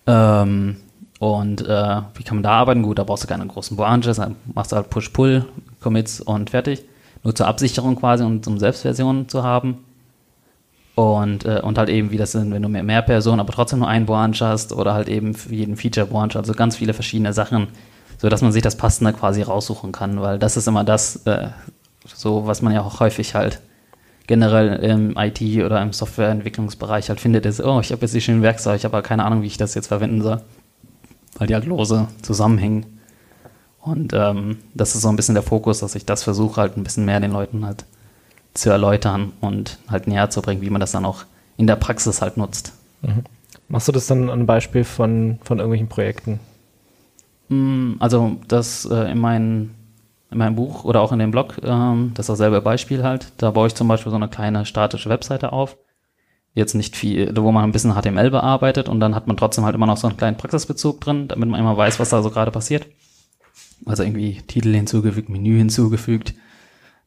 Ähm, 0.06 0.78
und 1.20 1.62
äh, 1.62 2.02
wie 2.14 2.24
kann 2.24 2.38
man 2.38 2.44
da 2.44 2.52
arbeiten? 2.52 2.84
Gut, 2.84 3.00
da 3.00 3.04
brauchst 3.04 3.24
du 3.24 3.28
keine 3.28 3.48
großen 3.48 3.76
Branches, 3.76 4.18
dann 4.18 4.36
machst 4.54 4.72
du 4.72 4.76
halt 4.76 4.90
Push-Pull, 4.90 5.46
Commits 5.82 6.22
und 6.22 6.50
fertig. 6.52 6.84
Nur 7.24 7.34
zur 7.34 7.48
Absicherung 7.48 7.96
quasi 7.96 8.24
und 8.24 8.46
um 8.48 8.60
Selbstversionen 8.60 9.28
zu 9.28 9.44
haben. 9.44 9.84
Und, 10.94 11.46
äh, 11.46 11.62
und 11.64 11.78
halt 11.78 11.90
eben, 11.90 12.12
wie 12.12 12.18
das 12.18 12.32
sind, 12.32 12.52
wenn 12.52 12.62
du 12.62 12.70
mehr, 12.70 12.84
mehr 12.84 13.02
Personen, 13.02 13.40
aber 13.40 13.54
trotzdem 13.54 13.80
nur 13.80 13.88
einen 13.88 14.06
Branch 14.06 14.40
hast 14.40 14.74
oder 14.74 14.94
halt 14.94 15.10
eben 15.10 15.36
für 15.36 15.54
jeden 15.54 15.78
Feature-Branch, 15.78 16.36
also 16.36 16.54
ganz 16.54 16.76
viele 16.76 16.94
verschiedene 16.94 17.34
Sachen, 17.34 17.68
so 18.18 18.30
dass 18.30 18.42
man 18.42 18.52
sich 18.52 18.62
das 18.62 18.76
Passende 18.76 19.14
quasi 19.14 19.42
raussuchen 19.42 19.92
kann, 19.92 20.22
weil 20.22 20.40
das 20.40 20.58
ist 20.58 20.68
immer 20.68 20.84
das, 20.84 21.18
äh, 21.26 21.50
so 22.06 22.48
was 22.48 22.62
man 22.62 22.74
ja 22.74 22.82
auch 22.82 23.00
häufig 23.00 23.36
halt 23.36 23.62
generell 24.28 24.76
im 24.84 25.16
IT 25.18 25.42
oder 25.64 25.82
im 25.82 25.94
Softwareentwicklungsbereich 25.94 27.10
halt 27.10 27.22
findet, 27.22 27.46
ist, 27.46 27.62
oh, 27.62 27.80
ich 27.80 27.92
habe 27.92 28.02
jetzt 28.02 28.14
die 28.14 28.22
schönen 28.22 28.42
Werkzeuge, 28.42 28.76
ich 28.76 28.86
habe 28.86 28.98
aber 28.98 29.08
keine 29.08 29.24
Ahnung, 29.24 29.42
wie 29.42 29.48
ich 29.48 29.58
das 29.58 29.74
jetzt 29.74 29.88
verwenden 29.88 30.22
soll, 30.22 30.42
weil 31.38 31.48
die 31.48 31.54
halt 31.54 31.66
lose 31.66 32.08
zusammenhängen. 32.22 32.86
Und 33.80 34.12
ähm, 34.14 34.58
das 34.74 34.96
ist 34.96 35.04
so 35.04 35.08
ein 35.08 35.16
bisschen 35.16 35.36
der 35.36 35.44
Fokus, 35.44 35.80
dass 35.80 35.96
ich 35.96 36.06
das 36.06 36.24
versuche 36.24 36.60
halt 36.60 36.76
ein 36.76 36.84
bisschen 36.84 37.06
mehr 37.06 37.22
den 37.22 37.32
Leuten 37.32 37.66
halt 37.66 37.86
zu 38.54 38.70
erläutern 38.70 39.32
und 39.40 39.78
halt 39.88 40.08
näher 40.08 40.30
zu 40.30 40.42
bringen, 40.42 40.62
wie 40.62 40.70
man 40.70 40.82
das 40.82 40.92
dann 40.92 41.06
auch 41.06 41.24
in 41.56 41.68
der 41.68 41.78
Praxis 41.78 42.22
halt 42.22 42.36
nutzt. 42.36 42.74
Machst 43.70 43.88
du 43.88 43.92
das 43.94 44.08
dann 44.08 44.30
an 44.30 44.46
Beispiel 44.46 44.84
von, 44.84 45.40
von 45.44 45.60
irgendwelchen 45.60 45.88
Projekten? 45.88 46.40
Mm, 47.50 47.94
Also 48.00 48.38
das 48.48 48.86
äh, 48.86 49.12
in, 49.12 49.20
mein, 49.20 49.76
in 50.32 50.38
meinem 50.38 50.56
Buch 50.56 50.84
oder 50.84 51.02
auch 51.02 51.12
in 51.12 51.20
dem 51.20 51.32
Blog, 51.32 51.58
ähm, 51.64 52.12
das 52.14 52.26
ist 52.26 52.30
dasselbe 52.30 52.62
Beispiel 52.62 53.04
halt. 53.04 53.32
Da 53.38 53.52
baue 53.52 53.68
ich 53.68 53.76
zum 53.76 53.88
Beispiel 53.88 54.10
so 54.10 54.16
eine 54.18 54.28
kleine 54.30 54.66
statische 54.66 55.10
Webseite 55.10 55.54
auf. 55.54 55.78
Jetzt 56.54 56.74
nicht 56.74 56.96
viel, 56.98 57.36
wo 57.38 57.52
man 57.52 57.64
ein 57.64 57.72
bisschen 57.72 57.94
HTML 57.94 58.32
bearbeitet 58.32 58.90
und 58.90 59.00
dann 59.00 59.16
hat 59.16 59.28
man 59.28 59.38
trotzdem 59.38 59.66
halt 59.66 59.76
immer 59.76 59.86
noch 59.86 59.98
so 59.98 60.08
einen 60.08 60.18
kleinen 60.18 60.38
Praxisbezug 60.38 61.00
drin, 61.02 61.28
damit 61.28 61.50
man 61.50 61.60
immer 61.60 61.78
weiß, 61.78 62.00
was 62.00 62.10
da 62.10 62.22
so 62.24 62.32
gerade 62.32 62.52
passiert. 62.52 62.88
Also 63.86 64.04
irgendwie 64.04 64.42
Titel 64.48 64.74
hinzugefügt, 64.74 65.30
Menü 65.30 65.58
hinzugefügt. 65.58 66.34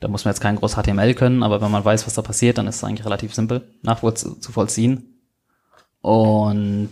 Da 0.01 0.09
muss 0.09 0.24
man 0.24 0.32
jetzt 0.32 0.41
kein 0.41 0.57
groß 0.57 0.76
HTML 0.76 1.14
können, 1.14 1.43
aber 1.43 1.61
wenn 1.61 1.70
man 1.70 1.84
weiß, 1.84 2.07
was 2.07 2.14
da 2.14 2.22
passiert, 2.22 2.59
dann 2.59 2.66
ist 2.66 2.76
es 2.76 2.84
eigentlich 2.84 3.05
relativ 3.05 3.34
simpel 3.34 3.62
nachzuvollziehen. 3.82 5.20
Und 6.01 6.91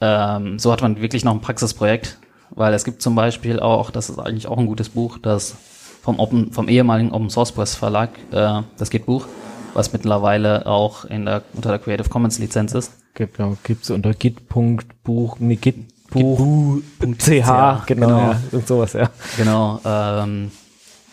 ähm, 0.00 0.58
so 0.58 0.72
hat 0.72 0.82
man 0.82 1.00
wirklich 1.00 1.24
noch 1.24 1.32
ein 1.32 1.40
Praxisprojekt, 1.40 2.18
weil 2.54 2.74
es 2.74 2.84
gibt 2.84 3.02
zum 3.02 3.14
Beispiel 3.14 3.60
auch, 3.60 3.90
das 3.90 4.10
ist 4.10 4.18
eigentlich 4.18 4.46
auch 4.46 4.58
ein 4.58 4.66
gutes 4.66 4.88
Buch, 4.90 5.18
das 5.18 5.56
vom, 6.02 6.18
Open, 6.18 6.52
vom 6.52 6.68
ehemaligen 6.68 7.12
Open 7.12 7.30
Source 7.30 7.52
Press 7.52 7.74
Verlag, 7.74 8.10
äh, 8.32 8.62
das 8.76 8.90
Git-Buch, 8.90 9.26
was 9.74 9.92
mittlerweile 9.92 10.66
auch 10.66 11.04
in 11.04 11.26
der, 11.26 11.42
unter 11.54 11.70
der 11.70 11.78
Creative 11.78 12.08
Commons 12.08 12.38
Lizenz 12.38 12.72
ist. 12.72 12.92
Gibt 13.14 13.38
ja, 13.38 13.52
gibt's 13.62 13.90
unter 13.90 14.14
git.buch, 14.14 15.36
nee, 15.38 15.56
gitbuch.ch, 15.56 17.18
genau, 17.28 17.82
genau. 17.86 18.18
ja, 18.18 18.40
und 18.52 18.66
sowas, 18.66 18.94
ja. 18.94 19.10
Genau, 19.36 19.80
ähm, 19.84 20.50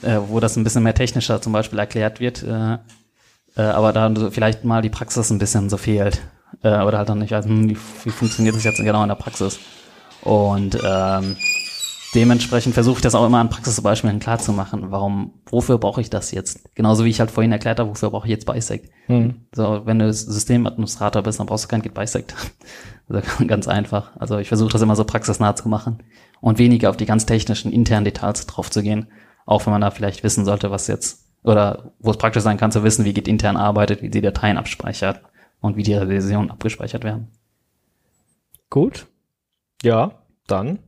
äh, 0.02 0.18
wo 0.28 0.40
das 0.40 0.56
ein 0.56 0.64
bisschen 0.64 0.84
mehr 0.84 0.96
technischer 0.96 1.42
zum 1.42 1.54
Beispiel 1.54 1.80
erklärt 1.80 2.20
wird, 2.20 2.44
äh, 2.44 2.78
äh, 3.56 3.62
aber 3.62 3.94
da 3.94 4.12
vielleicht 4.32 4.64
mal 4.64 4.82
die 4.82 4.90
Praxis 4.90 5.30
ein 5.30 5.40
bisschen 5.40 5.70
so 5.70 5.78
fehlt. 5.78 6.22
Äh, 6.64 6.82
oder 6.82 6.98
halt 6.98 7.10
dann 7.10 7.20
nicht, 7.20 7.34
also, 7.34 7.48
hm, 7.48 7.70
wie, 7.70 7.78
wie 8.04 8.10
funktioniert 8.10 8.56
das 8.56 8.64
jetzt 8.64 8.78
genau 8.78 9.04
in 9.04 9.10
der 9.10 9.16
Praxis? 9.16 9.60
Und 10.22 10.78
ähm, 10.84 11.36
dementsprechend 12.14 12.74
versuche 12.74 12.98
ich 12.98 13.02
das 13.02 13.16
auch 13.16 13.26
immer 13.26 13.40
an 13.40 13.50
Praxisbeispielen 13.50 14.20
klar 14.20 14.40
zu 14.40 14.52
machen. 14.52 14.92
Warum, 14.92 15.34
wofür 15.46 15.78
brauche 15.78 16.02
ich 16.02 16.10
das 16.10 16.32
jetzt? 16.32 16.76
Genauso 16.76 17.06
wie 17.06 17.10
ich 17.10 17.20
halt 17.20 17.32
vorhin 17.32 17.52
erklärt 17.52 17.80
habe, 17.80 17.90
wofür 17.90 18.10
brauche 18.10 18.28
ich 18.28 18.32
jetzt 18.32 18.46
Bisect? 18.46 18.90
So, 19.54 19.82
wenn 19.86 20.00
du 20.00 20.12
Systemadministrator 20.12 21.22
bist, 21.22 21.40
dann 21.40 21.48
brauchst 21.48 21.66
du 21.66 21.68
kein 21.68 21.82
Git 21.82 21.94
Bisect. 21.94 22.36
Also 23.12 23.48
ganz 23.48 23.68
einfach. 23.68 24.12
Also 24.18 24.38
ich 24.38 24.50
versuche 24.50 24.72
das 24.72 24.84
immer 24.84 24.96
so 24.96 25.04
praxisnah 25.04 25.56
zu 25.56 25.68
machen 25.68 26.04
und 26.42 26.60
weniger 26.60 26.92
auf 26.92 26.98
die 26.98 27.08
ganz 27.08 27.26
technischen 27.26 27.72
internen 27.72 28.06
Details 28.06 28.46
drauf 28.46 28.70
zu 28.70 28.84
gehen. 28.84 29.08
Auch 29.48 29.66
wenn 29.66 29.72
man 29.72 29.82
da 29.82 29.90
vielleicht 29.90 30.24
wissen 30.24 30.46
sollte, 30.46 30.70
was 30.70 30.86
jetzt, 30.86 31.26
oder 31.42 31.92
wo 31.98 32.12
es 32.12 32.18
praktisch 32.18 32.44
sein 32.44 32.58
kann 32.58 32.72
zu 32.72 32.84
wissen, 32.84 33.06
wie 33.06 33.14
Git 33.14 33.28
intern 33.28 33.58
arbeitet, 33.58 34.04
wie 34.04 34.12
die 34.12 34.22
Dateien 34.22 34.60
abspeichert 34.60 35.24
und 35.60 35.76
wie 35.76 35.82
die 35.82 35.96
Revisionen 35.96 36.52
abgespeichert 36.52 37.04
werden. 37.04 37.30
Gut. 38.70 39.08
Ja, 39.84 40.12
dann 40.48 40.80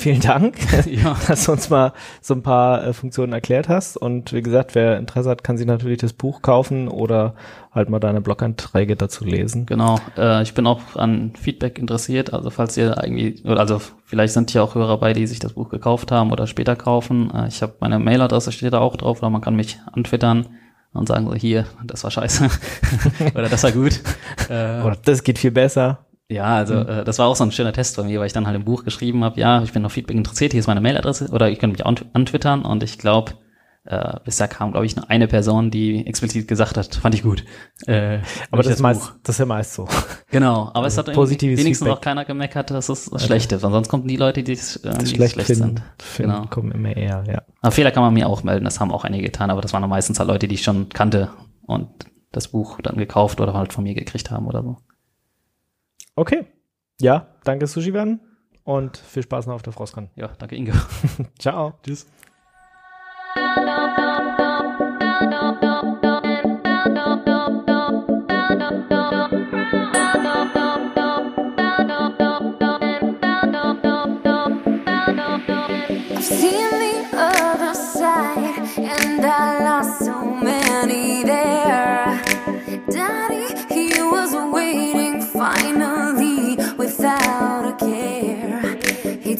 vielen 0.00 0.20
Dank, 0.20 0.56
Ja. 0.86 1.16
dass 1.28 1.44
du 1.44 1.52
uns 1.52 1.68
mal 1.70 1.92
so 2.20 2.34
ein 2.34 2.42
paar 2.42 2.84
äh, 2.86 2.92
Funktionen 2.92 3.32
erklärt 3.32 3.68
hast. 3.68 3.96
Und 3.96 4.32
wie 4.32 4.42
gesagt, 4.42 4.74
wer 4.74 4.98
Interesse 4.98 5.28
hat, 5.30 5.44
kann 5.44 5.58
sich 5.58 5.66
natürlich 5.66 5.98
das 5.98 6.12
Buch 6.12 6.42
kaufen 6.42 6.88
oder 6.88 7.34
halt 7.72 7.90
mal 7.90 8.00
deine 8.00 8.20
Bloganträge 8.20 8.96
dazu 8.96 9.24
lesen. 9.24 9.66
Genau, 9.66 9.98
äh, 10.16 10.42
ich 10.42 10.54
bin 10.54 10.66
auch 10.66 10.80
an 10.96 11.32
Feedback 11.38 11.78
interessiert. 11.78 12.32
Also 12.32 12.50
falls 12.50 12.76
ihr 12.76 12.96
irgendwie, 13.02 13.42
also 13.44 13.80
vielleicht 14.04 14.32
sind 14.32 14.50
hier 14.50 14.64
auch 14.64 14.74
Hörer 14.74 14.98
bei, 14.98 15.12
die 15.12 15.26
sich 15.26 15.38
das 15.38 15.52
Buch 15.52 15.68
gekauft 15.68 16.10
haben 16.10 16.32
oder 16.32 16.46
später 16.46 16.76
kaufen. 16.76 17.30
Äh, 17.34 17.48
ich 17.48 17.62
habe 17.62 17.74
meine 17.80 17.98
Mailadresse 17.98 18.52
steht 18.52 18.72
da 18.72 18.78
auch 18.78 18.96
drauf, 18.96 19.18
oder 19.18 19.30
man 19.30 19.42
kann 19.42 19.56
mich 19.56 19.78
antwittern 19.92 20.46
und 20.92 21.06
sagen 21.06 21.26
so, 21.26 21.34
hier, 21.34 21.66
das 21.84 22.02
war 22.02 22.10
scheiße 22.10 22.48
oder 23.34 23.48
das 23.48 23.62
war 23.62 23.72
gut. 23.72 24.00
Äh, 24.48 24.82
Oder 24.82 24.96
das 25.04 25.22
geht 25.22 25.38
viel 25.38 25.52
besser. 25.52 26.06
Ja, 26.30 26.56
also 26.56 26.74
äh, 26.74 27.04
das 27.04 27.18
war 27.18 27.26
auch 27.28 27.36
so 27.36 27.44
ein 27.44 27.52
schöner 27.52 27.72
Test 27.72 27.96
von 27.96 28.06
mir, 28.06 28.20
weil 28.20 28.26
ich 28.26 28.32
dann 28.32 28.46
halt 28.46 28.56
im 28.56 28.64
Buch 28.64 28.84
geschrieben 28.84 29.24
habe, 29.24 29.38
ja, 29.40 29.62
ich 29.62 29.72
bin 29.72 29.84
auf 29.84 29.92
Feedback 29.92 30.16
interessiert, 30.16 30.52
hier 30.52 30.60
ist 30.60 30.66
meine 30.66 30.80
Mailadresse 30.80 31.28
oder 31.32 31.48
ihr 31.50 31.56
könnt 31.56 31.72
mich 31.72 31.84
antwittern 31.86 32.62
und 32.64 32.82
ich 32.82 32.98
glaube, 32.98 33.32
Äh, 33.82 34.20
bisher 34.26 34.46
kam, 34.46 34.72
glaube 34.72 34.84
ich, 34.84 34.94
nur 34.94 35.08
eine 35.08 35.26
Person, 35.26 35.70
die 35.70 36.06
explizit 36.06 36.46
gesagt 36.46 36.76
hat, 36.76 36.94
fand 36.94 37.14
ich 37.14 37.22
gut. 37.22 37.46
Äh, 37.86 38.18
Aber 38.50 38.62
das, 38.62 38.74
ist 38.74 38.80
meist, 38.82 39.14
das 39.22 39.36
ist 39.36 39.38
ja 39.38 39.46
meist 39.46 39.72
so. 39.72 39.88
Genau, 40.30 40.70
aber 40.74 40.86
es 40.86 40.98
Also 40.98 40.98
hat 40.98 41.08
irgendwie 41.08 41.14
positives 41.14 41.58
wenigstens 41.58 41.86
Feedback. 41.86 41.98
auch 41.98 42.00
keiner 42.02 42.26
gemeckert, 42.26 42.70
dass 42.70 42.90
es 42.90 43.08
das 43.08 43.24
schlecht 43.24 43.52
ist. 43.52 43.64
Ansonsten 43.64 43.90
kommen 43.90 44.06
die 44.06 44.16
Leute, 44.18 44.42
die 44.42 44.52
es 44.52 44.76
äh, 44.84 44.98
die 44.98 45.04
es 45.04 45.30
schlecht, 45.30 45.40
finden, 45.40 45.76
sind. 45.78 45.82
finden 45.98 46.32
Genau. 46.34 46.46
kommen 46.48 46.72
immer 46.72 46.94
eher, 46.94 47.24
ja. 47.26 47.42
Aber 47.62 47.72
Fehler 47.72 47.90
kann 47.90 48.02
man 48.02 48.12
mir 48.12 48.28
auch 48.28 48.42
melden, 48.42 48.66
das 48.66 48.80
haben 48.80 48.92
auch 48.92 49.04
einige 49.04 49.24
getan, 49.24 49.50
aber 49.50 49.62
das 49.62 49.72
waren 49.72 49.88
meistens 49.88 50.18
halt 50.18 50.28
Leute, 50.28 50.46
die 50.46 50.56
ich 50.56 50.62
schon 50.62 50.90
kannte 50.90 51.30
und 51.66 51.88
das 52.32 52.48
Buch 52.48 52.78
dann 52.82 52.98
gekauft 52.98 53.40
oder 53.40 53.54
halt 53.54 53.72
von 53.72 53.84
mir 53.84 53.94
gekriegt 53.94 54.30
haben 54.30 54.46
oder 54.46 54.62
so. 54.62 54.76
Okay. 56.16 56.46
Ja, 57.00 57.34
danke 57.44 57.66
Sushivan 57.66 58.20
und 58.64 58.96
viel 58.96 59.22
Spaß 59.22 59.46
noch 59.46 59.54
auf 59.54 59.62
der 59.62 59.72
Frostcon. 59.72 60.10
Ja, 60.16 60.28
danke 60.38 60.56
Inge. 60.56 60.72
Ciao. 61.38 61.74
Tschüss. 61.82 62.06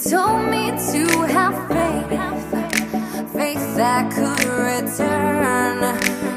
Told 0.09 0.49
me 0.51 0.71
to 0.71 1.05
have 1.29 1.69
faith, 1.69 3.33
faith 3.33 3.77
that 3.77 4.11
could 4.15 4.45
return. 4.49 5.81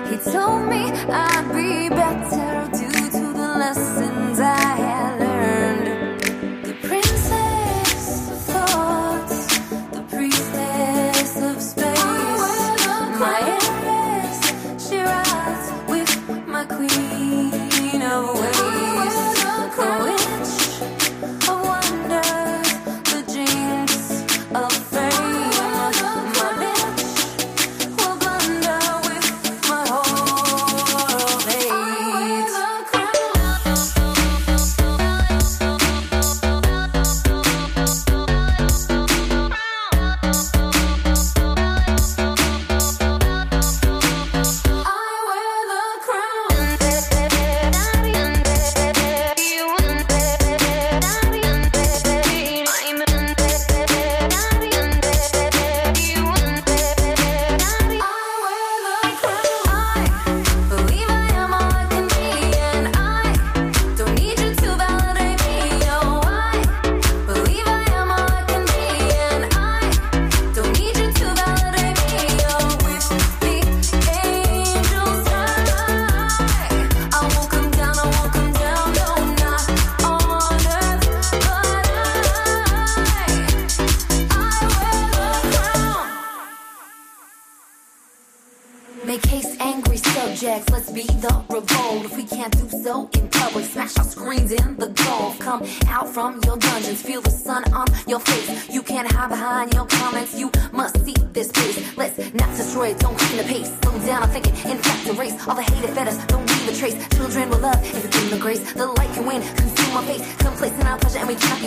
He 0.09 0.17
told 0.31 0.67
me 0.67 0.91
I'd 1.09 1.47
be 1.53 1.89
better 1.89 2.69
due 2.77 3.09
to 3.11 3.33
the 3.33 3.47
lessons 3.57 4.22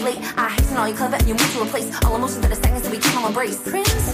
late. 0.06 0.18
I 0.38 0.48
hasten 0.50 0.76
all 0.76 0.88
your 0.88 0.96
clever 0.96 1.16
and 1.16 1.26
you 1.26 1.34
move 1.34 1.52
to 1.54 1.62
a 1.62 1.66
place. 1.66 1.90
All 2.04 2.14
emotions 2.16 2.44
are 2.44 2.48
the 2.48 2.54
seconds 2.54 2.82
that 2.82 2.92
we 2.92 2.98
keep 2.98 3.16
on 3.16 3.26
embrace. 3.26 3.60
Princess. 3.62 4.06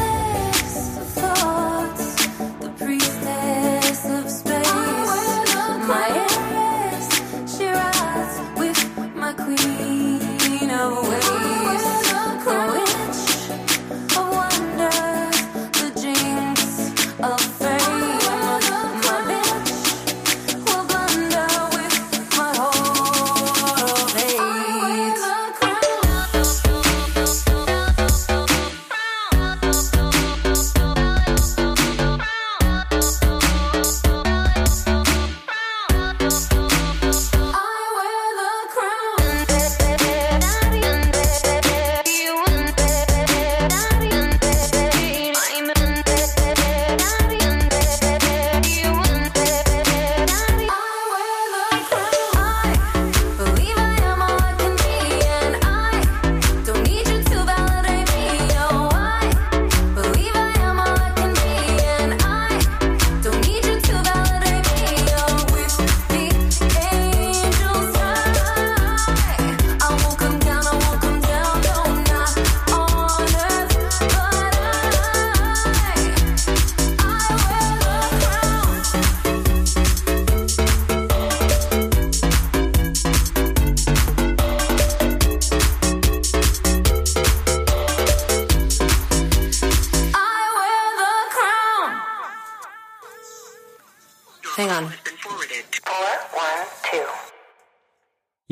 Hang 94.57 94.69
on. 94.69 94.93
Hello? 95.87 96.13
One, 96.35 96.67
two. 96.91 97.32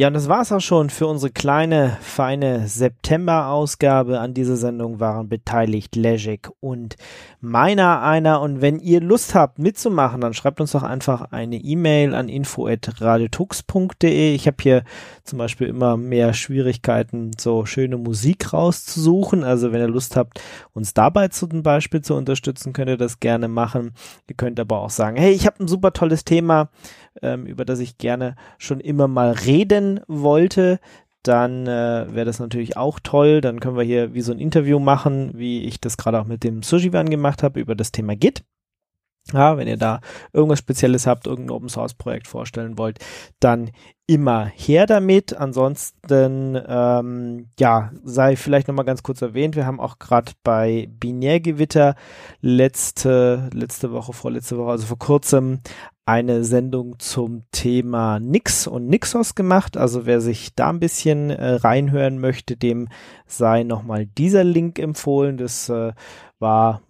Ja, 0.01 0.07
und 0.07 0.14
das 0.14 0.30
war's 0.30 0.51
auch 0.51 0.62
schon 0.62 0.88
für 0.88 1.07
unsere 1.07 1.30
kleine, 1.30 1.98
feine 2.01 2.66
September-Ausgabe. 2.66 4.18
An 4.18 4.32
dieser 4.32 4.57
Sendung 4.57 4.98
waren 4.98 5.28
beteiligt 5.28 5.94
Legic 5.94 6.48
und 6.61 6.96
meiner 7.42 8.01
einer. 8.01 8.40
Und 8.40 8.62
wenn 8.62 8.78
ihr 8.78 9.03
Lust 9.03 9.34
habt 9.34 9.59
mitzumachen, 9.59 10.22
dann 10.22 10.32
schreibt 10.32 10.62
uns 10.62 10.72
doch 10.72 10.84
einfach 10.84 11.32
eine 11.32 11.57
E-Mail 11.57 12.14
an 12.14 12.30
info.radiotux.de. 12.30 14.34
Ich 14.34 14.46
habe 14.46 14.57
hier 14.62 14.84
zum 15.24 15.38
Beispiel 15.38 15.66
immer 15.66 15.98
mehr 15.98 16.32
Schwierigkeiten, 16.32 17.32
so 17.38 17.66
schöne 17.66 17.98
Musik 17.98 18.55
rauszusuchen. 18.55 19.44
Also 19.44 19.70
wenn 19.70 19.82
ihr 19.82 19.88
Lust 19.88 20.16
habt, 20.16 20.40
uns 20.72 20.94
dabei 20.94 21.28
zum 21.28 21.62
Beispiel 21.62 22.01
zu 22.01 22.14
unterstützen, 22.14 22.72
könnt 22.72 22.88
ihr 22.88 22.96
das 22.96 23.20
gerne 23.20 23.48
machen. 23.48 23.92
Ihr 24.30 24.36
könnt 24.36 24.59
aber 24.61 24.78
auch 24.78 24.88
sagen, 24.88 25.18
hey, 25.18 25.32
ich 25.32 25.44
habe 25.44 25.62
ein 25.62 25.68
super 25.68 25.92
tolles 25.92 26.24
Thema 26.24 26.70
ähm, 27.22 27.46
über 27.46 27.64
das 27.64 27.80
ich 27.80 27.98
gerne 27.98 28.36
schon 28.59 28.80
immer 28.80 29.09
mal 29.09 29.32
reden 29.32 29.89
wollte, 30.07 30.78
dann 31.22 31.66
äh, 31.66 32.07
wäre 32.11 32.24
das 32.24 32.38
natürlich 32.38 32.76
auch 32.76 32.99
toll. 33.03 33.41
Dann 33.41 33.61
können 33.61 33.76
wir 33.76 33.84
hier 33.84 34.14
wie 34.14 34.22
so 34.22 34.32
ein 34.32 34.38
Interview 34.38 34.78
machen, 34.78 35.32
wie 35.34 35.64
ich 35.64 35.80
das 35.80 35.97
gerade 35.97 36.20
auch 36.20 36.26
mit 36.26 36.45
dem 36.45 36.62
Sushivan 36.62 37.11
gemacht 37.11 37.43
habe 37.43 37.61
über 37.61 37.74
das 37.74 37.93
Thema 37.93 38.16
Git. 38.16 38.45
Ja, 39.32 39.57
wenn 39.59 39.68
ihr 39.68 39.76
da 39.76 40.01
irgendwas 40.32 40.59
Spezielles 40.59 41.07
habt, 41.07 41.26
irgendein 41.26 41.55
Open 41.55 41.68
Source 41.68 41.95
Projekt 41.95 42.26
vorstellen 42.26 42.78
wollt, 42.78 42.99
dann 43.38 43.70
immer 44.07 44.47
her 44.47 44.86
damit. 44.86 45.36
Ansonsten, 45.36 46.61
ähm, 46.66 47.49
ja, 47.59 47.93
sei 48.03 48.34
vielleicht 48.34 48.66
nochmal 48.66 48.86
ganz 48.86 49.03
kurz 49.03 49.22
erwähnt, 49.22 49.57
wir 49.57 49.66
haben 49.66 49.78
auch 49.78 49.99
gerade 49.99 50.32
bei 50.43 50.88
Binärgewitter 50.99 51.95
letzte, 52.41 53.51
letzte 53.53 53.93
Woche, 53.93 54.12
vorletzte 54.12 54.59
Woche, 54.59 54.70
also 54.70 54.86
vor 54.86 54.99
kurzem 54.99 55.61
eine 56.11 56.42
Sendung 56.42 56.98
zum 56.98 57.44
Thema 57.52 58.18
Nix 58.18 58.66
und 58.66 58.88
Nixos 58.88 59.36
gemacht. 59.36 59.76
Also 59.76 60.06
wer 60.06 60.20
sich 60.20 60.56
da 60.56 60.70
ein 60.70 60.80
bisschen 60.80 61.30
äh, 61.30 61.52
reinhören 61.52 62.18
möchte, 62.18 62.56
dem 62.56 62.88
sei 63.26 63.62
nochmal 63.62 64.06
dieser 64.06 64.42
Link 64.42 64.80
empfohlen. 64.80 65.36
Das 65.36 65.68
äh, 65.68 65.92
war, 66.41 66.80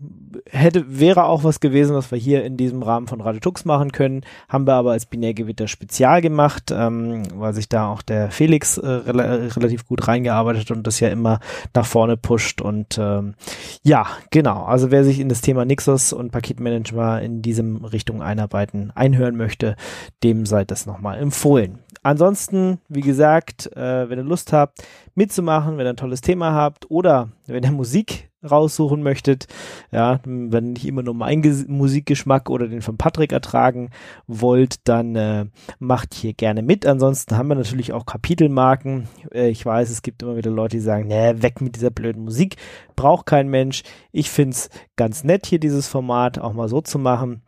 hätte, 0.48 1.01
wäre 1.01 1.24
auch 1.24 1.42
was 1.42 1.61
gewesen, 1.61 1.94
was 1.96 2.11
wir 2.11 2.18
hier 2.18 2.44
in 2.44 2.57
diesem 2.57 2.82
Rahmen 2.82 3.09
von 3.09 3.20
Radio 3.20 3.40
Tux 3.40 3.64
machen 3.64 3.90
können. 3.90 4.22
Haben 4.48 4.66
wir 4.66 4.74
aber 4.74 4.92
als 4.92 5.07
Binärgewitter 5.07 5.66
Spezial 5.66 6.22
gemacht, 6.22 6.70
ähm, 6.72 7.24
weil 7.34 7.53
sich 7.53 7.68
da 7.68 7.88
auch 7.88 8.03
der 8.03 8.30
Felix 8.30 8.78
äh, 8.78 8.86
rel 8.86 9.20
relativ 9.20 9.86
gut 9.86 10.07
reingearbeitet 10.07 10.70
und 10.70 10.86
das 10.86 11.01
ja 11.01 11.09
immer 11.09 11.40
nach 11.74 11.84
vorne 11.84 12.16
pusht. 12.16 12.61
Und 12.61 12.96
ähm, 12.98 13.34
ja, 13.82 14.07
genau. 14.30 14.64
Also 14.64 14.90
wer 14.92 15.05
sich 15.05 15.18
in 15.18 15.28
das 15.28 15.40
Thema 15.40 15.64
Nixos 15.64 16.12
und 16.12 16.30
Paketmanagement 16.30 17.24
in 17.24 17.42
diesem 17.42 17.84
Richtung 17.84 18.22
einarbeiten, 18.22 18.92
einhören 18.94 19.36
möchte, 19.36 19.74
dem 20.22 20.46
sei 20.46 20.64
das 20.64 20.86
nochmal 20.86 21.18
empfohlen. 21.18 21.80
Ansonsten, 22.03 22.78
wie 22.88 23.03
gesagt, 23.03 23.76
äh, 23.76 24.09
wenn 24.09 24.18
ihr 24.18 24.24
Lust 24.24 24.53
habt, 24.53 24.82
mitzumachen, 25.14 25.76
wenn 25.76 25.86
ihr 25.86 25.90
ein 25.90 25.96
tolles 25.96 26.22
Thema 26.22 26.53
habt 26.53 26.90
oder 26.90 27.28
wenn 27.46 27.64
ihr 27.64 27.72
Musik 27.72 28.29
raussuchen 28.49 29.03
möchtet, 29.03 29.47
ja, 29.91 30.20
wenn 30.24 30.72
nicht 30.72 30.86
immer 30.86 31.03
nur 31.03 31.14
mein 31.14 31.43
Ges 31.43 31.66
Musikgeschmack 31.68 32.49
oder 32.49 32.68
den 32.68 32.82
von 32.82 32.97
Patrick 32.97 33.32
ertragen 33.32 33.91
wollt, 34.26 34.88
dann 34.88 35.14
äh, 35.16 35.47
macht 35.78 36.14
hier 36.14 36.32
gerne 36.32 36.62
mit. 36.62 36.86
Ansonsten 36.86 37.36
haben 37.36 37.49
wir 37.49 37.55
natürlich 37.55 37.93
auch 37.93 38.07
Kapitelmarken. 38.07 39.09
Äh, 39.32 39.49
ich 39.49 39.64
weiß, 39.64 39.91
es 39.91 40.03
gibt 40.03 40.22
immer 40.22 40.36
wieder 40.36 40.51
Leute, 40.51 40.76
die 40.76 40.82
sagen, 40.82 41.09
nee, 41.09 41.43
weg 41.43 41.61
mit 41.61 41.76
dieser 41.76 41.91
blöden 41.91 42.24
Musik, 42.24 42.57
braucht 42.97 43.26
kein 43.26 43.49
Mensch. 43.49 43.82
Ich 44.12 44.30
find's 44.30 44.70
ganz 44.97 45.24
nett, 45.24 45.47
hier 45.47 45.61
dieses 45.61 45.88
Format 45.88 46.38
auch 46.38 46.53
mal 46.53 46.68
so 46.68 46.80
zu 46.80 46.99
machen. 46.99 47.43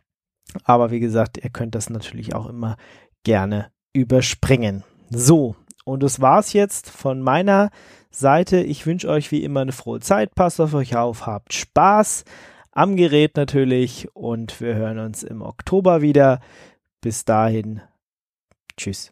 Aber 0.63 0.91
wie 0.91 0.99
gesagt, 0.99 1.43
ihr 1.43 1.49
könnt 1.49 1.73
das 1.75 1.89
natürlich 1.89 2.35
auch 2.35 2.47
immer 2.47 2.77
gerne 3.23 3.71
überspringen. 3.93 4.83
So, 5.09 5.55
und 5.85 6.03
das 6.03 6.21
war's 6.21 6.53
jetzt 6.53 6.89
von 6.89 7.21
meiner 7.21 7.71
Seite. 8.15 8.61
Ich 8.61 8.85
wünsche 8.85 9.09
euch 9.09 9.31
wie 9.31 9.43
immer 9.43 9.61
eine 9.61 9.71
frohe 9.71 9.99
Zeit. 9.99 10.35
Passt 10.35 10.61
auf 10.61 10.73
euch 10.73 10.95
auf, 10.95 11.25
habt 11.25 11.53
Spaß 11.53 12.23
am 12.71 12.95
Gerät 12.95 13.35
natürlich 13.37 14.09
und 14.15 14.59
wir 14.61 14.75
hören 14.75 14.99
uns 14.99 15.23
im 15.23 15.41
Oktober 15.41 16.01
wieder. 16.01 16.39
Bis 17.01 17.25
dahin, 17.25 17.81
tschüss. 18.77 19.11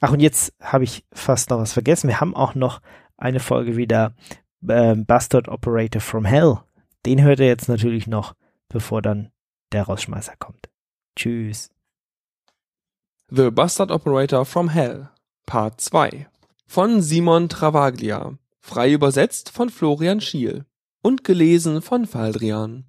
Ach, 0.00 0.12
und 0.12 0.20
jetzt 0.20 0.52
habe 0.60 0.84
ich 0.84 1.04
fast 1.12 1.50
noch 1.50 1.58
was 1.58 1.72
vergessen. 1.72 2.08
Wir 2.08 2.20
haben 2.20 2.34
auch 2.34 2.54
noch 2.54 2.80
eine 3.16 3.40
Folge 3.40 3.76
wieder 3.76 4.14
äh, 4.66 4.96
Bastard 4.96 5.48
Operator 5.48 6.00
from 6.00 6.24
Hell. 6.24 6.58
Den 7.06 7.22
hört 7.22 7.40
ihr 7.40 7.46
jetzt 7.46 7.68
natürlich 7.68 8.06
noch, 8.06 8.34
bevor 8.68 9.00
dann 9.00 9.30
der 9.72 9.84
Rausschmeißer 9.84 10.34
kommt. 10.38 10.68
Tschüss. 11.16 11.70
The 13.28 13.50
Bastard 13.50 13.92
Operator 13.92 14.44
from 14.44 14.70
Hell, 14.70 15.08
Part 15.46 15.80
2 15.80 16.26
von 16.70 17.02
Simon 17.02 17.48
Travaglia, 17.48 18.38
frei 18.60 18.92
übersetzt 18.92 19.50
von 19.50 19.70
Florian 19.70 20.20
Schiel 20.20 20.66
und 21.02 21.24
gelesen 21.24 21.82
von 21.82 22.06
Faldrian. 22.06 22.84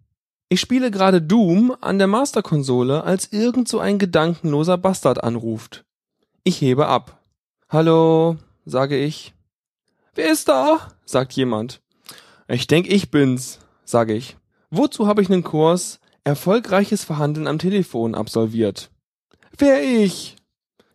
Ich 0.49 0.61
spiele 0.61 0.91
gerade 0.91 1.19
Doom 1.19 1.75
an 1.81 1.97
der 1.97 2.05
Masterkonsole, 2.05 3.03
als 3.03 3.33
irgend 3.33 3.67
so 3.67 3.79
ein 3.79 3.97
gedankenloser 3.97 4.77
Bastard 4.77 5.23
anruft. 5.23 5.83
Ich 6.43 6.61
hebe 6.61 6.85
ab. 6.85 7.23
Hallo, 7.69 8.37
sage 8.65 8.99
ich. 8.99 9.33
Wer 10.13 10.31
ist 10.31 10.47
da? 10.47 10.91
sagt 11.03 11.33
jemand. 11.33 11.81
Ich 12.47 12.67
denk, 12.67 12.87
ich 12.87 13.09
bin's, 13.09 13.57
sage 13.83 14.13
ich. 14.13 14.37
Wozu 14.69 15.07
habe 15.07 15.23
ich 15.23 15.29
nen 15.29 15.41
Kurs 15.43 15.99
Erfolgreiches 16.23 17.03
Verhandeln 17.03 17.47
am 17.47 17.57
Telefon 17.57 18.13
absolviert? 18.13 18.91
Wer 19.57 19.81
ich? 19.81 20.35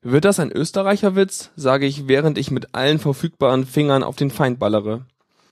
Wird 0.09 0.25
das 0.25 0.39
ein 0.39 0.53
Österreicherwitz? 0.53 1.51
sage 1.57 1.85
ich, 1.85 2.07
während 2.07 2.39
ich 2.39 2.53
mit 2.53 2.77
allen 2.77 3.01
verfügbaren 3.01 3.67
Fingern 3.67 4.05
auf 4.05 4.15
den 4.15 4.31
Feind 4.31 4.61
ballere. 4.61 5.05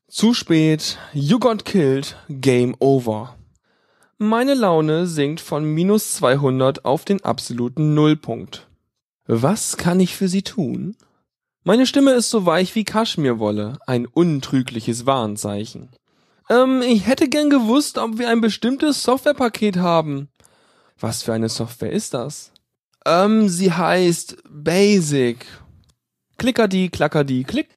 Zu 0.07 0.33
spät. 0.33 0.97
You 1.13 1.41
got 1.41 1.65
killed. 1.65 2.17
Game 2.29 2.77
over. 2.79 3.35
Meine 4.17 4.55
Laune 4.55 5.09
sinkt 5.09 5.41
von 5.41 5.65
minus 5.65 6.15
200 6.15 6.85
auf 6.85 7.05
den 7.05 7.25
absoluten 7.25 7.95
Nullpunkt. 7.95 8.69
Was 9.27 9.77
kann 9.77 9.99
ich 9.99 10.15
für 10.15 10.29
Sie 10.29 10.43
tun? 10.43 10.95
Meine 11.65 11.85
Stimme 11.85 12.13
ist 12.13 12.31
so 12.31 12.47
weich 12.47 12.77
wie 12.77 12.85
Kaschmirwolle, 12.85 13.79
ein 13.89 14.07
untrügliches 14.07 15.05
Warnzeichen. 15.05 15.89
Ähm, 16.49 16.81
ich 16.81 17.09
hätte 17.09 17.29
gern 17.29 17.51
gewusst, 17.51 17.99
ob 17.99 18.19
wir 18.19 18.29
ein 18.29 18.41
bestimmtes 18.41 19.03
Softwarepaket 19.03 19.79
haben. 19.79 20.29
Was 21.01 21.25
für 21.25 21.33
eine 21.33 21.49
Software 21.49 21.91
ist 21.91 22.15
das? 22.15 22.54
Ähm, 23.07 23.49
sie 23.49 23.73
heißt 23.73 24.39
Basic. 24.49 25.47
Klickerdi, 26.39 26.89
klackerdi, 26.89 27.45
klick. 27.45 27.69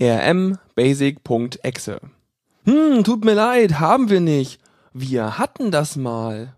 rm 0.00 0.58
basic.exe. 0.74 2.00
Hm, 2.64 3.04
tut 3.04 3.24
mir 3.24 3.34
leid, 3.34 3.80
haben 3.80 4.10
wir 4.10 4.20
nicht. 4.20 4.60
Wir 4.92 5.38
hatten 5.38 5.70
das 5.70 5.96
mal. 5.96 6.56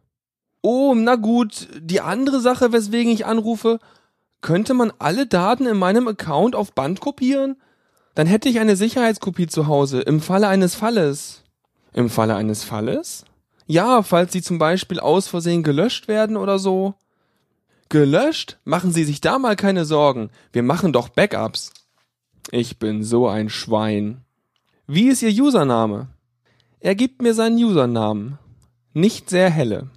Oh, 0.62 0.94
na 0.96 1.16
gut, 1.16 1.68
die 1.78 2.00
andere 2.00 2.40
Sache, 2.40 2.72
weswegen 2.72 3.12
ich 3.12 3.26
anrufe, 3.26 3.78
könnte 4.40 4.74
man 4.74 4.92
alle 4.98 5.26
Daten 5.26 5.66
in 5.66 5.76
meinem 5.76 6.08
Account 6.08 6.54
auf 6.54 6.72
Band 6.72 7.00
kopieren? 7.00 7.56
Dann 8.14 8.26
hätte 8.26 8.48
ich 8.48 8.58
eine 8.58 8.76
Sicherheitskopie 8.76 9.46
zu 9.46 9.66
Hause, 9.66 10.00
im 10.00 10.20
Falle 10.20 10.48
eines 10.48 10.74
Falles. 10.74 11.42
Im 11.92 12.10
Falle 12.10 12.34
eines 12.34 12.64
Falles? 12.64 13.24
Ja, 13.66 14.02
falls 14.02 14.32
sie 14.32 14.42
zum 14.42 14.58
Beispiel 14.58 15.00
aus 15.00 15.28
Versehen 15.28 15.62
gelöscht 15.62 16.08
werden 16.08 16.36
oder 16.36 16.58
so. 16.58 16.94
Gelöscht? 17.88 18.58
Machen 18.64 18.90
Sie 18.90 19.04
sich 19.04 19.20
da 19.20 19.38
mal 19.38 19.54
keine 19.54 19.84
Sorgen. 19.84 20.30
Wir 20.52 20.62
machen 20.62 20.92
doch 20.92 21.08
Backups. 21.08 21.72
Ich 22.50 22.78
bin 22.78 23.04
so 23.04 23.28
ein 23.28 23.48
Schwein. 23.48 24.24
Wie 24.86 25.08
ist 25.08 25.22
Ihr 25.22 25.30
Username? 25.30 26.08
Er 26.80 26.94
gibt 26.94 27.22
mir 27.22 27.34
seinen 27.34 27.62
Usernamen. 27.62 28.38
Nicht 28.92 29.30
sehr 29.30 29.50
helle. 29.50 29.88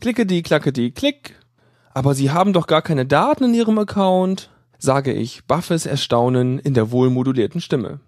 Klickedi, 0.00 0.42
klackedi, 0.42 0.92
klick. 0.92 1.36
Aber 1.94 2.14
Sie 2.14 2.30
haben 2.30 2.52
doch 2.52 2.66
gar 2.66 2.82
keine 2.82 3.06
Daten 3.06 3.44
in 3.44 3.54
Ihrem 3.54 3.78
Account, 3.78 4.50
sage 4.78 5.12
ich, 5.12 5.44
baffes 5.46 5.86
Erstaunen 5.86 6.58
in 6.60 6.74
der 6.74 6.92
wohlmodulierten 6.92 7.60
Stimme. 7.60 8.00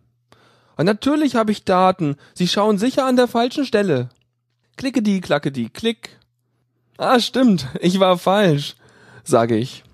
Und 0.76 0.86
natürlich 0.86 1.34
habe 1.34 1.50
ich 1.50 1.64
Daten. 1.64 2.16
Sie 2.34 2.48
schauen 2.48 2.78
sicher 2.78 3.04
an 3.04 3.16
der 3.16 3.28
falschen 3.28 3.64
Stelle. 3.64 4.10
Klickedi, 4.76 5.20
klackedi, 5.20 5.68
klick. 5.68 6.18
Ah, 6.98 7.18
stimmt. 7.18 7.66
Ich 7.80 7.98
war 7.98 8.16
falsch 8.16 8.76
sage 9.24 9.56
ich. 9.56 9.84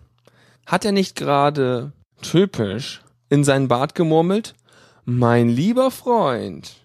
Hat 0.66 0.84
er 0.84 0.92
nicht 0.92 1.16
gerade 1.16 1.92
typisch 2.22 3.02
in 3.28 3.44
seinen 3.44 3.68
Bart 3.68 3.94
gemurmelt? 3.94 4.54
Mein 5.04 5.48
lieber 5.48 5.90
Freund. 5.90 6.76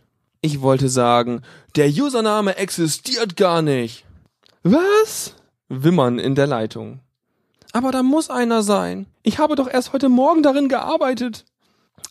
Ich 0.42 0.62
wollte 0.62 0.90
sagen, 0.90 1.42
der 1.76 1.88
Username 1.88 2.58
existiert 2.58 3.36
gar 3.36 3.62
nicht. 3.62 4.06
Was? 4.64 5.36
Wimmern 5.70 6.20
in 6.20 6.36
der 6.36 6.48
Leitung. 6.48 7.00
Aber 7.72 7.92
da 7.92 8.04
muss 8.04 8.30
einer 8.30 8.62
sein. 8.62 9.08
Ich 9.24 9.40
habe 9.40 9.56
doch 9.56 9.68
erst 9.68 9.94
heute 9.94 10.10
Morgen 10.10 10.44
darin 10.44 10.70
gearbeitet. 10.70 11.46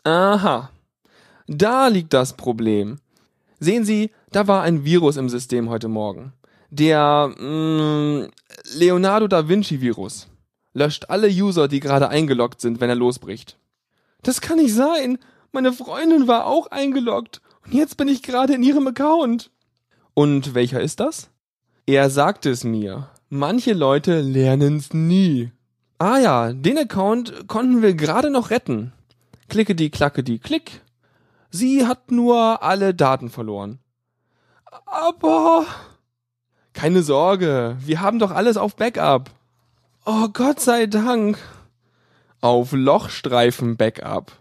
Aha. 0.05 0.71
Da 1.47 1.89
liegt 1.89 2.13
das 2.13 2.35
Problem. 2.35 2.99
Sehen 3.61 3.85
Sie, 3.85 4.11
da 4.31 4.49
war 4.49 4.63
ein 4.63 4.85
Virus 4.85 5.17
im 5.17 5.29
System 5.29 5.69
heute 5.71 5.89
Morgen 5.89 6.33
der 6.73 7.33
mh, 7.39 7.45
mm, 7.45 8.29
Leonardo 8.79 9.29
da 9.29 9.49
Vinci 9.49 9.81
Virus. 9.81 10.29
Löscht 10.73 11.11
alle 11.11 11.29
User, 11.29 11.69
die 11.69 11.81
gerade 11.81 12.09
eingeloggt 12.09 12.61
sind, 12.61 12.81
wenn 12.81 12.89
er 12.89 12.97
losbricht. 12.97 13.59
Das 14.23 14.41
kann 14.41 14.57
nicht 14.57 14.75
sein. 14.75 15.19
Meine 15.53 15.73
Freundin 15.75 16.29
war 16.29 16.47
auch 16.47 16.69
eingeloggt. 16.69 17.43
Und 17.65 17.75
jetzt 17.75 17.99
bin 17.99 18.09
ich 18.09 18.23
gerade 18.23 18.55
in 18.55 18.63
ihrem 18.63 18.87
Account. 18.87 19.51
Und 20.15 20.55
welcher 20.55 20.81
ist 20.81 21.01
das? 21.01 21.29
Er 21.87 22.09
sagt 22.09 22.47
es 22.47 22.65
mir. 22.65 23.11
Manche 23.29 23.75
Leute 23.75 24.21
lernen's 24.21 24.95
nie. 24.95 25.53
Ah 25.99 26.19
ja, 26.19 26.53
den 26.53 26.79
Account 26.79 27.49
konnten 27.49 27.83
wir 27.83 27.95
gerade 27.95 28.31
noch 28.31 28.51
retten. 28.51 28.93
Klicke 29.49 29.75
die 29.75 29.91
Klacke 29.91 30.23
die 30.23 30.39
Klick. 30.39 30.81
Sie 31.51 31.87
hat 31.87 32.11
nur 32.11 32.63
alle 32.63 32.95
Daten 32.95 33.29
verloren. 33.29 33.79
Aber 34.87 35.67
keine 36.75 37.03
Sorge, 37.03 37.77
wir 37.81 38.01
haben 38.01 38.19
doch 38.19 38.31
alles 38.31 38.57
auf 38.57 38.77
Backup. 38.77 39.31
Oh 40.05 40.29
Gott 40.33 40.61
sei 40.61 40.87
Dank. 40.87 41.39
Auf 42.41 42.73
Lochstreifen 42.73 43.77
Backup. 43.77 44.33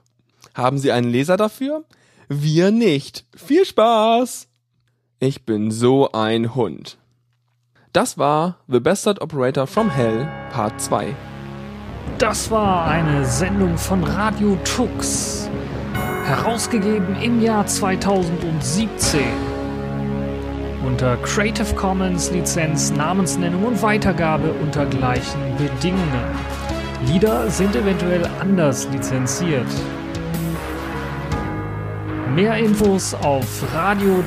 Haben 0.54 0.78
Sie 0.78 0.92
einen 0.92 1.10
Leser 1.10 1.38
dafür? 1.38 1.84
Wir 2.28 2.72
nicht. 2.72 3.26
Viel 3.36 3.66
Spaß! 3.66 4.48
Ich 5.20 5.46
bin 5.46 5.70
so 5.70 6.12
ein 6.14 6.56
Hund. 6.56 6.98
Das 7.94 8.18
war 8.18 8.58
The 8.68 8.80
Bastard 8.80 9.22
Operator 9.22 9.68
from 9.68 9.90
Hell 9.90 10.28
Part 10.50 10.82
2. 10.82 11.14
Das 12.18 12.50
war 12.50 12.88
eine 12.88 13.26
Sendung 13.26 13.78
von 13.78 14.04
Radio 14.04 14.58
Tux, 14.64 15.50
herausgegeben 16.26 17.22
im 17.22 17.42
Jahr 17.42 17.66
2017. 17.66 19.51
Unter 20.84 21.18
Creative 21.18 21.76
Commons 21.76 22.32
Lizenz, 22.32 22.92
Namensnennung 22.92 23.66
und 23.66 23.82
Weitergabe 23.84 24.52
unter 24.62 24.86
gleichen 24.88 25.56
Bedingungen. 25.58 26.24
Lieder 27.06 27.50
sind 27.50 27.76
eventuell 27.76 28.28
anders 28.40 28.88
lizenziert. 28.92 29.68
Mehr 32.36 32.58
Infos 32.58 33.14
auf 33.14 33.46
radiotux.de. 33.74 34.18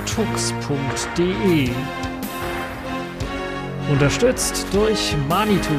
Unterstützt 3.90 4.66
durch 4.72 5.16
Manitou. 5.28 5.74